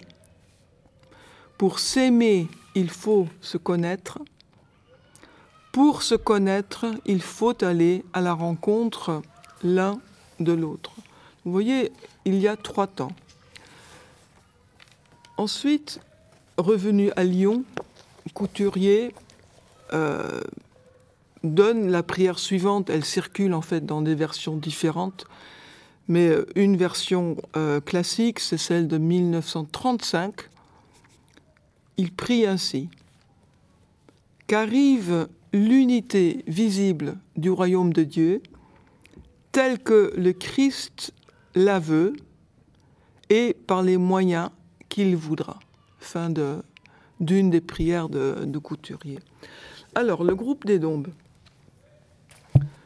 Pour 1.58 1.78
s'aimer, 1.78 2.48
il 2.74 2.90
faut 2.90 3.28
se 3.40 3.56
connaître. 3.56 4.18
Pour 5.72 6.02
se 6.02 6.14
connaître, 6.14 6.86
il 7.06 7.22
faut 7.22 7.64
aller 7.64 8.04
à 8.12 8.20
la 8.20 8.32
rencontre 8.32 9.22
l'un 9.62 10.00
de 10.38 10.52
l'autre. 10.52 10.92
Vous 11.44 11.52
voyez, 11.52 11.92
il 12.24 12.36
y 12.36 12.48
a 12.48 12.56
trois 12.56 12.86
temps. 12.86 13.12
Ensuite, 15.36 16.00
revenu 16.58 17.10
à 17.16 17.24
Lyon, 17.24 17.64
Couturier 18.34 19.14
euh, 19.92 20.40
donne 21.42 21.90
la 21.90 22.02
prière 22.02 22.38
suivante. 22.38 22.90
Elle 22.90 23.04
circule 23.04 23.54
en 23.54 23.62
fait 23.62 23.84
dans 23.84 24.02
des 24.02 24.14
versions 24.14 24.56
différentes, 24.56 25.26
mais 26.08 26.28
euh, 26.28 26.46
une 26.54 26.76
version 26.76 27.36
euh, 27.56 27.80
classique, 27.80 28.40
c'est 28.40 28.58
celle 28.58 28.88
de 28.88 28.98
1935. 28.98 30.34
Il 31.96 32.12
prie 32.12 32.46
ainsi 32.46 32.88
Qu'arrive 34.46 35.28
l'unité 35.52 36.44
visible 36.48 37.16
du 37.36 37.50
royaume 37.50 37.92
de 37.92 38.02
Dieu, 38.02 38.42
telle 39.52 39.78
que 39.78 40.12
le 40.16 40.32
Christ 40.32 41.12
la 41.54 41.78
veut, 41.78 42.14
et 43.28 43.56
par 43.66 43.82
les 43.82 43.96
moyens 43.96 44.50
qu'il 44.88 45.14
voudra. 45.14 45.60
Fin 46.00 46.32
d'une 47.20 47.50
des 47.50 47.60
prières 47.60 48.08
de 48.08 48.58
couturier. 48.58 49.20
Alors, 49.94 50.22
le 50.22 50.34
groupe 50.34 50.66
des 50.66 50.78
Dombes. 50.78 51.08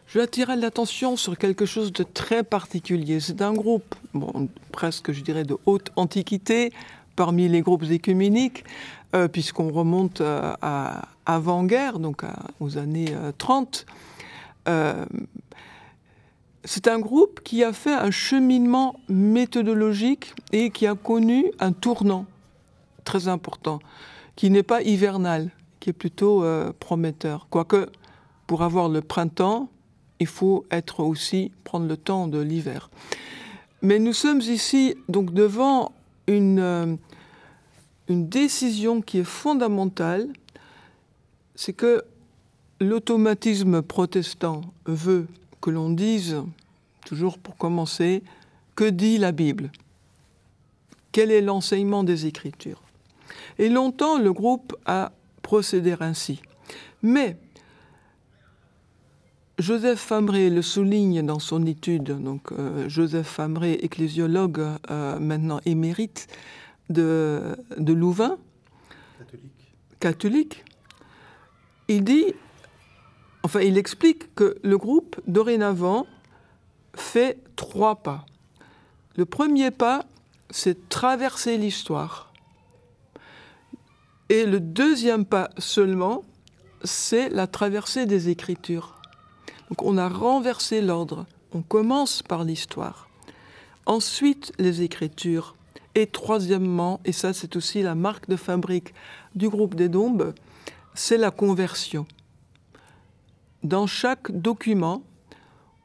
Je 0.06 0.18
vais 0.18 0.24
attirer 0.24 0.56
l'attention 0.56 1.16
sur 1.16 1.36
quelque 1.36 1.66
chose 1.66 1.92
de 1.92 2.02
très 2.02 2.42
particulier. 2.44 3.20
C'est 3.20 3.42
un 3.42 3.52
groupe, 3.52 3.94
presque, 4.72 5.12
je 5.12 5.20
dirais, 5.20 5.44
de 5.44 5.56
haute 5.66 5.90
antiquité, 5.96 6.72
parmi 7.16 7.48
les 7.48 7.60
groupes 7.60 7.84
écuméniques, 7.90 8.64
euh, 9.14 9.28
puisqu'on 9.28 9.70
remonte 9.70 10.20
euh, 10.20 10.54
à 10.62 11.08
avant-guerre, 11.26 11.98
donc 11.98 12.22
aux 12.60 12.78
années 12.78 13.14
30. 13.38 13.86
Euh, 14.68 15.04
c'est 16.64 16.88
un 16.88 16.98
groupe 16.98 17.40
qui 17.42 17.62
a 17.64 17.72
fait 17.72 17.92
un 17.92 18.10
cheminement 18.10 18.96
méthodologique 19.08 20.34
et 20.52 20.70
qui 20.70 20.86
a 20.86 20.94
connu 20.94 21.50
un 21.60 21.72
tournant 21.72 22.24
très 23.04 23.28
important, 23.28 23.80
qui 24.36 24.48
n'est 24.48 24.62
pas 24.62 24.80
hivernal, 24.82 25.50
qui 25.84 25.90
est 25.90 25.92
plutôt 25.92 26.42
prometteur. 26.80 27.46
Quoique, 27.50 27.90
pour 28.46 28.62
avoir 28.62 28.88
le 28.88 29.02
printemps, 29.02 29.68
il 30.18 30.26
faut 30.26 30.64
être 30.70 31.00
aussi 31.00 31.52
prendre 31.62 31.86
le 31.86 31.98
temps 31.98 32.26
de 32.26 32.40
l'hiver. 32.40 32.88
Mais 33.82 33.98
nous 33.98 34.14
sommes 34.14 34.40
ici 34.40 34.94
donc 35.10 35.34
devant 35.34 35.92
une, 36.26 36.96
une 38.08 38.28
décision 38.30 39.02
qui 39.02 39.18
est 39.18 39.24
fondamentale, 39.24 40.30
c'est 41.54 41.74
que 41.74 42.02
l'automatisme 42.80 43.82
protestant 43.82 44.62
veut 44.86 45.26
que 45.60 45.68
l'on 45.68 45.90
dise, 45.90 46.38
toujours 47.04 47.36
pour 47.36 47.58
commencer, 47.58 48.22
que 48.74 48.88
dit 48.88 49.18
la 49.18 49.32
Bible? 49.32 49.70
Quel 51.12 51.30
est 51.30 51.42
l'enseignement 51.42 52.04
des 52.04 52.24
Écritures? 52.24 52.80
Et 53.58 53.68
longtemps, 53.68 54.16
le 54.16 54.32
groupe 54.32 54.74
a 54.86 55.12
procédé 55.44 55.94
ainsi. 56.00 56.40
Mais 57.02 57.36
Joseph 59.58 60.00
Famré 60.00 60.50
le 60.50 60.62
souligne 60.62 61.24
dans 61.24 61.38
son 61.38 61.64
étude, 61.64 62.20
donc 62.20 62.50
euh, 62.50 62.88
Joseph 62.88 63.28
Famré, 63.28 63.74
ecclésiologue 63.74 64.66
euh, 64.90 65.20
maintenant 65.20 65.60
émérite, 65.64 66.26
de, 66.90 67.56
Louvain, 67.78 68.36
catholique. 70.00 70.64
il 71.88 72.04
dit, 72.04 72.34
enfin, 73.42 73.60
il 73.60 73.78
explique 73.78 74.34
que 74.34 74.56
le 74.62 74.76
groupe, 74.76 75.20
dorénavant, 75.26 76.06
fait 76.94 77.38
trois 77.54 77.96
pas. 77.96 78.26
Le 79.16 79.24
premier 79.24 79.70
pas, 79.70 80.04
c'est 80.50 80.88
traverser 80.88 81.56
l'histoire. 81.56 82.33
Et 84.28 84.46
le 84.46 84.60
deuxième 84.60 85.24
pas 85.24 85.50
seulement, 85.58 86.22
c'est 86.82 87.28
la 87.28 87.46
traversée 87.46 88.06
des 88.06 88.28
Écritures. 88.28 89.00
Donc 89.68 89.82
on 89.82 89.98
a 89.98 90.08
renversé 90.08 90.80
l'ordre. 90.80 91.26
On 91.52 91.62
commence 91.62 92.22
par 92.22 92.44
l'histoire. 92.44 93.08
Ensuite, 93.86 94.52
les 94.58 94.82
Écritures. 94.82 95.56
Et 95.94 96.06
troisièmement, 96.06 97.00
et 97.04 97.12
ça 97.12 97.32
c'est 97.32 97.54
aussi 97.54 97.82
la 97.82 97.94
marque 97.94 98.28
de 98.28 98.36
fabrique 98.36 98.94
du 99.36 99.48
groupe 99.48 99.76
des 99.76 99.88
Dombes, 99.88 100.34
c'est 100.94 101.18
la 101.18 101.30
conversion. 101.30 102.06
Dans 103.62 103.86
chaque 103.86 104.32
document, 104.32 105.02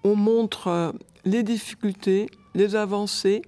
on 0.04 0.16
montre 0.16 0.68
euh, 0.68 0.92
les 1.26 1.44
difficultés, 1.44 2.28
les 2.56 2.76
avancées 2.76 3.44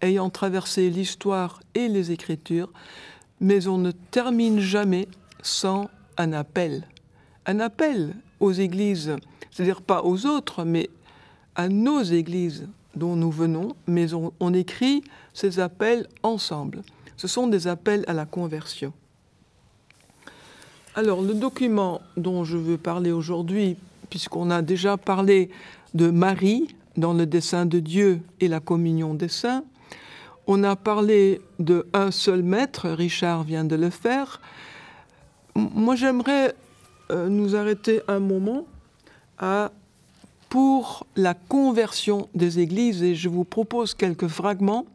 ayant 0.00 0.30
traversé 0.30 0.88
l'histoire 0.90 1.60
et 1.74 1.88
les 1.88 2.12
écritures, 2.12 2.72
mais 3.40 3.66
on 3.66 3.78
ne 3.78 3.90
termine 3.90 4.60
jamais 4.60 5.08
sans 5.42 5.88
un 6.16 6.32
appel. 6.32 6.86
Un 7.46 7.60
appel 7.60 8.14
aux 8.40 8.52
églises, 8.52 9.16
c'est-à-dire 9.50 9.82
pas 9.82 10.02
aux 10.02 10.26
autres, 10.26 10.64
mais 10.64 10.90
à 11.54 11.68
nos 11.68 12.02
églises 12.02 12.68
dont 12.94 13.14
nous 13.14 13.30
venons, 13.30 13.76
mais 13.86 14.08
on, 14.14 14.54
écrit 14.54 15.04
ces 15.34 15.60
appels 15.60 16.08
ensemble. 16.22 16.82
Ce 17.16 17.28
sont 17.28 17.46
des 17.46 17.68
appels 17.68 18.04
à 18.08 18.14
la 18.14 18.24
conversion. 18.24 18.92
Alors, 20.94 21.20
le 21.20 21.34
document 21.34 22.00
dont 22.16 22.44
je 22.44 22.56
veux 22.56 22.78
parler 22.78 23.12
aujourd'hui, 23.12 23.76
puisqu'on 24.08 24.50
a 24.50 24.62
déjà 24.62 24.96
parlé 24.96 25.50
de 25.94 26.10
Marie 26.10 26.74
dans 26.96 27.12
le 27.12 27.26
dessein 27.26 27.66
de 27.66 27.80
Dieu 27.80 28.20
et 28.40 28.48
la 28.48 28.60
communion 28.60 29.12
des 29.12 29.28
saints, 29.28 29.64
on 30.46 30.62
a 30.64 30.76
parlé 30.76 31.40
de 31.58 31.86
un 31.92 32.10
seul 32.10 32.42
maître, 32.42 32.88
Richard 32.88 33.42
vient 33.42 33.64
de 33.64 33.76
le 33.76 33.90
faire. 33.90 34.40
Moi, 35.54 35.96
j'aimerais 35.96 36.54
euh, 37.10 37.28
nous 37.28 37.56
arrêter 37.56 38.00
un 38.08 38.20
moment 38.20 38.66
pour 40.48 41.06
la 41.16 41.34
conversion 41.34 42.28
des 42.34 42.58
églises 42.60 43.02
et 43.02 43.14
je 43.14 43.28
vous 43.28 43.44
propose 43.44 43.94
quelques 43.94 44.28
fragments 44.28 44.86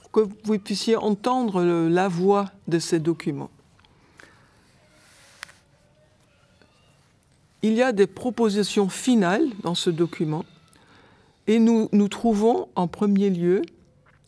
pour 0.00 0.10
que 0.10 0.20
vous 0.44 0.58
puissiez 0.58 0.96
entendre 0.96 1.62
la 1.62 2.08
voix 2.08 2.50
de 2.66 2.78
ces 2.78 2.98
documents. 2.98 3.50
Il 7.62 7.74
y 7.74 7.82
a 7.82 7.92
des 7.92 8.06
propositions 8.06 8.88
finales 8.88 9.48
dans 9.62 9.74
ce 9.74 9.90
document 9.90 10.44
et 11.46 11.58
nous, 11.58 11.88
nous 11.92 12.08
trouvons 12.08 12.68
en 12.74 12.88
premier 12.88 13.30
lieu 13.30 13.62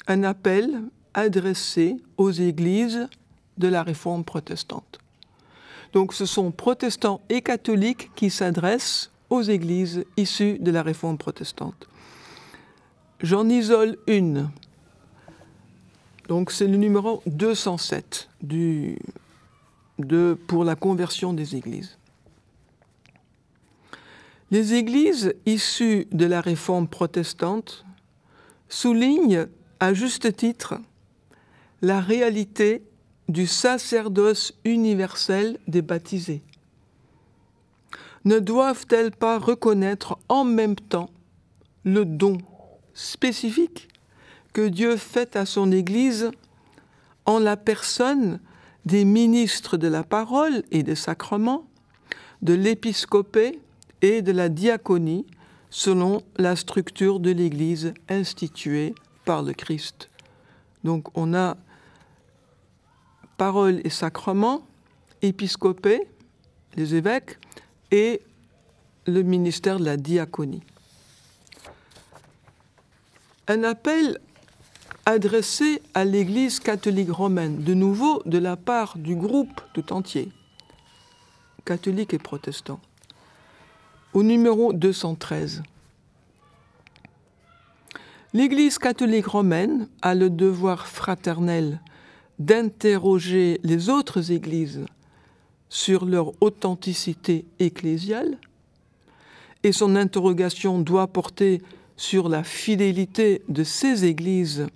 un 0.09 0.24
appel 0.24 0.82
adressé 1.14 1.96
aux 2.16 2.30
églises 2.30 3.09
de 3.59 3.68
la 3.68 3.82
réforme 3.82 4.24
protestante. 4.24 4.98
Donc 5.92 6.12
ce 6.12 6.26
sont 6.26 6.50
protestants 6.50 7.20
et 7.28 7.42
catholiques 7.42 8.11
qui 8.14 8.30
s'adressent 8.30 9.11
aux 9.30 9.42
églises 9.42 10.04
issues 10.16 10.59
de 10.59 10.70
la 10.70 10.82
réforme 10.82 11.18
protestante. 11.18 11.86
J'en 13.20 13.48
isole 13.48 13.96
une. 14.06 14.50
Donc 16.28 16.50
c'est 16.50 16.66
le 16.66 16.76
numéro 16.76 17.22
207 17.26 18.28
du, 18.42 18.98
de, 19.98 20.38
pour 20.46 20.64
la 20.64 20.76
conversion 20.76 21.32
des 21.32 21.56
églises. 21.56 21.98
Les 24.50 24.74
églises 24.74 25.34
issues 25.44 26.06
de 26.11 26.24
la 26.24 26.40
réforme 26.40 26.88
protestante 26.88 27.84
soulignent 28.68 29.46
à 29.81 29.95
juste 29.95 30.37
titre 30.37 30.74
la 31.83 32.01
réalité 32.01 32.83
du 33.29 33.47
sacerdoce 33.47 34.55
universel 34.64 35.59
des 35.68 35.83
baptisés. 35.83 36.43
Ne 38.24 38.39
doivent-elles 38.39 39.12
pas 39.12 39.39
reconnaître 39.39 40.18
en 40.29 40.45
même 40.45 40.76
temps 40.76 41.11
le 41.85 42.05
don 42.05 42.39
spécifique 42.95 43.89
que 44.53 44.68
Dieu 44.68 44.97
fait 44.97 45.37
à 45.37 45.47
son 45.47 45.70
Église 45.70 46.31
en 47.26 47.39
la 47.39 47.57
personne 47.57 48.41
des 48.87 49.05
ministres 49.05 49.76
de 49.76 49.87
la 49.87 50.03
parole 50.03 50.62
et 50.70 50.83
des 50.83 50.95
sacrements, 50.95 51.68
de 52.43 52.55
l'épiscopé 52.55 53.61
et 54.03 54.22
de 54.22 54.33
la 54.33 54.49
diaconie, 54.49 55.26
selon 55.70 56.22
la 56.37 56.57
structure 56.57 57.20
de 57.20 57.31
l'Église 57.31 57.93
instituée 58.09 58.95
par 59.29 59.43
le 59.43 59.53
Christ. 59.53 60.09
Donc 60.85 61.14
on 61.14 61.35
a 61.35 61.59
parole 63.37 63.83
et 63.85 63.91
sacrement, 63.91 64.66
épiscopé, 65.20 66.01
les 66.76 66.95
évêques, 66.95 67.37
et 67.91 68.22
le 69.07 69.20
ministère 69.20 69.79
de 69.81 69.85
la 69.85 69.99
diaconie. 69.99 70.62
Un 73.49 73.64
appel 73.64 74.18
adressé 75.05 75.83
à 75.93 76.07
l'Église 76.07 76.59
catholique 76.59 77.12
romaine, 77.12 77.62
de 77.62 77.74
nouveau 77.74 78.22
de 78.24 78.39
la 78.39 78.57
part 78.57 78.97
du 78.97 79.14
groupe 79.14 79.61
tout 79.74 79.93
entier, 79.93 80.33
catholique 81.66 82.14
et 82.14 82.18
protestant, 82.18 82.81
au 84.14 84.22
numéro 84.22 84.72
213. 84.72 85.62
L'Église 88.35 88.79
catholique 88.79 89.26
romaine 89.26 89.89
a 90.03 90.14
le 90.14 90.29
devoir 90.29 90.87
fraternel 90.87 91.81
d'interroger 92.39 93.59
les 93.62 93.89
autres 93.89 94.33
églises 94.33 94.85
sur 95.70 96.05
leur 96.05 96.33
authenticité 96.43 97.47
ecclésiale, 97.59 98.39
et 99.62 99.72
son 99.72 99.97
interrogation 99.97 100.79
doit 100.79 101.07
porter 101.07 101.62
sur 101.97 102.29
la 102.29 102.45
fidélité 102.45 103.43
de 103.49 103.64
ces 103.64 104.05
églises 104.05 104.66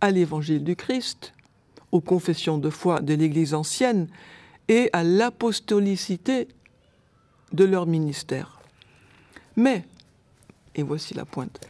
à 0.00 0.10
l'évangile 0.10 0.64
du 0.64 0.74
Christ, 0.74 1.32
aux 1.92 2.00
confessions 2.00 2.58
de 2.58 2.70
foi 2.70 3.00
de 3.00 3.14
l'Église 3.14 3.54
ancienne 3.54 4.08
et 4.68 4.90
à 4.92 5.04
l'apostolicité 5.04 6.48
de 7.52 7.64
leur 7.64 7.86
ministère. 7.86 8.60
Mais, 9.54 9.84
et 10.74 10.82
voici 10.82 11.14
la 11.14 11.24
pointe, 11.24 11.60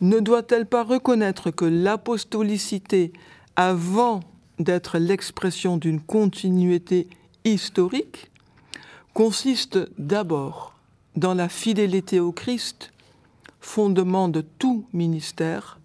ne 0.00 0.20
doit-elle 0.20 0.66
pas 0.66 0.84
reconnaître 0.84 1.50
que 1.50 1.64
l'apostolicité, 1.64 3.12
avant 3.56 4.20
d'être 4.58 4.98
l'expression 4.98 5.76
d'une 5.76 6.00
continuité 6.00 7.08
historique 7.44 8.30
consiste 9.14 9.78
d'abord 9.98 10.74
dans 11.16 11.34
la 11.34 11.48
fidélité 11.48 12.20
au 12.20 12.32
Christ, 12.32 12.92
fondement 13.60 14.28
de 14.28 14.40
tout 14.40 14.86
ministère, 14.92 15.80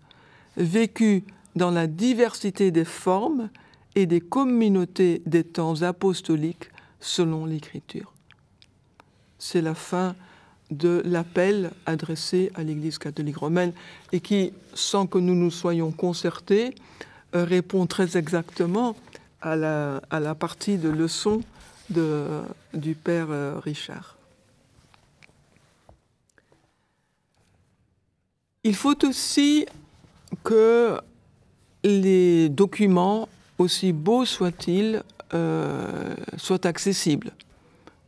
vécu 0.57 1.23
dans 1.55 1.71
la 1.71 1.87
diversité 1.87 2.71
des 2.71 2.85
formes 2.85 3.49
et 3.95 4.05
des 4.05 4.21
communautés 4.21 5.21
des 5.25 5.43
temps 5.43 5.81
apostoliques 5.81 6.69
selon 6.99 7.45
l'Écriture. 7.45 8.13
C'est 9.39 9.61
la 9.61 9.75
fin 9.75 10.15
de 10.77 11.01
l'appel 11.05 11.71
adressé 11.85 12.51
à 12.55 12.63
l'Église 12.63 12.97
catholique 12.97 13.37
romaine 13.37 13.73
et 14.11 14.19
qui, 14.19 14.53
sans 14.73 15.07
que 15.07 15.17
nous 15.17 15.35
nous 15.35 15.51
soyons 15.51 15.91
concertés, 15.91 16.75
euh, 17.35 17.43
répond 17.45 17.85
très 17.87 18.17
exactement 18.17 18.95
à 19.41 19.55
la, 19.55 20.35
partie 20.35 20.77
de 20.77 20.89
leçon 20.89 21.41
du 21.89 22.95
Père 22.95 23.27
euh, 23.29 23.59
Richard. 23.59 24.17
Il 28.63 28.75
faut 28.75 29.05
aussi 29.05 29.65
que 30.43 30.97
les 31.83 32.47
documents, 32.47 33.27
aussi 33.57 33.91
beaux 33.91 34.23
soient-ils, 34.23 35.03
euh, 35.33 36.15
soient 36.37 36.65
accessibles. 36.65 37.31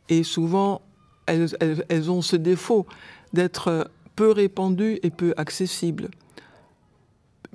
Et 0.08 0.22
souvent, 0.22 0.80
elles, 1.26 2.10
ont 2.10 2.22
ce 2.22 2.36
défaut 2.36 2.86
d'être 3.32 3.90
peu 4.14 4.30
répandues 4.30 4.98
et 5.02 5.10
peu 5.10 5.34
accessibles. 5.36 6.10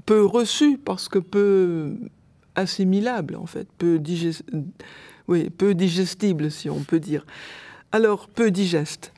Peu 0.06 0.26
reçues 0.26 0.78
parce 0.78 1.08
que 1.10 1.20
peu 1.20 1.96
assimilables, 2.56 3.36
en 3.36 3.46
fait, 3.46 3.68
peu, 3.78 4.00
digestibles, 5.74 6.52
si 6.52 6.70
on 6.70 6.80
peut 6.80 7.00
dire. 7.00 7.26
Alors, 7.92 8.28
peu 8.28 8.52
digestes. 8.52 9.14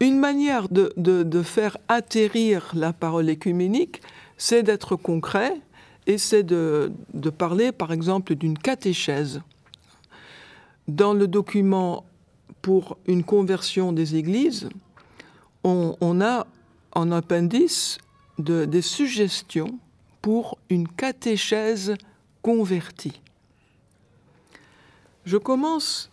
Une 0.00 0.18
manière 0.18 0.68
de 0.68 1.42
faire 1.42 1.78
atterrir 1.88 2.70
la 2.74 2.92
parole 2.92 3.28
écuménique, 3.28 4.02
c'est 4.36 4.62
d'être 4.62 4.96
concret 4.96 5.54
et 6.06 6.18
c'est 6.18 6.42
de, 6.42 6.92
de, 7.14 7.30
parler, 7.30 7.72
par 7.72 7.92
exemple, 7.92 8.34
d'une 8.34 8.58
catéchèse. 8.58 9.40
Dans 10.88 11.14
le 11.14 11.26
document 11.26 12.04
pour 12.66 12.98
une 13.06 13.22
conversion 13.22 13.92
des 13.92 14.16
églises, 14.16 14.68
on, 15.62 16.20
a 16.20 16.48
en 16.90 17.12
appendice 17.12 17.98
de, 18.40 18.64
des 18.64 18.82
suggestions 18.82 19.78
pour 20.20 20.58
une 20.68 20.88
catéchèse 20.88 21.94
convertie. 22.42 23.20
Je 25.24 25.36
commence 25.36 26.10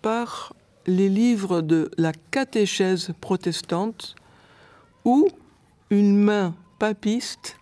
par 0.00 0.54
les 0.86 1.10
livres 1.10 1.60
de 1.60 1.90
la 1.98 2.12
catéchèse 2.30 3.12
protestante 3.20 4.14
où 5.04 5.28
une 5.90 6.16
main 6.16 6.54
papiste 6.78 7.58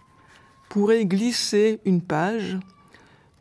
pourrait 0.69 1.05
glisser 1.05 1.81
une 1.85 2.01
page 2.01 2.61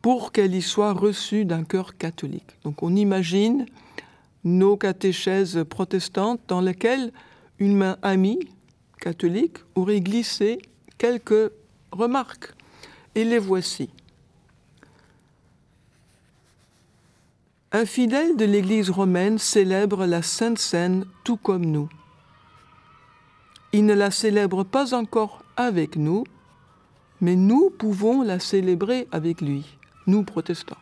pour 0.00 0.32
qu'elle 0.32 0.56
y 0.56 0.62
soit 0.62 0.94
reçue 0.94 1.44
d'un 1.44 1.62
cœur 1.62 1.96
catholique. 1.96 2.58
Donc 2.64 2.82
on 2.82 2.96
imagine 2.96 3.66
nos 4.44 4.76
catéchèses 4.76 5.64
protestantes 5.68 6.40
dans 6.48 6.60
lesquelles 6.60 7.12
une 7.58 7.76
main 7.76 7.96
amie 8.02 8.40
catholique 9.00 9.58
aurait 9.74 10.00
glissé 10.00 10.60
quelques 10.98 11.52
remarques. 11.90 12.54
Et 13.14 13.24
les 13.24 13.38
voici. 13.38 13.90
Un 17.72 17.84
fidèle 17.84 18.36
de 18.36 18.44
l'Église 18.44 18.90
romaine 18.90 19.38
célèbre 19.38 20.06
la 20.06 20.22
Sainte 20.22 20.58
Seine 20.58 21.04
tout 21.24 21.36
comme 21.36 21.64
nous. 21.64 21.88
Il 23.72 23.86
ne 23.86 23.94
la 23.94 24.10
célèbre 24.10 24.64
pas 24.64 24.94
encore 24.94 25.42
avec 25.56 25.96
nous, 25.96 26.24
mais 27.20 27.36
nous 27.36 27.70
pouvons 27.70 28.22
la 28.22 28.38
célébrer 28.40 29.08
avec 29.10 29.40
lui, 29.40 29.64
nous 30.06 30.22
protestants. 30.22 30.76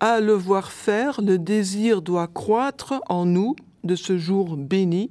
À 0.00 0.20
le 0.20 0.32
voir 0.32 0.72
faire, 0.72 1.20
le 1.20 1.38
désir 1.38 2.00
doit 2.00 2.26
croître 2.26 2.94
en 3.10 3.26
nous 3.26 3.54
de 3.84 3.94
ce 3.94 4.16
jour 4.16 4.56
béni 4.56 5.10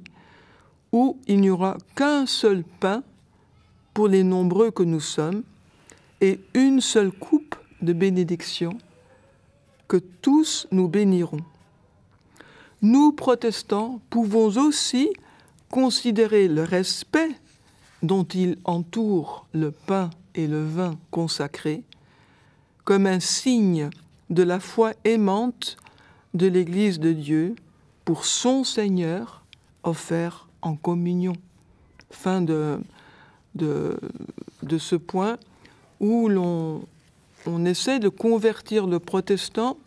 où 0.92 1.16
il 1.28 1.40
n'y 1.40 1.50
aura 1.50 1.78
qu'un 1.94 2.26
seul 2.26 2.64
pain 2.80 3.04
pour 3.94 4.08
les 4.08 4.24
nombreux 4.24 4.72
que 4.72 4.82
nous 4.82 5.00
sommes 5.00 5.44
et 6.20 6.40
une 6.54 6.80
seule 6.80 7.12
coupe 7.12 7.54
de 7.82 7.92
bénédiction 7.92 8.76
que 9.86 9.96
tous 9.96 10.66
nous 10.72 10.88
bénirons. 10.88 11.40
Nous, 12.82 13.12
protestants, 13.12 14.00
pouvons 14.10 14.56
aussi 14.56 15.10
considérer 15.70 16.48
le 16.48 16.64
respect 16.64 17.30
dont 18.02 18.24
il 18.24 18.58
entoure 18.64 19.46
le 19.52 19.70
pain 19.70 20.10
et 20.34 20.46
le 20.46 20.64
vin 20.64 20.98
consacrés 21.10 21.84
comme 22.84 23.06
un 23.06 23.20
signe 23.20 23.90
de 24.30 24.42
la 24.42 24.60
foi 24.60 24.92
aimante 25.04 25.76
de 26.34 26.46
l'Église 26.46 27.00
de 27.00 27.12
Dieu 27.12 27.56
pour 28.04 28.24
son 28.24 28.64
Seigneur 28.64 29.44
offert 29.82 30.48
en 30.62 30.76
communion. 30.76 31.34
Fin 32.10 32.40
de, 32.40 32.80
de, 33.54 33.98
ce 34.78 34.96
point 34.96 35.38
où 36.00 36.28
l'on 36.28 36.82
on 37.46 37.64
essaie 37.64 37.98
de 37.98 38.08
convertir 38.08 38.86
le 38.86 38.98
protestant 38.98 39.78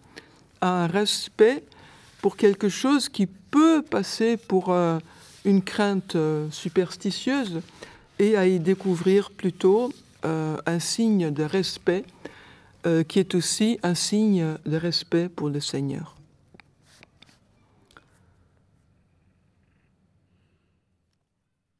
à 0.61 0.83
un 0.83 0.87
respect 0.87 1.63
pour 2.21 2.35
quelque 2.35 2.69
chose 2.69 3.09
qui 3.09 3.27
peut 3.27 3.83
passer 3.83 4.37
pour 4.37 4.71
euh, 4.71 4.97
une 5.45 5.61
crainte 5.61 6.15
euh, 6.15 6.49
superstitieuse 6.49 7.61
et 8.17 8.37
à 8.37 8.47
y 8.47 8.59
découvrir 8.59 9.29
plutôt 9.29 9.91
euh, 10.25 10.57
un 10.65 10.79
signe 10.79 11.31
de 11.31 11.43
respect 11.43 12.05
euh, 12.85 13.03
qui 13.03 13.19
est 13.19 13.35
aussi 13.35 13.79
un 13.83 13.95
signe 13.95 14.57
de 14.65 14.77
respect 14.77 15.29
pour 15.29 15.49
le 15.49 15.59
Seigneur. 15.59 16.15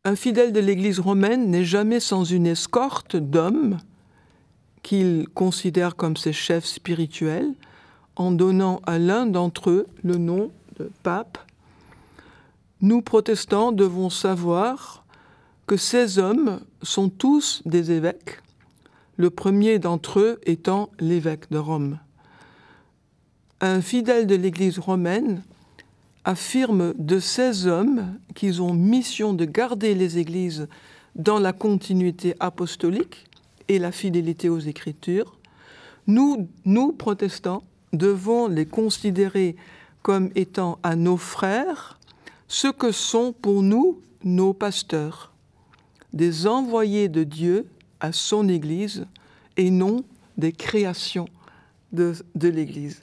Un 0.06 0.18
fidèle 0.18 0.51
de 0.51 0.60
l'Église 0.60 0.99
romaine 0.99 1.49
n'est 1.49 1.64
jamais 1.64 2.01
sans 2.01 2.26
une 2.26 2.45
escorte 2.45 3.16
d'hommes 3.16 3.78
qu'il 4.82 5.28
considère 5.34 5.95
comme 5.95 6.18
ses 6.18 6.34
chefs 6.34 6.66
spirituels, 6.66 7.54
en 8.16 8.32
donnant 8.32 8.82
à 8.86 8.99
l'un 8.99 9.26
d'entre 9.26 9.70
eux 9.70 9.88
le 10.04 10.18
nom 10.18 10.51
de 10.78 10.91
pape. 11.04 11.38
Nous, 12.82 13.01
protestants, 13.01 13.72
devons 13.72 14.10
savoir 14.10 15.06
que 15.68 15.78
ces 15.78 16.20
hommes 16.20 16.60
sont 16.82 17.10
tous 17.10 17.62
des 17.66 17.91
évêques, 17.91 18.41
le 19.18 19.30
premier 19.30 19.80
d'entre 19.80 20.20
eux 20.20 20.39
étant 20.45 20.89
l'évêque 20.99 21.51
de 21.51 21.57
Rome. 21.57 21.99
Un 23.61 23.82
fidèle 23.82 24.28
de 24.28 24.36
l'Église 24.36 24.80
romaine 24.80 25.43
affirme 26.26 26.93
de 26.97 27.20
ces 27.20 27.68
hommes 27.68 28.18
qu'ils 28.36 28.61
ont 28.61 28.74
mission 28.74 29.34
de 29.34 29.45
garder 29.45 29.95
les 29.95 30.18
églises 30.18 30.68
dans 31.16 31.39
la 31.39 31.53
continuité 31.53 32.36
apostolique 32.39 33.26
et 33.68 33.80
la 33.80 33.91
fidélité 33.91 34.49
aux 34.49 34.59
Écritures, 34.59 35.38
nous, 36.07 36.49
nous, 36.66 36.91
protestants, 36.91 37.64
devons 37.93 38.47
les 38.47 38.66
considérer 38.66 39.55
comme 40.01 40.30
étant 40.36 40.80
à 40.84 40.95
nos 40.95 41.18
frères 41.18 41.99
ce 42.47 42.68
que 42.68 42.91
sont 42.91 43.34
pour 43.34 43.64
nous 43.64 44.01
nos 44.24 44.53
pasteurs, 44.53 45.32
des 46.11 46.47
envoyés 46.47 47.09
de 47.09 47.24
Dieu 47.24 47.66
à 48.04 48.12
son 48.12 48.49
Église 48.49 49.08
et 49.58 49.72
non 49.72 50.04
des 50.38 50.51
créations 50.51 51.28
de, 51.93 52.14
l'Église. 52.36 53.01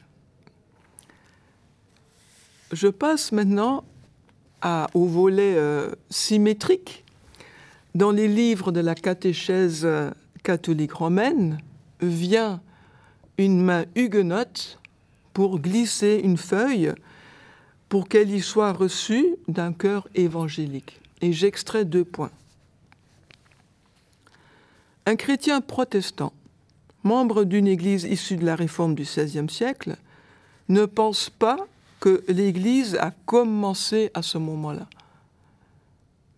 Je 2.71 2.89
passe 2.89 3.33
maintenant 3.33 3.85
au 4.95 5.07
volet 5.07 5.55
euh, 5.57 5.91
symétrique. 6.11 7.05
Dans 7.95 8.11
les 8.11 8.29
livres 8.29 8.73
de 8.73 8.81
la 8.81 8.95
catéchèse 8.95 9.89
catholique 10.43 10.93
romaine 10.93 11.59
vient 12.01 12.61
une 13.39 13.63
main 13.63 13.87
huguenote 13.95 14.79
pour 15.33 15.61
glisser 15.61 16.21
une 16.23 16.37
feuille 16.37 16.93
pour 17.89 18.07
qu'elle 18.07 18.31
y 18.31 18.41
soit 18.41 18.73
reçue 18.73 19.37
d'un 19.49 19.73
cœur 19.73 20.09
évangélique. 20.15 21.01
Et 21.23 21.33
j'extrais 21.33 21.85
deux 21.85 22.05
points. 22.05 22.31
Un 25.11 25.17
chrétien 25.17 25.61
protestant, 25.61 26.33
membre 27.03 27.43
d'une 27.43 27.67
église 27.67 28.05
issue 28.05 28.37
de 28.37 28.47
la 28.47 28.55
réforme 28.55 28.95
du 28.95 29.03
XVIe 29.03 29.51
siècle, 29.51 29.97
ne 30.69 30.87
pense 30.87 31.31
pas 31.31 31.67
que 31.99 32.23
l'Église 32.29 32.95
a 32.95 33.11
commencé 33.27 34.13
à 34.15 34.23
ce 34.23 34.39
moment-là, 34.39 34.87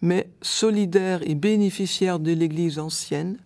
mais 0.00 0.26
solidaire 0.40 1.20
et 1.28 1.34
bénéficiaire 1.34 2.18
de 2.18 2.32
l'Église 2.32 2.78
ancienne, 2.78 3.36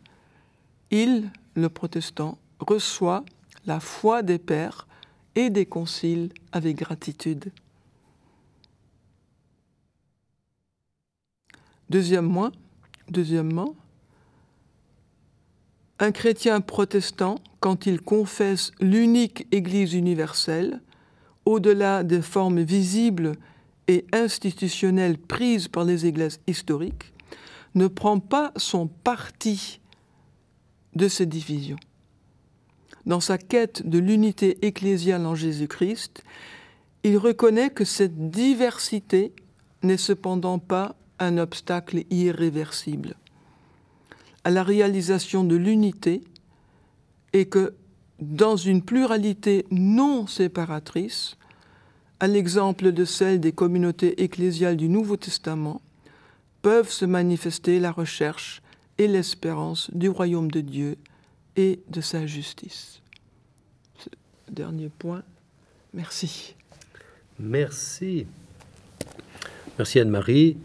il, 0.92 1.28
le 1.54 1.68
protestant, 1.70 2.38
reçoit 2.60 3.24
la 3.66 3.80
foi 3.80 4.22
des 4.22 4.38
pères 4.38 4.86
et 5.34 5.50
des 5.50 5.66
conciles 5.66 6.28
avec 6.52 6.76
gratitude. 6.76 7.50
Deuxièmement, 11.90 12.52
deuxièmement, 13.08 13.74
un 15.98 16.12
chrétien 16.12 16.60
protestant, 16.60 17.36
quand 17.60 17.86
il 17.86 18.00
confesse 18.00 18.72
l'unique 18.80 19.46
Église 19.50 19.94
universelle, 19.94 20.80
au-delà 21.44 22.02
des 22.02 22.22
formes 22.22 22.60
visibles 22.60 23.32
et 23.88 24.04
institutionnelles 24.12 25.18
prises 25.18 25.68
par 25.68 25.84
les 25.84 26.06
églises 26.06 26.40
historiques, 26.46 27.12
ne 27.74 27.86
prend 27.86 28.18
pas 28.18 28.52
son 28.56 28.88
parti 28.88 29.80
de 30.94 31.08
ces 31.08 31.26
divisions. 31.26 31.78
Dans 33.06 33.20
sa 33.20 33.38
quête 33.38 33.88
de 33.88 33.98
l'unité 33.98 34.66
ecclésiale 34.66 35.24
en 35.26 35.34
Jésus-Christ, 35.34 36.24
il 37.04 37.16
reconnaît 37.16 37.70
que 37.70 37.84
cette 37.84 38.30
diversité 38.30 39.32
n'est 39.82 39.96
cependant 39.96 40.58
pas 40.58 40.96
un 41.18 41.38
obstacle 41.38 42.02
irréversible 42.10 43.14
à 44.46 44.50
la 44.50 44.62
réalisation 44.62 45.42
de 45.42 45.56
l'unité 45.56 46.22
et 47.32 47.46
que 47.46 47.74
dans 48.20 48.56
une 48.56 48.80
pluralité 48.80 49.66
non 49.72 50.28
séparatrice, 50.28 51.36
à 52.20 52.28
l'exemple 52.28 52.92
de 52.92 53.04
celle 53.04 53.40
des 53.40 53.50
communautés 53.50 54.22
ecclésiales 54.22 54.76
du 54.76 54.88
Nouveau 54.88 55.16
Testament, 55.16 55.82
peuvent 56.62 56.92
se 56.92 57.04
manifester 57.04 57.80
la 57.80 57.90
recherche 57.90 58.62
et 58.98 59.08
l'espérance 59.08 59.90
du 59.92 60.08
royaume 60.08 60.52
de 60.52 60.60
Dieu 60.60 60.96
et 61.56 61.80
de 61.88 62.00
sa 62.00 62.24
justice. 62.24 63.02
dernier 64.48 64.90
point, 64.96 65.24
merci. 65.92 66.54
Merci. 67.40 68.28
Merci 69.76 69.98
Anne-Marie. 69.98 70.56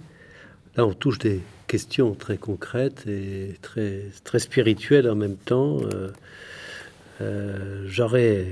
Là, 0.75 0.85
on 0.85 0.93
touche 0.93 1.17
des 1.17 1.41
questions 1.71 2.15
très 2.15 2.35
concrètes 2.35 3.07
et 3.07 3.55
très, 3.61 4.01
très 4.25 4.39
spirituelles 4.39 5.09
en 5.09 5.15
même 5.15 5.37
temps. 5.37 5.77
Euh, 5.79 6.09
euh, 7.21 7.85
j'aurais, 7.87 8.45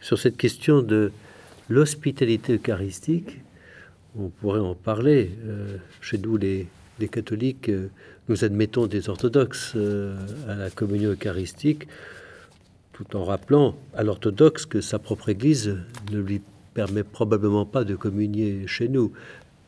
sur 0.00 0.18
cette 0.18 0.36
question 0.36 0.82
de 0.82 1.12
l'hospitalité 1.68 2.54
eucharistique, 2.54 3.30
on 4.18 4.28
pourrait 4.28 4.58
en 4.58 4.74
parler. 4.74 5.30
Euh, 5.46 5.76
chez 6.00 6.18
nous, 6.18 6.36
les, 6.36 6.66
les 6.98 7.06
catholiques, 7.06 7.70
nous 8.28 8.44
admettons 8.44 8.88
des 8.88 9.08
orthodoxes 9.08 9.76
à 10.48 10.54
la 10.56 10.70
communion 10.70 11.10
eucharistique, 11.10 11.86
tout 12.92 13.16
en 13.16 13.22
rappelant 13.22 13.76
à 13.94 14.02
l'orthodoxe 14.02 14.66
que 14.66 14.80
sa 14.80 14.98
propre 14.98 15.28
Église 15.28 15.76
ne 16.10 16.18
lui 16.18 16.40
permet 16.74 17.04
probablement 17.04 17.66
pas 17.66 17.84
de 17.84 17.94
communier 17.94 18.66
chez 18.66 18.88
nous. 18.88 19.12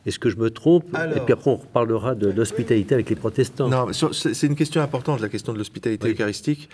Est-ce 0.05 0.19
que 0.19 0.29
je 0.29 0.37
me 0.37 0.49
trompe? 0.49 0.85
Et 1.15 1.19
puis 1.19 1.33
après, 1.33 1.51
on 1.51 1.57
reparlera 1.57 2.15
de 2.15 2.29
l'hospitalité 2.29 2.95
avec 2.95 3.09
les 3.09 3.17
protestants. 3.17 3.67
Non, 3.67 3.87
c'est 3.93 4.47
une 4.47 4.55
question 4.55 4.81
importante, 4.81 5.19
la 5.21 5.27
question 5.29 5.53
de 5.53 5.57
l'hospitalité 5.57 6.09
eucharistique. 6.09 6.69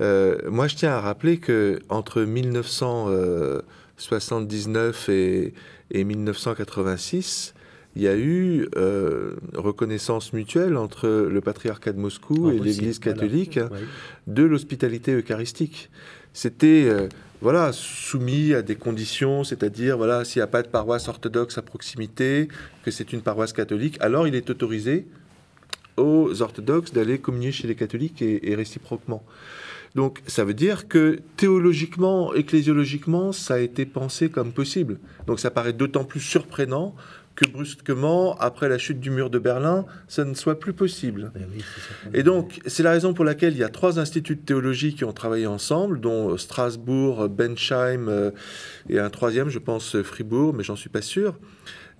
Euh, 0.00 0.38
moi, 0.50 0.66
je 0.66 0.76
tiens 0.76 0.92
à 0.92 1.00
rappeler 1.00 1.36
que 1.38 1.80
entre 1.88 2.22
1979 2.22 5.08
et, 5.10 5.52
1986, 5.92 7.54
il 7.96 8.02
y 8.02 8.08
a 8.08 8.16
eu 8.16 8.68
euh, 8.76 9.34
reconnaissance 9.54 10.32
mutuelle 10.32 10.76
entre 10.76 11.08
le 11.08 11.40
patriarcat 11.40 11.92
de 11.92 11.98
Moscou 11.98 12.48
ah, 12.48 12.54
et 12.54 12.60
l'Église 12.60 13.00
catholique 13.00 13.58
de 14.26 14.42
l'hospitalité 14.44 15.12
eucharistique. 15.12 15.90
C'était 16.32 16.84
euh, 16.86 17.08
voilà, 17.40 17.72
soumis 17.72 18.52
à 18.52 18.62
des 18.62 18.76
conditions, 18.76 19.44
c'est-à-dire 19.44 19.96
voilà, 19.96 20.24
s'il 20.24 20.40
n'y 20.40 20.44
a 20.44 20.46
pas 20.46 20.62
de 20.62 20.68
paroisse 20.68 21.08
orthodoxe 21.08 21.56
à 21.56 21.62
proximité, 21.62 22.48
que 22.84 22.90
c'est 22.90 23.12
une 23.12 23.22
paroisse 23.22 23.52
catholique, 23.52 23.96
alors 24.00 24.28
il 24.28 24.34
est 24.34 24.50
autorisé 24.50 25.06
aux 25.96 26.42
orthodoxes 26.42 26.92
d'aller 26.92 27.18
communier 27.18 27.52
chez 27.52 27.66
les 27.66 27.74
catholiques 27.74 28.22
et, 28.22 28.54
réciproquement. 28.54 29.22
Donc 29.94 30.20
ça 30.26 30.44
veut 30.44 30.54
dire 30.54 30.86
que 30.86 31.18
théologiquement, 31.36 32.32
ecclésiologiquement, 32.34 33.32
ça 33.32 33.54
a 33.54 33.58
été 33.58 33.86
pensé 33.86 34.28
comme 34.28 34.52
possible. 34.52 34.98
Donc 35.26 35.40
ça 35.40 35.50
paraît 35.50 35.72
d'autant 35.72 36.04
plus 36.04 36.20
surprenant 36.20 36.94
que 37.40 37.48
brusquement, 37.48 38.36
après 38.38 38.68
la 38.68 38.76
chute 38.76 39.00
du 39.00 39.10
mur 39.10 39.30
de 39.30 39.38
Berlin, 39.38 39.86
ça 40.08 40.24
ne 40.24 40.34
soit 40.34 40.60
plus 40.60 40.74
possible. 40.74 41.32
Eh 42.12 42.20
et 42.20 42.22
donc, 42.22 42.60
c'est 42.66 42.82
la 42.82 42.90
raison 42.90 43.14
pour 43.14 43.24
laquelle 43.24 43.54
il 43.54 43.58
y 43.58 43.64
a 43.64 43.70
trois 43.70 43.98
instituts 43.98 44.36
de 44.36 44.42
théologie 44.42 44.94
qui 44.94 45.04
ont 45.04 45.12
travaillé 45.12 45.46
ensemble, 45.46 46.00
dont 46.00 46.36
Strasbourg, 46.36 47.28
Bentheim 47.30 48.08
euh, 48.08 48.30
et 48.90 48.98
un 48.98 49.08
troisième, 49.08 49.48
je 49.48 49.58
pense, 49.58 50.00
Fribourg, 50.02 50.52
mais 50.52 50.64
j'en 50.64 50.76
suis 50.76 50.90
pas 50.90 51.02
sûr 51.02 51.34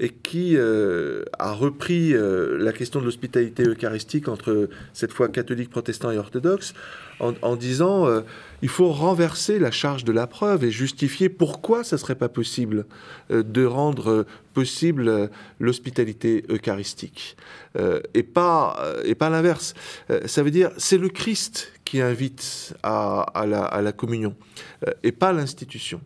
et 0.01 0.09
qui 0.09 0.57
euh, 0.57 1.23
a 1.39 1.53
repris 1.53 2.15
euh, 2.15 2.57
la 2.59 2.73
question 2.73 3.01
de 3.01 3.05
l'hospitalité 3.05 3.65
eucharistique 3.65 4.29
entre 4.29 4.71
cette 4.95 5.13
fois 5.13 5.29
catholique, 5.29 5.69
protestant 5.69 6.11
et 6.11 6.17
orthodoxe, 6.17 6.73
en, 7.21 7.55
disant 7.55 8.07
euh, 8.07 8.23
il 8.63 8.71
faut 8.71 8.91
renverser 8.91 9.59
la 9.59 9.71
charge 9.71 10.05
de 10.05 10.13
la 10.13 10.27
preuve 10.27 10.65
et 10.65 10.71
justifier 10.71 11.29
pourquoi 11.29 11.85
ça 11.85 11.99
serait 11.99 12.15
pas 12.15 12.31
possible 12.31 12.87
de 13.29 13.65
rendre 13.67 14.25
possible 14.55 15.29
l'hospitalité 15.59 16.47
eucharistique 16.49 17.37
et 18.15 18.23
pas 18.23 18.83
et 19.05 19.15
pas 19.15 19.29
l'inverse. 19.29 19.75
ça 20.25 20.43
veut 20.43 20.51
dire 20.51 20.71
c'est 20.79 20.97
le 20.97 21.11
Christ 21.11 21.75
qui 21.85 22.01
invite 22.01 22.73
à 22.83 23.45
la 23.47 23.93
communion 23.93 24.35
et 25.03 25.13
pas 25.13 25.35
l'institution. 25.35 26.01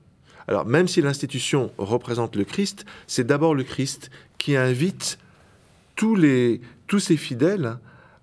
Alors 0.49 0.67
même 0.67 0.89
si 0.89 1.01
l'institution 1.01 1.71
représente 1.79 2.37
le 2.37 2.45
Christ, 2.45 2.85
c'est 3.07 3.27
d'abord 3.27 3.55
le 3.55 3.65
Christ 3.65 4.11
qui 4.39 4.57
invite 4.57 5.19
tous, 5.97 6.15
les, 6.15 6.61
tous 6.87 7.01
ses 7.01 7.17
fidèles 7.17 7.79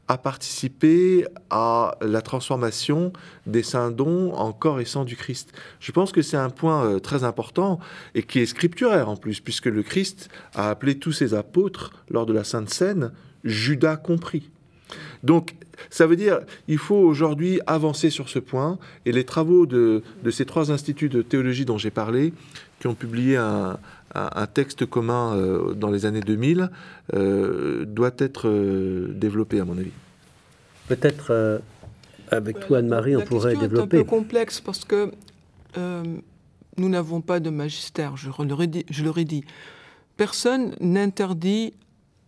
à 0.08 0.18
participer 0.18 1.26
à 1.50 1.96
la 2.02 2.22
transformation 2.22 3.14
des 3.46 3.64
saints 3.64 3.92
dons 3.92 4.34
en 4.34 4.52
corps 4.52 4.82
et 4.82 4.86
sang 4.86 5.06
du 5.06 5.16
Christ. 5.16 5.54
Je 5.80 5.92
pense 5.94 6.12
que 6.12 6.22
c'est 6.22 6.38
un 6.38 6.50
point 6.50 6.84
euh, 6.84 7.00
très 7.00 7.24
important 7.24 7.80
et 8.14 8.24
qui 8.24 8.40
est 8.40 8.46
scripturaire 8.46 9.08
en 9.08 9.16
plus, 9.16 9.40
puisque 9.40 9.68
le 9.68 9.84
Christ 9.84 10.30
a 10.54 10.70
appelé 10.70 11.00
tous 11.00 11.14
ses 11.14 11.34
apôtres 11.34 11.92
lors 12.10 12.26
de 12.26 12.34
la 12.34 12.44
Sainte 12.44 12.70
Seine, 12.70 13.14
Judas 13.46 13.96
compris. 13.96 14.50
Donc, 15.24 15.56
ça 15.90 16.08
veut 16.08 16.16
dire 16.16 16.40
il 16.68 16.78
faut 16.78 16.96
aujourd'hui 16.96 17.60
avancer 17.68 18.10
sur 18.10 18.30
ce 18.30 18.40
point, 18.40 18.78
et 19.06 19.12
les 19.12 19.24
travaux 19.24 19.66
de, 19.66 20.04
ces 20.30 20.46
trois 20.46 20.72
instituts 20.72 21.10
de 21.10 21.22
théologie 21.22 21.66
dont 21.66 21.78
j'ai 21.78 21.92
parlé, 21.92 22.34
qui 22.80 22.88
ont 22.88 22.96
publié 22.96 23.38
un, 23.38 23.78
texte 24.54 24.86
commun 24.86 25.36
euh, 25.36 25.74
dans 25.74 25.90
les 25.90 26.06
années 26.06 26.22
2000, 26.22 26.70
euh, 27.14 27.86
doit 27.86 28.12
être 28.18 28.50
euh, 28.50 29.08
développé, 29.14 29.60
à 29.60 29.66
mon 29.66 29.78
avis. 29.78 29.92
Peut-être 30.88 31.62
avec 32.30 32.60
toi, 32.60 32.80
Anne-Marie, 32.80 33.16
on 33.16 33.22
pourrait 33.22 33.56
développer. 33.56 33.98
C'est 33.98 34.02
un 34.02 34.04
peu 34.04 34.10
complexe 34.10 34.60
parce 34.60 34.84
que 34.84 35.12
nous 36.78 36.90
n'avons 36.90 37.22
pas 37.22 37.40
de 37.40 37.50
magistère, 37.50 38.18
je 38.18 38.30
je 38.90 39.04
leur 39.04 39.18
ai 39.18 39.26
dit. 39.26 39.44
Personne 40.18 40.76
n'interdit 40.82 41.74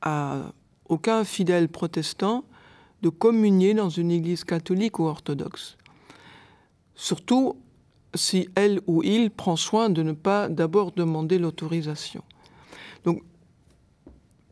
à 0.01 0.53
aucun 0.87 1.23
fidèle 1.23 1.67
protestant 1.67 2.45
de 3.03 3.09
communier 3.09 3.73
dans 3.73 3.89
une 3.89 4.09
église 4.09 4.45
catholique 4.45 4.97
ou 4.97 5.03
orthodoxe. 5.03 5.77
Surtout 6.95 7.57
si 8.15 8.47
elle 8.55 8.79
ou 8.87 9.03
il 9.03 9.29
prend 9.29 9.57
soin 9.57 9.89
de 9.89 10.01
ne 10.03 10.13
pas 10.13 10.47
d'abord 10.47 10.91
demander 10.93 11.37
l'autorisation. 11.37 12.23
Donc, 13.03 13.21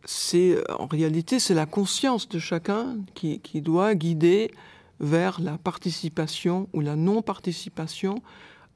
c'est 0.04 0.58
en 0.78 0.88
réalité 0.88 1.40
c'est 1.40 1.54
la 1.54 1.66
conscience 1.66 2.28
de 2.28 2.40
chacun 2.40 2.98
qui, 3.14 3.62
doit 3.62 3.96
guider 3.96 4.52
vers 5.00 5.40
la 5.40 5.58
participation 5.58 6.68
ou 6.74 6.82
la 6.82 6.96
non-participation 6.96 8.22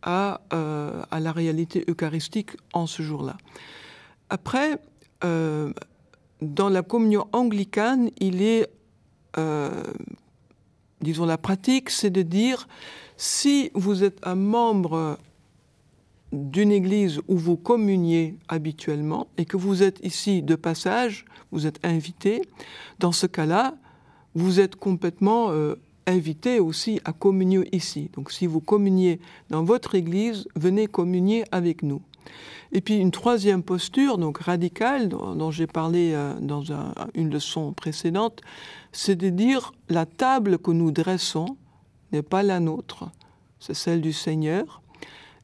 à, 0.03 0.41
euh, 0.53 1.03
à, 1.11 1.19
la 1.19 1.32
réalité 1.32 1.84
eucharistique 1.89 2.51
en 2.73 2.88
ce 2.88 3.01
jour-là. 3.01 3.38
Après, 4.30 4.80
euh, 5.23 5.73
dans 6.41 6.69
la 6.69 6.84
communion 6.84 7.28
anglicane, 7.34 8.11
il 8.19 8.41
est 8.41 8.69
disons, 11.01 11.25
la 11.25 11.38
pratique, 11.38 11.89
c'est 11.89 12.09
de 12.09 12.21
dire, 12.21 12.67
si 13.17 13.71
vous 13.73 14.03
êtes 14.03 14.25
un 14.25 14.36
membre 14.36 15.17
d'une 16.31 16.71
église 16.71 17.21
où 17.27 17.38
vous 17.38 17.55
communiez 17.55 18.36
habituellement 18.47 19.27
et 19.38 19.45
que 19.45 19.57
vous 19.57 19.83
êtes 19.83 19.99
ici 20.03 20.41
de 20.41 20.55
passage, 20.55 21.25
vous 21.51 21.65
êtes 21.65 21.79
invité, 21.86 22.41
dans 22.99 23.11
ce 23.11 23.25
cas-là, 23.25 23.75
vous 24.33 24.59
êtes 24.59 24.75
complètement 24.75 25.51
euh, 25.51 25.75
invité 26.07 26.59
aussi 26.59 26.99
à 27.05 27.13
communier 27.13 27.67
ici. 27.71 28.09
Donc 28.13 28.31
si 28.31 28.47
vous 28.47 28.59
communiez 28.59 29.19
dans 29.49 29.63
votre 29.63 29.95
église, 29.95 30.47
venez 30.55 30.88
communier 30.88 31.45
avec 31.51 31.83
nous. 31.83 32.01
Et 32.71 32.82
puis 32.82 32.97
une 32.97 33.11
troisième 33.11 33.63
posture, 33.63 34.17
donc 34.17 34.39
radicale, 34.39 35.09
dont, 35.09 35.51
j'ai 35.51 35.67
parlé 35.67 36.11
euh, 36.13 36.34
dans 36.39 36.63
une 37.13 37.30
leçon 37.30 37.73
précédente, 37.73 38.41
c'est 38.91 39.15
de 39.15 39.30
dire 39.30 39.71
la 39.89 40.05
table 40.05 40.57
que 40.57 40.71
nous 40.71 40.91
dressons 40.91 41.57
n'est 42.11 42.21
pas 42.21 42.43
la 42.43 42.59
nôtre, 42.59 43.09
c'est 43.59 43.73
celle 43.73 44.01
du 44.01 44.13
Seigneur. 44.13 44.82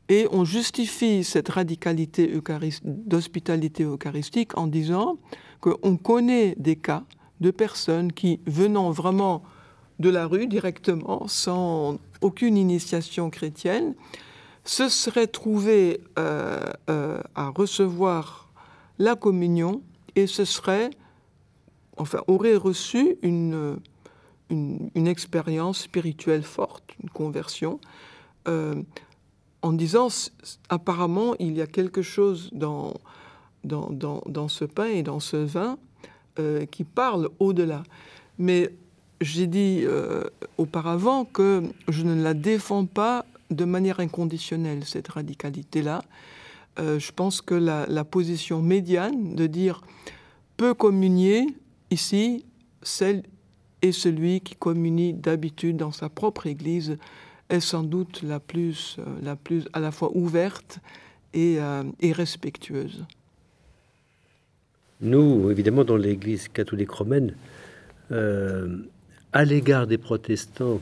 Et 0.10 0.28
on 0.32 0.44
justifie 0.44 1.24
cette 1.24 1.48
radicalité 1.48 2.34
d'hospitalité 2.84 3.84
eucharistique 3.84 4.58
en 4.58 4.68
disant 4.68 5.18
qu'on 5.62 5.96
connaît 5.96 6.56
des 6.58 6.76
cas 6.76 7.04
de 7.40 7.50
personnes 7.50 8.12
qui, 8.12 8.42
venant 8.46 8.92
vraiment 8.92 9.42
de 10.00 10.10
la 10.10 10.28
rue 10.28 10.48
directement, 10.48 11.28
sans 11.28 11.98
aucune 12.22 12.58
initiation 12.58 13.30
chrétienne, 13.30 13.96
se 14.64 14.89
seraient 14.89 15.28
trouvées 15.28 16.01
euh, 16.20 16.59
euh, 16.89 17.22
à 17.36 17.49
recevoir 17.49 18.49
la 18.99 19.16
communion 19.16 19.82
et 20.16 20.28
ce 20.28 20.45
serait, 20.45 20.91
enfin, 21.97 22.22
auraient 22.28 22.55
reçu 22.55 23.18
une, 23.22 23.78
une, 24.49 25.07
expérience 25.07 25.80
spirituelle 25.80 26.43
forte, 26.43 26.84
une 27.01 27.09
conversion, 27.09 27.80
euh, 28.47 28.76
en 29.62 29.74
disant 29.74 30.09
apparemment 30.70 31.36
il 31.39 31.53
y 31.53 31.62
a 31.62 31.68
quelque 31.68 32.01
chose 32.01 32.49
dans, 32.51 32.93
dans, 33.64 33.89
dans, 33.89 34.47
ce 34.47 34.66
pain 34.66 34.88
et 34.88 35.03
dans 35.03 35.20
ce 35.20 35.38
vin 35.38 35.78
qui 36.72 36.84
parle 36.84 37.30
au-delà. 37.39 37.84
Mais 38.39 38.74
j'ai 39.22 39.45
dit 39.45 39.86
auparavant 40.57 41.26
que 41.26 41.62
je 41.88 42.03
ne 42.03 42.22
la 42.22 42.34
défends 42.34 42.86
pas 42.86 43.26
de 43.52 43.66
manière 43.66 43.99
inconditionnelle, 43.99 44.84
cette 44.86 45.10
radicalité-là. 45.10 46.02
je 46.78 47.12
pense 47.12 47.41
que 47.41 47.54
la, 47.54 48.04
position 48.04 48.62
médiane 48.62 49.36
de 49.36 49.45
dire 49.45 49.82
peut 50.58 50.74
communier, 50.74 51.47
ici, 51.91 52.45
celle 52.82 53.24
et 53.82 53.91
celui 53.91 54.41
qui 54.41 54.56
communie 54.56 55.14
d'habitude 55.14 55.78
dans 55.78 55.91
sa 55.91 56.10
propre 56.10 56.47
Église 56.47 56.97
est 57.49 57.60
sans 57.60 57.84
doute 57.84 58.22
la 58.24 58.39
plus, 58.39 58.97
euh, 58.99 59.04
la 59.22 59.36
plus 59.36 59.68
à 59.74 59.80
la 59.80 59.91
fois 59.91 60.12
ouverte 60.16 60.80
et, 61.34 61.58
euh, 61.60 61.84
et 61.99 62.12
respectueuse. 62.12 63.06
Nous, 65.02 65.49
évidemment, 65.49 65.84
dans 65.84 65.97
l'Église 65.97 66.47
catholique 66.47 66.91
romaine, 66.91 67.36
euh, 68.12 68.78
à 69.34 69.43
l'égard 69.43 69.88
des 69.88 69.97
protestants, 69.97 70.80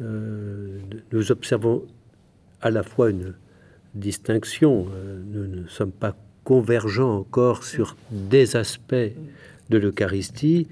nous 0.00 1.32
observons 1.32 1.84
à 2.60 2.70
la 2.70 2.82
fois 2.82 3.10
une 3.10 3.34
distinction. 3.94 4.86
nous 5.32 5.46
ne 5.46 5.66
sommes 5.68 5.92
pas 5.92 6.16
convergents 6.44 7.18
encore 7.18 7.64
sur 7.64 7.96
des 8.10 8.56
aspects 8.56 9.12
de 9.68 9.78
l'Eucharistie, 9.78 10.66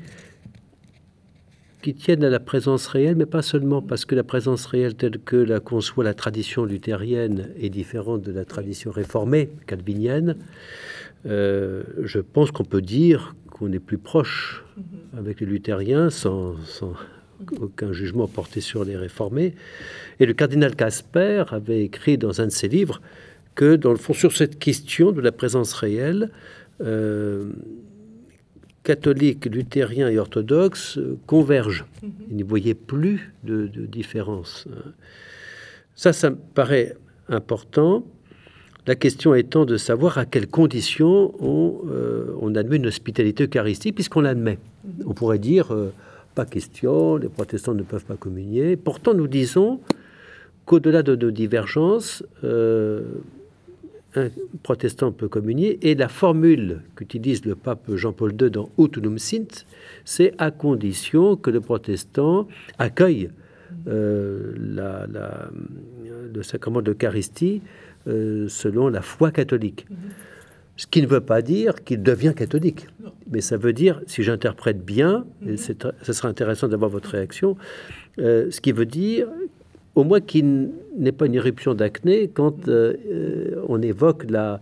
qui 1.82 1.94
tiennent 1.94 2.24
à 2.24 2.30
la 2.30 2.40
présence 2.40 2.86
réelle, 2.88 3.14
mais 3.16 3.26
pas 3.26 3.42
seulement, 3.42 3.80
parce 3.80 4.04
que 4.04 4.14
la 4.14 4.24
présence 4.24 4.66
réelle 4.66 4.94
telle 4.94 5.18
que 5.18 5.36
la 5.36 5.60
conçoit 5.60 6.02
la 6.02 6.14
tradition 6.14 6.64
luthérienne 6.64 7.50
est 7.58 7.70
différente 7.70 8.22
de 8.22 8.32
la 8.32 8.44
tradition 8.44 8.90
réformée 8.90 9.50
calvinienne. 9.66 10.36
Euh, 11.26 11.84
je 12.02 12.18
pense 12.18 12.50
qu'on 12.50 12.64
peut 12.64 12.82
dire 12.82 13.36
qu'on 13.50 13.72
est 13.72 13.78
plus 13.78 13.98
proche 13.98 14.64
avec 15.16 15.40
les 15.40 15.46
luthériens 15.46 16.10
sans, 16.10 16.56
aucun 17.61 17.93
jugement 17.93 18.26
porté 18.26 18.61
sur 18.61 18.84
les 18.84 18.97
réformés. 18.97 19.55
Et 20.20 20.26
le 20.26 20.32
cardinal 20.34 20.74
Casper 20.74 21.45
avait 21.51 21.84
écrit 21.84 22.18
dans 22.18 22.41
un 22.41 22.47
de 22.47 22.53
ses 22.53 22.68
livres 22.68 23.01
que, 23.55 23.76
dans 23.76 23.91
le 23.91 23.97
fond, 23.97 24.12
sur 24.12 24.36
cette 24.36 24.59
question 24.59 25.12
de 25.12 25.20
la 25.20 25.32
présence 25.32 25.72
réelle, 25.72 26.30
euh, 26.80 27.51
catholiques, 28.84 29.47
luthériens 29.47 30.09
et 30.09 30.18
orthodoxes 30.18 30.99
euh, 30.99 31.18
convergent. 31.26 31.84
Mhm. 32.03 32.11
Ils 32.30 32.36
n'y 32.36 32.43
voyaient 32.43 32.74
plus 32.74 33.34
de, 33.45 33.66
différence. 33.66 34.66
Ça, 35.95 36.12
ça 36.12 36.30
me 36.30 36.36
paraît 36.55 36.97
important. 37.28 38.05
La 38.86 38.95
question 38.95 39.34
étant 39.34 39.66
de 39.66 39.76
savoir 39.76 40.16
à 40.16 40.24
quelles 40.24 40.49
conditions 40.49 41.34
on, 41.41 41.82
euh, 41.91 42.55
admet 42.55 42.76
une 42.76 42.86
hospitalité 42.86 43.45
eucharistique, 43.45 43.95
puisqu'on 43.95 44.22
l'admet. 44.22 44.59
Mhm. 44.84 45.05
On 45.07 45.12
pourrait 45.12 45.39
dire, 45.39 45.74
euh, 45.74 45.93
pas 46.39 46.47
question, 46.47 47.16
les 47.16 47.28
protestants 47.28 47.74
ne 47.74 47.82
peuvent 47.82 48.05
pas 48.05 48.14
communier. 48.14 48.76
Pourtant, 48.76 49.12
nous 49.12 49.26
disons 49.26 49.80
qu'au-delà 50.66 51.03
de 51.03 51.16
nos 51.16 51.32
divergences, 51.32 52.22
un 54.14 54.28
protestant 54.62 55.11
peut 55.11 55.26
communier. 55.26 55.78
Et 55.82 55.97
la 55.97 56.07
formule 56.07 56.82
qu'utilise 56.95 57.45
le 57.45 57.57
pape 57.57 57.91
Jean-Paul 57.93 58.34
II 58.41 58.51
dans 58.53 58.70
Utunum 58.78 59.18
Sint, 59.18 59.66
c'est 60.05 60.32
à 60.39 60.53
condition 60.53 61.34
que 61.34 61.51
le 61.51 61.61
protestant 61.61 62.47
accueille 62.78 63.30
euh, 63.89 64.55
le 66.32 66.43
sacrement 66.45 66.82
de 66.82 66.93
l'Eucharistie 66.93 67.62
euh, 68.07 68.47
selon 68.49 68.89
la 68.89 69.03
foi 69.03 69.32
catholique. 69.32 69.86
Ce 70.76 70.86
qui 70.86 71.03
ne 71.03 71.09
veut 71.09 71.20
pas 71.20 71.43
dire 71.43 71.82
qu'il 71.82 72.05
devient 72.05 72.32
catholique, 72.36 72.86
mais 73.30 73.40
ça 73.40 73.56
veut 73.56 73.72
dire, 73.72 74.00
si 74.06 74.22
j'interprète 74.22 74.84
bien, 74.84 75.26
et 75.46 75.56
ce 75.56 76.12
sera 76.12 76.28
intéressant 76.28 76.68
d'avoir 76.68 76.90
votre 76.90 77.10
réaction, 77.10 77.56
euh, 78.18 78.50
ce 78.50 78.60
qui 78.60 78.72
veut 78.72 78.86
dire 78.86 79.28
au 79.98 80.04
moins 80.04 80.20
qu'il 80.20 80.70
n'ait 80.96 81.10
pas 81.10 81.26
une 81.26 81.34
éruption 81.34 81.74
d'acné 81.74 82.28
quand 82.28 82.68
euh, 82.68 82.94
euh, 83.10 83.64
on 83.66 83.82
évoque 83.82 84.30
la, 84.30 84.60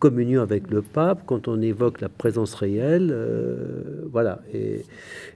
communion 0.00 0.42
avec 0.42 0.70
le 0.70 0.82
pape, 0.82 1.22
quand 1.24 1.46
on 1.46 1.62
évoque 1.62 2.00
la 2.00 2.08
présence 2.08 2.52
réelle, 2.54 3.10
euh, 3.12 4.02
voilà, 4.10 4.40
et, 4.52 4.84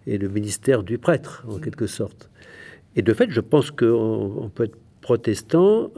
le 0.06 0.28
ministère 0.28 0.82
du 0.82 0.98
prêtre, 0.98 1.44
en 1.48 1.58
quelque 1.58 1.86
sorte. 1.86 2.28
Et 2.96 3.02
de 3.02 3.14
fait, 3.14 3.30
je 3.30 3.40
pense 3.40 3.70
qu'on 3.70 4.50
peut 4.52 4.64
être 4.64 4.76
protestant 5.00 5.92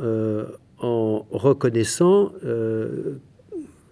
en 0.78 1.26
reconnaissant 1.30 2.32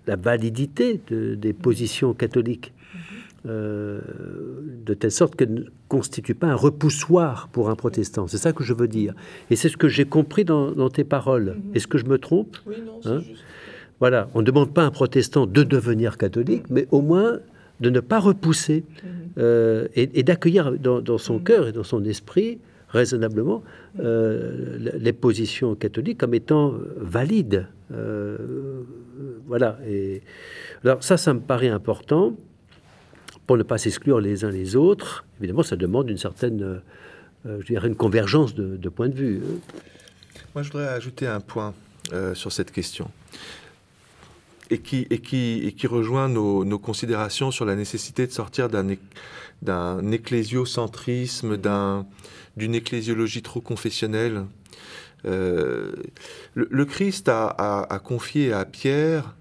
la 0.07 0.17
validité 0.17 1.01
des 1.11 1.53
positions 1.53 2.15
catholiques. 2.15 2.73
Euh, 3.47 4.01
de 4.85 4.93
telle 4.93 5.11
sorte 5.11 5.35
qu'elle 5.35 5.55
ne 5.55 5.63
constitue 5.89 6.35
pas 6.35 6.49
un 6.49 6.55
repoussoir 6.55 7.49
pour 7.49 7.71
un 7.71 7.75
protestant. 7.75 8.27
C'est 8.27 8.37
ça 8.37 8.53
que 8.53 8.63
je 8.63 8.75
veux 8.75 8.89
dire. 8.89 9.15
Et 9.49 9.57
c'est 9.57 9.71
ce 9.71 9.79
que 9.79 9.89
j'ai 9.89 10.05
compris 10.05 10.45
dans, 10.45 10.91
tes 10.91 11.05
paroles. 11.05 11.57
Mhm. 11.57 11.75
Est-ce 11.75 11.87
que 11.87 11.97
je 11.97 12.05
me 12.05 12.19
trompe 12.19 12.59
Oui, 12.67 12.75
non, 12.85 13.01
hein 13.11 13.21
juste. 13.27 13.43
Voilà, 13.99 14.29
on 14.35 14.41
ne 14.41 14.45
demande 14.45 14.75
pas 14.75 14.83
à 14.83 14.87
un 14.87 14.91
protestant 14.91 15.47
de 15.47 15.63
devenir 15.63 16.19
catholique, 16.19 16.65
mais 16.69 16.87
au 16.91 17.01
moins 17.01 17.39
de 17.81 17.89
ne 17.89 18.01
pas 18.01 18.19
repousser 18.19 18.85
mhm. 19.03 19.11
euh, 19.39 19.89
et, 19.95 20.23
d'accueillir 20.23 20.73
dans, 20.73 21.17
son 21.17 21.39
mhm. 21.39 21.45
cœur 21.45 21.69
et 21.69 21.73
dans 21.73 21.85
son 21.85 22.05
esprit 22.05 22.59
raisonnablement 22.91 23.63
euh, 24.01 24.79
les 24.99 25.13
positions 25.13 25.75
catholiques 25.75 26.19
comme 26.19 26.35
étant 26.35 26.75
valides. 26.97 27.67
voilà. 29.47 29.79
Et 29.89 30.23
alors 30.85 31.03
ça, 31.03 31.17
ça 31.17 31.35
me 31.35 31.41
paraît 31.41 31.69
important 31.69 32.37
pour 33.51 33.57
ne 33.57 33.65
pas 33.65 33.79
s'exclure 33.79 34.21
les 34.21 34.45
uns 34.45 34.51
les 34.53 34.77
autres. 34.77 35.25
Évidemment, 35.41 35.65
ça 35.65 35.75
demande 35.75 36.09
une 36.09 36.19
certaine, 36.19 36.63
euh, 36.63 37.59
je 37.61 37.67
dirais, 37.67 37.89
une 37.89 37.97
convergence 37.97 38.55
de, 38.55 38.77
de 38.77 38.89
points 38.89 39.09
de 39.09 39.17
vue. 39.17 39.41
Moi, 40.55 40.63
je 40.63 40.71
voudrais 40.71 40.87
ajouter 40.87 41.27
un 41.27 41.41
point 41.41 41.75
euh, 42.13 42.33
sur 42.37 42.53
cette 42.53 42.71
question. 42.71 43.11
Et 44.71 44.79
qui, 44.79 45.09
et 45.11 45.19
qui, 45.19 45.63
et 45.65 45.73
qui 45.73 45.89
rejoint 45.89 46.29
nos, 46.29 46.65
nos, 46.65 46.79
considérations 46.79 47.51
sur 47.51 47.65
la 47.65 47.75
nécessité 47.75 48.25
de 48.25 48.31
sortir 48.31 48.69
d'un, 48.69 48.87
d'un 49.63 50.13
ecclésiocentrisme, 50.13 51.57
d'un, 51.57 52.07
d'une 52.61 52.77
ecclésiologie 52.77 53.43
trop 53.43 53.61
confessionnelle. 53.61 54.45
Euh, 55.27 55.93
le, 56.55 56.85
Christ 56.85 57.29
a, 57.29 58.01
confié 58.05 58.53
à 58.53 58.65
Pierre 58.65 59.35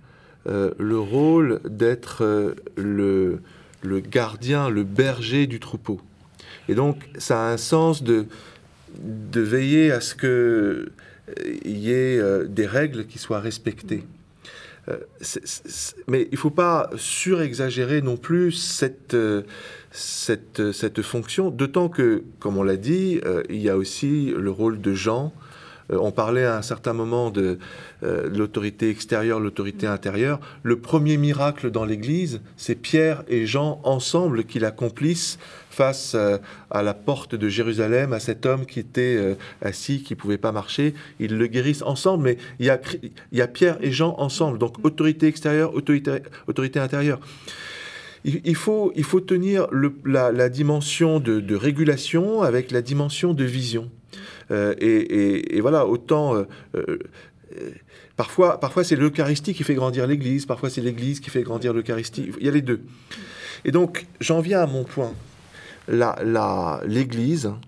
euh, 0.47 0.71
le 0.79 0.97
rôle 0.97 1.59
d'être 1.65 2.23
euh, 2.23 2.55
le, 2.75 3.99
gardien, 3.99 4.69
le 4.69 4.83
berger 4.83 5.47
du 5.47 5.59
troupeau. 5.59 5.99
Et 6.69 6.75
donc, 6.75 6.97
ça 7.17 7.47
a 7.47 7.51
un 7.51 7.57
sens 7.57 8.03
de, 8.03 8.25
veiller 9.35 9.91
à 9.91 10.01
ce 10.01 10.15
qu'il 10.15 11.77
y 11.77 11.91
ait 11.91 12.21
des 12.47 12.65
règles 12.65 13.05
qui 13.05 13.17
soient 13.19 13.41
respectées. 13.41 14.03
Mais 16.07 16.23
il 16.23 16.31
ne 16.31 16.37
faut 16.37 16.49
pas 16.49 16.89
surexagérer 16.95 18.01
non 18.01 18.17
plus 18.17 18.51
cette, 18.51 19.15
cette, 19.91 20.71
cette 20.71 21.01
fonction, 21.01 21.49
d'autant 21.49 21.89
que, 21.89 22.23
comme 22.39 22.57
on 22.57 22.63
l'a 22.63 22.77
dit, 22.77 23.19
il 23.49 23.57
y 23.57 23.69
a 23.69 23.77
aussi 23.77 24.33
le 24.35 24.51
rôle 24.51 24.81
de 24.81 24.93
Jean 24.93 25.33
euh, 25.91 25.97
on 25.99 26.11
parlait 26.11 26.45
à 26.45 26.57
un 26.57 26.61
certain 26.61 26.93
moment 26.93 27.29
de 27.29 27.57
euh, 28.03 28.29
l'autorité 28.29 28.89
extérieure, 28.89 29.39
l'autorité 29.39 29.87
intérieure. 29.87 30.39
Le 30.63 30.79
premier 30.79 31.17
miracle 31.17 31.71
dans 31.71 31.85
l'Église, 31.85 32.41
c'est 32.57 32.75
Pierre 32.75 33.23
et 33.27 33.45
Jean 33.45 33.81
ensemble 33.83 34.43
qui 34.43 34.59
l'accomplissent 34.59 35.39
face 35.69 36.13
euh, 36.15 36.37
à 36.69 36.83
la 36.83 36.93
porte 36.93 37.35
de 37.35 37.49
Jérusalem, 37.49 38.13
à 38.13 38.19
cet 38.19 38.45
homme 38.45 38.65
qui 38.65 38.79
était 38.79 39.37
assis, 39.61 40.03
qui 40.03 40.13
ne 40.13 40.19
pouvait 40.19 40.37
pas 40.37 40.51
marcher. 40.51 40.93
Ils 41.19 41.37
le 41.37 41.47
guérissent 41.47 41.83
ensemble, 41.83 42.23
mais 42.23 42.37
il 42.59 42.65
y 42.65 42.69
a, 42.69 42.79
il 43.31 43.47
Pierre 43.47 43.77
et 43.81 43.91
Jean 43.91 44.15
ensemble. 44.17 44.57
Donc 44.57 44.75
autorité 44.83 45.27
extérieure, 45.27 45.73
autorité, 45.73 46.79
intérieure. 46.79 47.19
Il, 48.25 48.55
faut, 48.55 48.91
il 48.95 49.03
faut 49.03 49.21
tenir 49.21 49.67
la, 50.05 50.49
dimension 50.49 51.19
de 51.19 51.55
régulation 51.55 52.41
avec 52.41 52.71
la 52.71 52.81
dimension 52.81 53.33
de 53.33 53.43
vision. 53.43 53.89
Euh, 54.51 54.73
et, 54.79 55.61
voilà, 55.61 55.85
autant 55.85 56.35
euh, 56.35 56.45
euh, 56.75 56.99
parfois, 58.15 58.59
parfois 58.59 58.83
c'est 58.83 58.95
l'Eucharistie 58.95 59.53
qui 59.53 59.63
fait 59.63 59.75
grandir 59.75 60.07
l'Église, 60.07 60.45
parfois 60.45 60.69
c'est 60.69 60.81
l'Église 60.81 61.19
qui 61.19 61.29
fait 61.29 61.43
grandir 61.43 61.73
l'Eucharistie. 61.73 62.31
Il 62.39 62.45
y 62.45 62.49
a 62.49 62.51
les 62.51 62.61
deux. 62.61 62.81
Et 63.65 63.71
donc, 63.71 64.07
j'en 64.19 64.41
viens 64.41 64.61
à 64.61 64.67
mon 64.67 64.83
point. 64.83 65.13
L'Église, 65.87 67.45
la, 67.45 67.59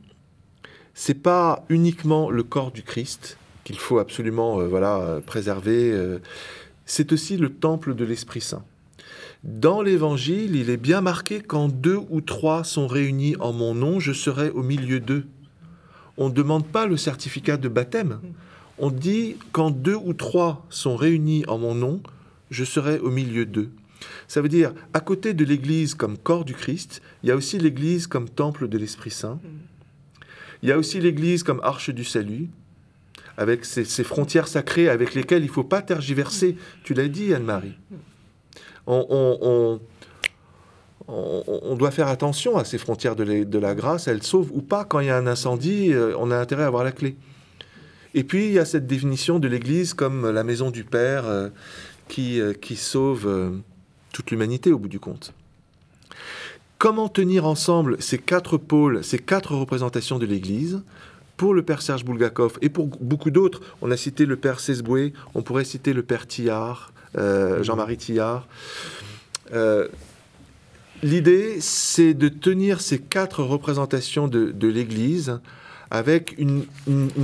c'est 0.93 1.21
pas 1.21 1.65
uniquement 1.69 2.29
le 2.29 2.43
corps 2.43 2.71
du 2.71 2.83
Christ 2.83 3.37
qu'il 3.63 3.77
faut 3.77 3.99
absolument 3.99 4.63
voilà, 4.67 5.19
préserver, 5.25 5.95
c'est 6.85 7.11
aussi 7.11 7.37
le 7.37 7.49
temple 7.51 7.93
de 7.93 8.05
l'Esprit 8.05 8.41
Saint. 8.41 8.63
Dans 9.43 9.81
l'Évangile, 9.81 10.55
il 10.55 10.69
est 10.69 10.77
bien 10.77 11.01
marqué 11.01 11.41
quand 11.41 11.67
deux 11.67 11.99
ou 12.09 12.21
trois 12.21 12.63
sont 12.63 12.85
réunis 12.85 13.35
en 13.39 13.53
mon 13.53 13.73
nom, 13.73 13.99
je 13.99 14.13
serai 14.13 14.51
au 14.51 14.61
milieu 14.61 14.99
d'eux. 14.99 15.25
On 16.17 16.29
ne 16.29 16.33
demande 16.33 16.67
pas 16.67 16.85
le 16.85 16.95
certificat 16.95 17.57
de 17.57 17.67
baptême. 17.67 18.19
On 18.77 18.91
dit 18.91 19.37
quand 19.51 19.71
deux 19.71 19.95
ou 19.95 20.13
trois 20.13 20.65
sont 20.69 20.95
réunis 20.95 21.43
en 21.47 21.57
mon 21.57 21.73
nom, 21.73 22.01
je 22.51 22.63
serai 22.63 22.99
au 22.99 23.09
milieu 23.09 23.47
d'eux. 23.47 23.71
Ça 24.27 24.41
veut 24.41 24.49
dire, 24.49 24.73
à 24.93 24.99
côté 24.99 25.33
de 25.33 25.43
l'Église 25.43 25.95
comme 25.95 26.17
corps 26.17 26.45
du 26.45 26.53
Christ, 26.53 27.01
il 27.23 27.29
y 27.29 27.31
a 27.31 27.35
aussi 27.35 27.57
l'Église 27.57 28.05
comme 28.05 28.29
temple 28.29 28.67
de 28.67 28.77
l'Esprit 28.77 29.11
Saint. 29.11 29.39
Il 30.61 30.69
y 30.69 30.71
a 30.71 30.77
aussi 30.77 30.99
l'Église 30.99 31.41
comme 31.41 31.61
arche 31.63 31.89
du 31.89 32.03
salut, 32.03 32.49
avec 33.37 33.65
ces, 33.65 34.03
frontières 34.03 34.47
sacrées 34.47 34.89
avec 34.89 35.15
lesquelles 35.15 35.43
il 35.43 35.47
ne 35.47 35.51
faut 35.51 35.63
pas 35.63 35.81
tergiverser. 35.81 36.57
Tu 36.83 36.93
l'as 36.93 37.07
dit, 37.07 37.33
Anne-Marie. 37.33 37.73
On, 41.07 41.75
doit 41.75 41.91
faire 41.91 42.07
attention 42.07 42.57
à 42.57 42.65
ces 42.65 42.77
frontières 42.77 43.15
de, 43.15 43.57
la 43.57 43.75
grâce. 43.75 44.07
Elles 44.07 44.23
sauvent 44.23 44.51
ou 44.53 44.61
pas. 44.61 44.83
Quand 44.85 44.99
il 44.99 45.07
y 45.07 45.09
a 45.09 45.17
un 45.17 45.27
incendie, 45.27 45.93
euh, 45.93 46.13
on 46.17 46.29
a 46.31 46.37
intérêt 46.37 46.63
à 46.63 46.67
avoir 46.67 46.83
la 46.83 46.91
clé. 46.91 47.15
Et 48.13 48.23
puis, 48.23 48.47
il 48.47 48.51
y 48.53 48.59
a 48.59 48.65
cette 48.65 48.87
définition 48.87 49.39
de 49.39 49.47
l'Église 49.47 49.93
comme 49.93 50.29
la 50.29 50.43
maison 50.43 50.69
du 50.69 50.83
Père 50.83 51.25
euh, 51.25 51.49
qui, 52.07 52.41
euh, 52.41 52.53
qui 52.53 52.75
sauve 52.75 53.61
toute 54.11 54.31
l'humanité 54.31 54.71
au 54.71 54.79
bout 54.79 54.89
du 54.89 54.99
compte. 54.99 55.33
Comment 56.77 57.09
tenir 57.09 57.45
ensemble 57.45 58.01
ces 58.01 58.17
quatre 58.17 58.57
pôles, 58.57 59.03
ces 59.03 59.19
quatre 59.19 59.55
représentations 59.55 60.19
de 60.19 60.25
l'Église? 60.25 60.81
Pour 61.37 61.53
le 61.53 61.63
père 61.63 61.81
Serge 61.81 62.05
Boulgakov 62.05 62.59
et 62.61 62.69
pour 62.69 62.87
beaucoup 62.99 63.31
d'autres, 63.31 63.61
on 63.81 63.89
a 63.89 63.97
cité 63.97 64.25
le 64.27 64.35
père 64.35 64.59
Cesboué, 64.59 65.13
on 65.33 65.41
pourrait 65.41 65.63
citer 65.63 65.93
le 65.93 66.03
père 66.03 66.27
Tillard, 66.27 66.93
Jean-Marie 67.15 67.97
Tillard. 67.97 68.47
Euh, 69.53 69.87
l'idée, 71.03 71.59
c'est 71.59 72.13
de 72.13 72.29
tenir 72.29 72.81
ces 72.81 72.99
quatre 72.99 73.43
représentations 73.43 74.27
de, 74.27 74.67
l'Église 74.67 75.39
avec 75.89 76.35
une, 76.37 76.65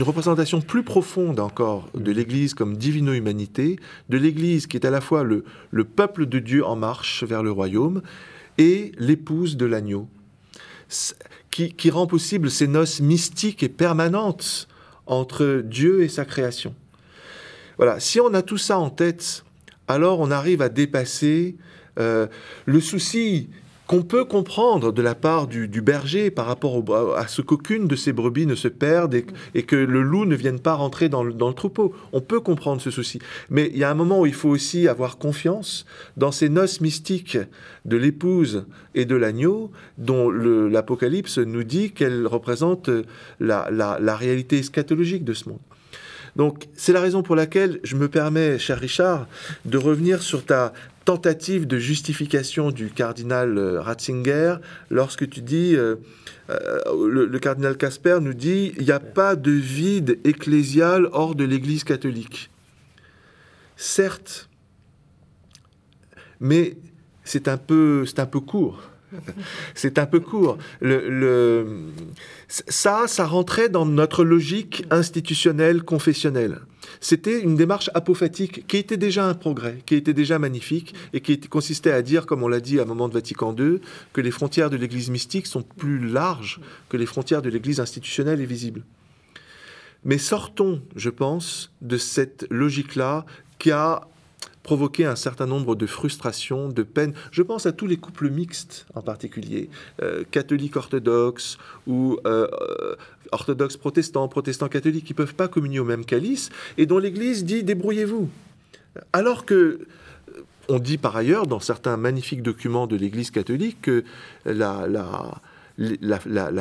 représentation 0.02 0.60
plus 0.60 0.84
profonde 0.84 1.40
encore 1.40 1.90
de 1.94 2.12
l'Église 2.12 2.54
comme 2.54 2.76
divino-humanité, 2.76 3.78
de 4.10 4.18
l'Église 4.18 4.68
qui 4.68 4.76
est 4.76 4.86
à 4.86 4.90
la 4.90 5.00
fois 5.00 5.24
le, 5.24 5.46
le 5.72 5.84
peuple 5.86 6.26
de 6.26 6.40
Dieu 6.40 6.66
en 6.66 6.76
marche 6.76 7.24
vers 7.24 7.44
le 7.44 7.52
royaume 7.52 8.02
et 8.58 8.92
l'épouse 8.98 9.56
de 9.56 9.66
l'agneau 9.66 10.10
qui, 11.50 11.90
rend 11.90 12.08
possible 12.08 12.52
ces 12.52 12.68
noces 12.68 13.00
mystiques 13.00 13.64
et 13.64 13.70
permanentes 13.70 14.68
entre 15.06 15.62
Dieu 15.64 16.04
et 16.04 16.10
sa 16.10 16.26
création. 16.26 16.76
Voilà, 17.78 18.00
si 18.00 18.20
on 18.20 18.34
a 18.34 18.42
tout 18.42 18.58
ça 18.58 18.78
en 18.78 18.90
tête, 18.90 19.44
alors 19.88 20.20
on 20.20 20.32
arrive 20.32 20.62
à 20.62 20.70
dépasser 20.70 21.56
euh, 22.00 22.28
le 22.66 22.80
souci 22.80 23.50
qu'on 23.88 24.04
peut 24.04 24.26
comprendre 24.26 24.92
de 24.92 25.02
la 25.02 25.16
part 25.16 25.48
du, 25.48 25.82
berger 25.82 26.30
par 26.30 26.46
rapport 26.46 26.84
à 27.16 27.28
ce 27.30 27.42
qu'aucune 27.42 27.88
de 27.88 27.96
ses 27.96 28.12
brebis 28.12 28.46
ne 28.46 28.54
se 28.54 28.68
perde 28.68 29.16
et, 29.16 29.64
que 29.64 29.78
le 29.78 30.02
loup 30.02 30.26
ne 30.26 30.36
vienne 30.36 30.60
pas 30.60 30.74
rentrer 30.74 31.08
dans 31.08 31.24
le, 31.24 31.34
troupeau. 31.54 31.96
On 32.12 32.20
peut 32.20 32.42
comprendre 32.42 32.82
ce 32.82 32.92
souci. 32.92 33.20
Mais 33.50 33.72
il 33.74 33.78
y 33.78 33.86
a 33.86 33.90
un 33.90 33.94
moment 33.94 34.20
où 34.20 34.26
il 34.26 34.34
faut 34.34 34.50
aussi 34.50 34.90
avoir 34.90 35.18
confiance 35.18 35.86
dans 36.18 36.34
ces 36.34 36.50
noces 36.50 36.82
mystiques 36.82 37.38
de 37.86 37.96
l'épouse 37.96 38.66
et 38.94 39.06
de 39.06 39.16
l'agneau, 39.16 39.72
dont 39.98 40.30
l'Apocalypse 40.30 41.38
nous 41.38 41.64
dit 41.64 41.92
qu'elles 41.92 42.28
représentent 42.28 42.92
la, 43.40 43.70
la 43.72 44.16
réalité 44.18 44.60
eschatologique 44.60 45.24
de 45.24 45.34
ce 45.34 45.48
monde. 45.48 45.60
Donc, 46.38 46.68
c'est 46.76 46.94
la 46.94 47.02
raison 47.02 47.24
pour 47.24 47.36
laquelle 47.36 47.80
je 47.84 47.96
me 47.96 48.08
permets, 48.08 48.58
cher 48.58 48.80
Richard, 48.80 49.28
de 49.66 49.78
revenir 49.78 50.22
sur 50.22 50.46
ta, 50.46 50.72
tentative 51.08 51.68
de 51.68 51.78
justification 51.80 52.70
du 52.70 52.90
cardinal 52.90 53.58
euh, 53.58 53.80
Ratzinger 53.80 54.58
lorsque 54.90 55.30
tu 55.30 55.40
dis, 55.40 55.74
euh, 55.74 55.96
euh, 56.50 56.82
le, 57.10 57.40
cardinal 57.40 57.78
Casper 57.78 58.20
nous 58.22 58.34
dit, 58.34 58.74
il 58.78 58.84
n'y 58.84 58.92
a 58.92 59.00
pas 59.00 59.38
de 59.38 59.52
vide 59.52 60.20
ecclésial 60.26 61.08
hors 61.14 61.34
de 61.34 61.46
l'Église 61.46 61.86
catholique. 61.86 62.50
Certes, 63.78 64.50
mais 66.42 66.76
c'est 67.24 67.48
un 67.48 67.58
peu, 67.58 68.06
c'est 68.06 68.20
un 68.20 68.26
peu 68.26 68.42
court. 68.42 68.82
C'est 69.76 70.00
un 70.00 70.06
peu 70.06 70.20
court. 70.20 70.58
Ça, 72.48 73.08
ça 73.08 73.26
rentrait 73.26 73.70
dans 73.70 73.86
notre 73.86 74.24
logique 74.24 74.86
institutionnelle, 74.90 75.84
confessionnelle. 75.84 76.62
C'était 77.00 77.42
une 77.42 77.56
démarche 77.56 77.90
apophatique 77.94 78.66
qui 78.68 78.78
était 78.78 78.98
déjà 78.98 79.28
un 79.28 79.34
progrès, 79.34 79.80
qui 79.86 79.96
était 79.96 80.14
déjà 80.14 80.40
magnifique 80.40 80.94
et 81.14 81.22
qui 81.22 81.40
consistait 81.40 81.92
à 81.92 82.02
dire, 82.02 82.26
comme 82.26 82.44
on 82.44 82.48
l'a 82.48 82.60
dit 82.60 82.80
à 82.80 82.84
un 82.84 82.86
moment 82.86 83.10
de 83.10 83.14
Vatican 83.14 83.56
II, 83.58 83.80
que 84.14 84.22
les 84.22 84.32
frontières 84.32 84.70
de 84.70 84.78
l'Église 84.78 85.10
mystique 85.10 85.48
sont 85.48 85.64
plus 85.64 86.08
larges 86.08 86.60
que 86.90 86.98
les 86.98 87.06
frontières 87.06 87.42
de 87.42 87.50
l'Église 87.50 87.80
institutionnelle 87.80 88.42
et 88.42 88.46
visible. 88.46 88.84
Mais 90.06 90.18
sortons, 90.18 90.82
je 90.96 91.10
pense, 91.10 91.72
de 91.82 91.98
cette 91.98 92.46
logique-là 92.50 93.26
qui 93.60 93.72
a 93.72 94.08
provoqué 94.68 95.06
un 95.06 95.16
certain 95.16 95.46
nombre 95.46 95.78
de 95.78 95.86
frustrations, 95.86 96.68
de 96.68 96.84
peines. 96.84 97.14
Je 97.32 97.42
pense 97.42 97.66
à 97.66 97.72
tous 97.72 97.88
les 97.88 97.96
couples 97.96 98.30
mixtes 98.30 98.86
en 98.96 99.02
particulier, 99.02 99.70
euh, 100.02 100.26
catholiques 100.30 100.76
orthodoxes 100.76 101.58
ou 101.88 102.18
euh, 102.28 102.48
orthodoxes 103.32 103.78
protestants, 103.78 104.28
protestants 104.28 104.68
catholiques, 104.68 105.06
qui 105.06 105.14
ne 105.14 105.18
peuvent 105.18 105.36
pas 105.36 105.48
communier 105.48 105.80
au 105.80 105.86
même 105.86 106.04
calice 106.04 106.50
et 106.78 106.86
dont 106.86 106.98
l'Église 106.98 107.46
dit 107.46 107.64
débrouillez-vous. 107.64 108.28
Alors 109.14 109.46
que 109.46 109.56
euh, 109.56 110.42
on 110.68 110.80
dit 110.80 110.98
par 110.98 111.16
ailleurs 111.16 111.48
dans 111.48 111.62
certains 111.62 111.96
magnifiques 111.96 112.44
documents 112.44 112.88
de 112.88 112.98
l'Église 112.98 113.32
catholique 113.32 113.80
que 113.84 114.04
la, 114.44 114.84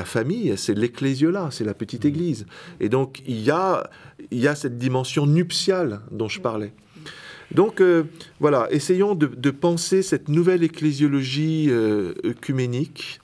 famille, 0.04 0.57
c'est 0.57 0.74
l'ecclésiola, 0.74 1.48
c'est 1.50 1.64
la 1.64 1.74
petite 1.74 2.04
église. 2.04 2.46
Et 2.78 2.88
donc, 2.88 3.24
il 3.26 3.40
y 3.40 3.50
a 3.50 4.54
cette 4.54 4.78
dimension 4.78 5.26
nuptiale 5.26 6.02
dont 6.12 6.28
je 6.28 6.40
parlais. 6.40 6.72
Donc 7.57 7.80
euh, 7.80 8.04
voilà, 8.38 8.68
essayons 8.70 9.14
de, 9.14 9.50
penser 9.50 10.02
cette 10.02 10.28
nouvelle 10.28 10.62
ecclésiologie 10.62 11.68
euh, 11.70 12.12
œcuménique, 12.22 13.18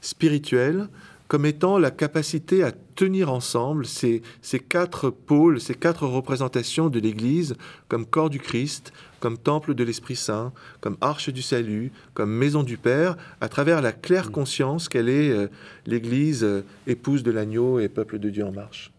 spirituelle, 0.00 0.88
comme 1.28 1.46
étant 1.46 1.78
la 1.78 1.92
capacité 1.92 2.64
à 2.64 2.72
tenir 2.72 3.32
ensemble 3.32 3.86
ces, 3.86 4.22
quatre 4.68 5.10
pôles, 5.10 5.60
ces 5.60 5.76
quatre 5.76 6.04
représentations 6.04 6.88
de 6.88 6.98
l'Église 6.98 7.54
comme 7.86 8.06
corps 8.06 8.28
du 8.28 8.40
Christ, 8.40 8.92
comme 9.20 9.38
temple 9.38 9.74
de 9.74 9.84
l'Esprit 9.84 10.16
Saint, 10.16 10.52
comme 10.80 10.96
arche 11.00 11.30
du 11.30 11.40
salut, 11.40 11.92
comme 12.12 12.32
maison 12.32 12.64
du 12.64 12.76
Père, 12.76 13.16
à 13.40 13.48
travers 13.48 13.82
la 13.82 13.92
claire 13.92 14.32
conscience 14.32 14.88
qu'elle 14.88 15.08
est 15.08 15.30
euh, 15.30 15.46
l'Église 15.86 16.44
épouse 16.88 17.22
de 17.22 17.30
l'agneau 17.30 17.78
et 17.78 17.88
peuple 17.88 18.18
de 18.18 18.30
Dieu 18.30 18.44
en 18.44 18.50
marche 18.50 18.90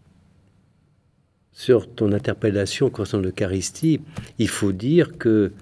sur 1.52 1.88
ton 1.88 2.12
interpellation 2.12 2.90
concernant 2.90 3.24
l'Eucharistie, 3.24 4.00
il 4.38 4.48
faut 4.48 4.72
dire 4.72 5.18
que 5.18 5.52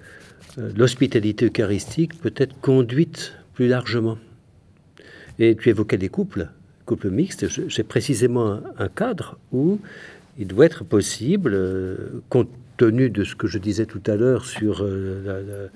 euh, 0.57 0.71
l'hospitalité 0.75 1.45
eucharistique 1.45 2.19
peut 2.19 2.33
être 2.37 2.59
conduite 2.59 3.33
plus 3.53 3.67
largement. 3.67 4.17
Et 5.39 5.55
tu 5.55 5.69
évoquais 5.69 5.97
des 5.97 6.09
couples, 6.09 6.49
couples 6.85 7.09
mixtes. 7.09 7.47
J'ai 7.67 7.83
précisément 7.83 8.59
un, 8.77 8.87
cadre 8.87 9.37
où 9.51 9.79
il 10.37 10.47
doit 10.47 10.65
être 10.65 10.83
possible, 10.83 11.51
euh, 11.53 12.21
compte 12.29 12.49
tenu 12.77 13.09
de 13.09 13.23
ce 13.23 13.35
que 13.35 13.47
je 13.47 13.59
disais 13.59 13.85
tout 13.85 14.01
à 14.07 14.15
l'heure 14.15 14.45
sur 14.45 14.81
euh, 14.81 15.67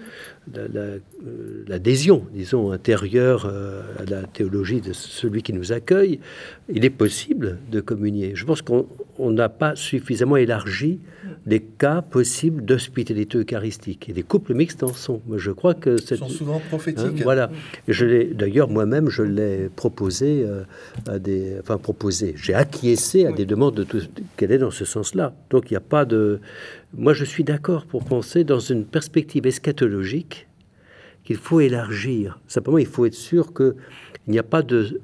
l'adhésion, 1.67 2.25
disons, 2.33 2.71
intérieure 2.71 3.45
à 3.45 4.05
la 4.09 4.23
théologie 4.23 4.81
de 4.81 4.91
celui 4.91 5.43
qui 5.43 5.53
nous 5.53 5.71
accueille, 5.71 6.19
il 6.67 6.83
est 6.83 6.89
possible 6.89 7.59
de 7.71 7.79
communier. 7.79 8.31
Je 8.33 8.43
pense 8.43 8.63
qu'on 8.63 8.87
n'a 9.19 9.49
pas 9.49 9.75
suffisamment 9.75 10.37
élargi 10.37 10.99
les 11.45 11.61
cas 11.61 12.01
possibles 12.01 12.65
d'hospitalité 12.65 13.37
eucharistique. 13.37 14.09
Et 14.09 14.13
les 14.13 14.23
couples 14.23 14.53
mixtes 14.53 14.83
en 14.83 14.93
sont. 14.93 15.21
Je 15.35 15.51
crois 15.51 15.73
que 15.73 15.97
c'est 15.97 16.17
sont 16.17 16.29
souvent 16.29 16.59
prophétiques. 16.59 17.05
Hein, 17.05 17.23
voilà. 17.23 17.49
je 17.87 18.05
l'ai 18.05 18.25
d'ailleurs 18.25 18.69
moi-même, 18.69 19.09
je 19.09 19.23
l'ai 19.23 19.69
proposé 19.75 20.45
à 21.07 21.19
des, 21.19 21.57
enfin 21.59 21.77
proposé. 21.77 22.33
J'ai 22.35 22.53
acquiescé 22.53 23.25
à 23.25 23.31
des 23.31 23.45
demandes 23.45 23.75
de 23.75 23.83
tout 23.83 24.01
qu'elle 24.37 24.51
est 24.51 24.57
dans 24.57 24.71
ce 24.71 24.85
sens-là. 24.85 25.33
Donc 25.49 25.69
il 25.69 25.73
n'y 25.73 25.77
a 25.77 25.81
pas 25.81 26.05
de 26.05 26.39
moi, 26.97 27.13
je 27.13 27.25
suis 27.25 27.43
d'accord 27.43 27.85
pour 27.85 28.05
penser 28.05 28.45
dans 28.45 28.59
une 28.59 28.85
perspective 28.85 29.45
eschatologique 29.45 30.47
qu'il 31.25 31.35
faut 31.35 31.59
élargir. 31.59 32.39
Simplement, 32.47 32.77
il 32.77 32.85
faut 32.85 33.05
être 33.05 33.15
sûr 33.15 33.53
qu'il 33.53 33.73
n'y 34.27 34.39
a 34.39 34.43
pas 34.43 34.61
de 34.61 35.01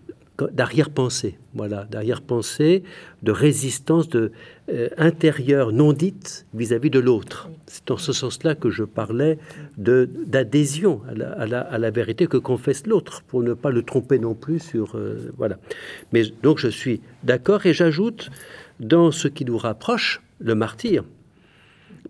d'arrière-pensée, 0.51 1.37
voilà, 1.53 1.85
d'arrière-pensée, 1.85 2.83
de 3.23 3.31
résistance 3.31 4.09
de, 4.09 4.31
euh, 4.69 4.89
intérieure 4.97 5.71
non 5.71 5.93
dite 5.93 6.45
vis-à-vis 6.53 6.89
de 6.89 6.99
l'autre. 6.99 7.49
C'est 7.67 7.87
dans 7.87 7.97
ce 7.97 8.13
sens-là 8.13 8.55
que 8.55 8.69
je 8.69 8.83
parlais 8.83 9.37
d'adhésion 9.77 11.01
à 11.09 11.45
la, 11.45 11.61
à, 11.61 11.77
la, 11.77 11.91
vérité 11.91 12.27
que 12.27 12.37
confesse 12.37 12.87
l'autre, 12.87 13.21
pour 13.23 13.43
ne 13.43 13.53
pas 13.53 13.69
le 13.69 13.83
tromper 13.83 14.19
non 14.19 14.33
plus 14.33 14.59
sur... 14.59 14.95
Euh, 14.95 15.31
voilà. 15.37 15.57
Mais 16.13 16.23
donc 16.43 16.57
je 16.57 16.67
suis 16.67 17.01
d'accord 17.23 17.65
et 17.65 17.73
j'ajoute, 17.73 18.29
dans 18.79 19.11
ce 19.11 19.27
qui 19.27 19.45
nous 19.45 19.57
rapproche, 19.57 20.21
le 20.39 20.55
martyr. 20.55 21.03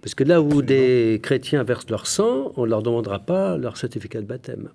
Parce 0.01 0.15
que 0.15 0.23
là 0.23 0.41
où 0.41 0.61
des 0.61 1.19
chrétiens 1.21 1.63
versent 1.63 1.89
leur 1.89 2.07
sang, 2.07 2.53
on 2.57 2.65
ne 2.65 2.69
leur 2.69 2.83
demandera 2.83 3.19
pas 3.19 3.57
leur 3.57 3.77
certificat 3.77 4.21
de 4.21 4.25
baptême. 4.25 4.69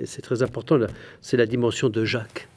Et 0.00 0.06
c'est 0.06 0.22
très 0.22 0.42
important, 0.42 0.78
c'est 1.20 1.36
la 1.36 1.46
dimension 1.46 1.88
de 1.88 2.04
Jacques. 2.04 2.48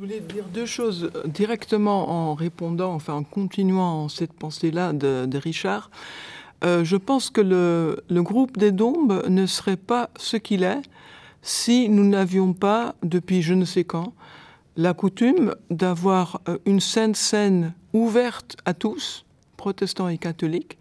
Je 0.00 0.06
voulais 0.06 0.20
dire 0.20 0.46
deux 0.46 0.64
choses 0.64 1.10
directement 1.26 2.08
en 2.08 2.34
répondant, 2.34 2.94
enfin 2.94 3.12
en 3.12 3.22
continuant 3.22 4.08
cette 4.08 4.32
pensée-là 4.32 4.94
de, 4.94 5.36
Richard. 5.36 5.90
Euh, 6.64 6.84
je 6.84 6.96
pense 6.96 7.28
que 7.28 7.42
le, 7.42 8.02
le, 8.08 8.22
groupe 8.22 8.56
des 8.56 8.72
Dombes 8.72 9.22
ne 9.28 9.44
serait 9.44 9.76
pas 9.76 10.08
ce 10.16 10.38
qu'il 10.38 10.62
est 10.62 10.80
si 11.42 11.90
nous 11.90 12.08
n'avions 12.08 12.54
pas, 12.54 12.94
depuis 13.02 13.42
je 13.42 13.52
ne 13.52 13.66
sais 13.66 13.84
quand, 13.84 14.14
la 14.74 14.94
coutume 14.94 15.54
d'avoir 15.68 16.40
euh, 16.48 16.56
une 16.64 16.80
sainte 16.80 17.16
scène 17.16 17.74
ouverte 17.92 18.56
à 18.64 18.72
tous, 18.72 19.26
protestants 19.58 20.08
et 20.08 20.16
catholiques, 20.16 20.78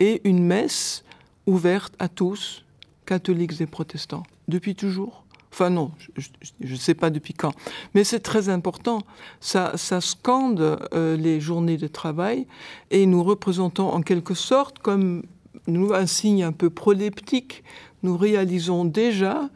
et 0.00 0.28
une 0.28 0.42
messe 0.42 1.04
ouverte 1.46 1.94
à 2.00 2.08
tous, 2.08 2.64
catholiques 3.04 3.60
et 3.60 3.66
protestants, 3.66 4.24
depuis 4.48 4.74
toujours. 4.74 5.25
Enfin 5.56 5.70
non, 5.70 5.90
je 6.18 6.74
ne 6.74 6.76
sais 6.76 6.92
pas 6.92 7.08
depuis 7.08 7.32
quand. 7.32 7.54
Mais 7.94 8.04
c'est 8.04 8.20
très 8.20 8.50
important. 8.50 9.00
Ça, 9.40 9.72
scande 10.02 10.60
euh, 10.92 11.16
les 11.16 11.40
journées 11.40 11.78
de 11.78 11.86
travail 11.86 12.46
et 12.90 13.06
nous 13.06 13.24
représentons 13.24 13.88
en 13.88 14.02
quelque 14.02 14.34
sorte, 14.34 14.80
comme 14.80 15.22
nous 15.66 15.94
un 15.94 16.04
signe 16.04 16.44
un 16.44 16.52
peu 16.52 16.68
proleptique, 16.68 17.64
nous 18.02 18.18
réalisons 18.18 18.84
déjà 18.84 19.48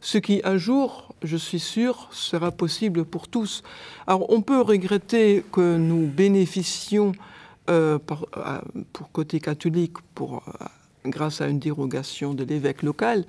ce 0.00 0.16
qui 0.16 0.40
un 0.44 0.56
jour, 0.56 1.14
je 1.22 1.36
suis 1.36 1.60
sûr, 1.60 2.08
sera 2.10 2.50
possible 2.50 3.04
pour 3.04 3.28
tous. 3.28 3.62
Alors 4.06 4.24
on 4.30 4.40
peut 4.40 4.62
regretter 4.62 5.44
que 5.52 5.76
nous 5.76 6.06
bénéficions 6.06 7.12
euh, 7.68 7.98
pour 7.98 9.12
côté 9.12 9.40
catholique, 9.40 9.98
pour, 10.14 10.42
euh, 10.48 10.64
grâce 11.04 11.42
à 11.42 11.48
une 11.48 11.58
dérogation 11.58 12.32
de 12.32 12.44
l'évêque 12.44 12.82
local, 12.82 13.26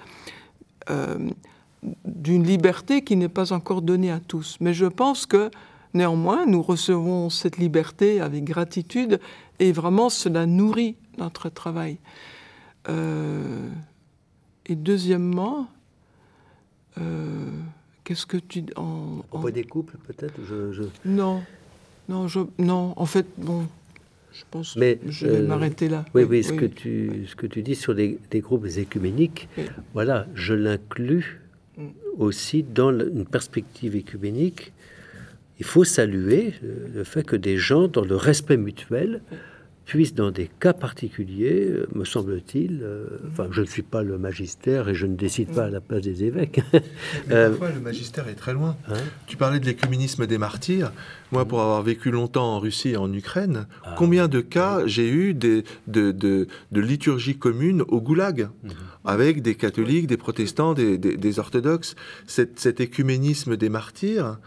d'une 2.05 2.43
liberté 2.43 3.03
qui 3.03 3.15
n'est 3.15 3.29
pas 3.29 3.53
encore 3.53 3.81
donnée 3.81 4.11
à 4.11 4.19
tous. 4.19 4.57
Mais 4.59 4.73
je 4.73 4.85
pense 4.85 5.25
que 5.25 5.51
néanmoins, 5.93 6.45
nous 6.45 6.61
recevons 6.61 7.29
cette 7.29 7.57
liberté 7.57 8.21
avec 8.21 8.43
gratitude 8.43 9.19
et 9.59 9.71
vraiment 9.71 10.09
cela 10.09 10.45
nourrit 10.45 10.95
notre 11.17 11.49
travail. 11.49 11.97
Euh, 12.89 13.69
et 14.65 14.75
deuxièmement, 14.75 15.67
euh, 16.97 17.49
qu'est-ce 18.03 18.25
que 18.25 18.37
tu... 18.37 18.63
En, 18.75 19.23
en... 19.31 19.49
des 19.49 19.63
couples 19.63 19.97
peut-être 20.07 20.39
je, 20.47 20.83
Non, 21.05 21.41
non, 22.09 22.27
je, 22.27 22.41
non, 22.59 22.93
en 22.95 23.05
fait, 23.05 23.27
bon, 23.37 23.67
je 24.31 24.43
pense 24.51 24.75
Mais, 24.75 24.97
que 24.97 25.11
je 25.11 25.27
vais 25.27 25.37
euh, 25.37 25.47
m'arrêter 25.47 25.87
là. 25.87 26.05
Oui, 26.13 26.23
oui, 26.23 26.43
ce, 26.43 26.53
Que 26.53 26.65
tu, 26.65 27.25
ce 27.27 27.35
que 27.35 27.47
tu 27.47 27.63
dis 27.63 27.75
sur 27.75 27.93
les, 27.93 28.19
des 28.31 28.41
groupes 28.41 28.67
écuméniques, 28.77 29.47
voilà, 29.93 30.27
je 30.35 30.53
l'inclus 30.53 31.41
aussi 32.17 32.63
dans 32.63 32.91
une 32.91 33.25
perspective 33.25 33.95
écuménique, 33.95 34.71
il 35.59 35.65
faut 35.65 35.83
saluer 35.83 36.53
le 36.61 37.03
fait 37.03 37.23
que 37.23 37.35
des 37.35 37.57
gens, 37.57 37.87
dans 37.87 38.03
le 38.03 38.15
respect 38.15 38.57
mutuel, 38.57 39.21
puissent, 39.85 40.15
dans 40.15 40.31
des 40.31 40.49
cas 40.59 40.73
particuliers, 40.73 41.67
euh, 41.69 41.87
me 41.93 42.05
semble-t-il, 42.05 42.81
euh, 42.83 43.05
enfin, 43.31 43.47
je 43.51 43.61
ne 43.61 43.65
suis 43.65 43.83
pas 43.83 44.03
le 44.03 44.17
magistère 44.17 44.89
et 44.89 44.95
je 44.95 45.05
ne 45.05 45.15
décide 45.15 45.49
pas 45.49 45.65
à 45.65 45.69
la 45.69 45.81
place 45.81 46.01
des 46.01 46.23
évêques. 46.23 46.61
Euh, 47.31 47.49
parfois, 47.49 47.71
le 47.71 47.79
magistère 47.79 48.27
est 48.27 48.35
très 48.35 48.53
loin. 48.53 48.75
Hein 48.87 48.97
tu 49.25 49.35
parlais 49.35 49.59
de 49.59 49.65
l'écuménisme 49.65 50.27
des 50.27 50.37
martyrs. 50.37 50.91
Moi, 51.31 51.45
pour 51.45 51.61
avoir 51.61 51.81
vécu 51.81 52.11
longtemps 52.11 52.55
en 52.55 52.59
Russie 52.59 52.89
et 52.89 52.97
en 52.97 53.11
Ukraine, 53.11 53.67
ah. 53.83 53.95
combien 53.97 54.27
de 54.27 54.41
cas 54.41 54.85
j'ai 54.85 55.09
eu 55.09 55.33
de, 55.33 55.63
de, 55.87 56.11
de, 56.11 56.47
liturgie 56.73 57.37
commune 57.37 57.83
au 57.87 57.99
goulag, 57.99 58.49
mhm. 58.63 58.71
avec 59.05 59.41
des 59.41 59.55
catholiques, 59.55 60.07
des 60.07 60.17
protestants, 60.17 60.73
des, 60.73 60.97
des, 60.97 61.39
orthodoxes. 61.39 61.95
Cet, 62.27 62.59
cet, 62.59 62.79
écuménisme 62.79 63.57
des 63.57 63.69
martyrs, 63.69 64.37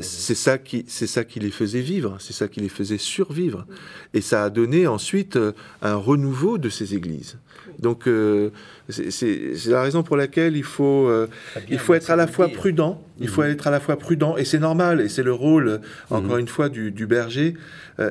c'est 0.00 0.34
ça, 0.34 0.58
qui, 0.58 0.84
ça 0.88 1.24
qui 1.24 1.40
les 1.40 1.50
faisait 1.50 1.80
vivre, 1.80 2.16
c'est 2.20 2.32
ça 2.32 2.48
qui 2.48 2.60
les 2.60 2.68
faisait 2.68 2.98
survivre. 2.98 3.66
Et 4.12 4.20
ça 4.20 4.44
a 4.44 4.50
donné 4.50 4.86
ensuite 4.86 5.36
euh, 5.36 5.52
un 5.82 5.96
renouveau 5.96 6.58
de 6.58 6.68
ces 6.68 6.94
églises. 6.94 7.38
Donc 7.78 8.06
euh, 8.06 8.50
c'est 8.88 9.52
la 9.66 9.82
raison 9.82 10.02
pour 10.02 10.16
laquelle 10.16 10.56
il 10.56 10.62
faut, 10.62 11.08
euh, 11.08 11.28
il 11.68 11.78
faut 11.78 11.94
être 11.94 12.10
à 12.10 12.16
la 12.16 12.26
fois 12.26 12.48
prudent, 12.48 13.02
il 13.18 13.28
faut 13.28 13.42
mhm. 13.42 13.50
être 13.50 13.66
à 13.66 13.70
la 13.70 13.80
fois 13.80 13.96
prudent, 13.96 14.36
et 14.36 14.44
c'est 14.44 14.58
normal, 14.58 15.00
et 15.00 15.08
c'est 15.08 15.22
le 15.22 15.32
rôle, 15.32 15.80
encore 16.10 16.34
mhm. 16.34 16.40
une 16.40 16.48
fois, 16.48 16.68
du, 16.68 17.06
berger, 17.06 17.54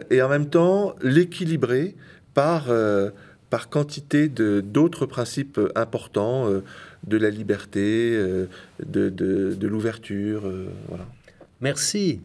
et 0.09 0.21
en 0.21 0.29
même 0.29 0.49
temps 0.49 0.95
l'équilibrer 1.01 1.95
par, 2.33 2.65
par 3.49 3.69
quantité 3.69 4.27
d'autres 4.27 5.05
principes 5.05 5.59
importants 5.75 6.47
de 7.07 7.17
la 7.17 7.29
liberté, 7.29 8.17
de, 8.17 9.09
de, 9.09 9.53
de 9.53 9.67
l'ouverture. 9.67 10.43
voilà. 10.89 11.05
Merci. 11.63 12.19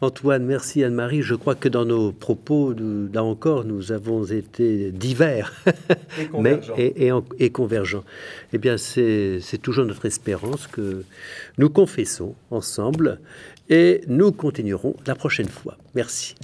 Antoine, 0.00 0.44
merci 0.46 0.84
Anne-Marie. 0.84 1.22
Je 1.22 1.34
crois 1.34 1.56
que 1.56 1.68
dans 1.68 1.84
nos 1.84 2.12
propos, 2.12 2.72
là 3.12 3.24
encore, 3.24 3.64
nous 3.64 3.90
avons 3.90 4.24
été 4.24 4.92
divers 4.92 5.52
et 6.20 6.26
convergents. 6.26 6.74
et, 6.76 7.50
convergents. 7.50 8.04
Eh 8.52 8.58
bien, 8.58 8.76
c'est 8.78 9.40
toujours 9.60 9.84
notre 9.84 10.06
espérance 10.06 10.68
que 10.68 11.02
nous 11.58 11.70
confessons 11.70 12.36
ensemble 12.52 13.18
et 13.68 14.02
nous 14.06 14.30
continuerons 14.30 14.94
la 15.08 15.16
prochaine 15.16 15.48
fois. 15.48 15.76
Merci. 15.96 16.36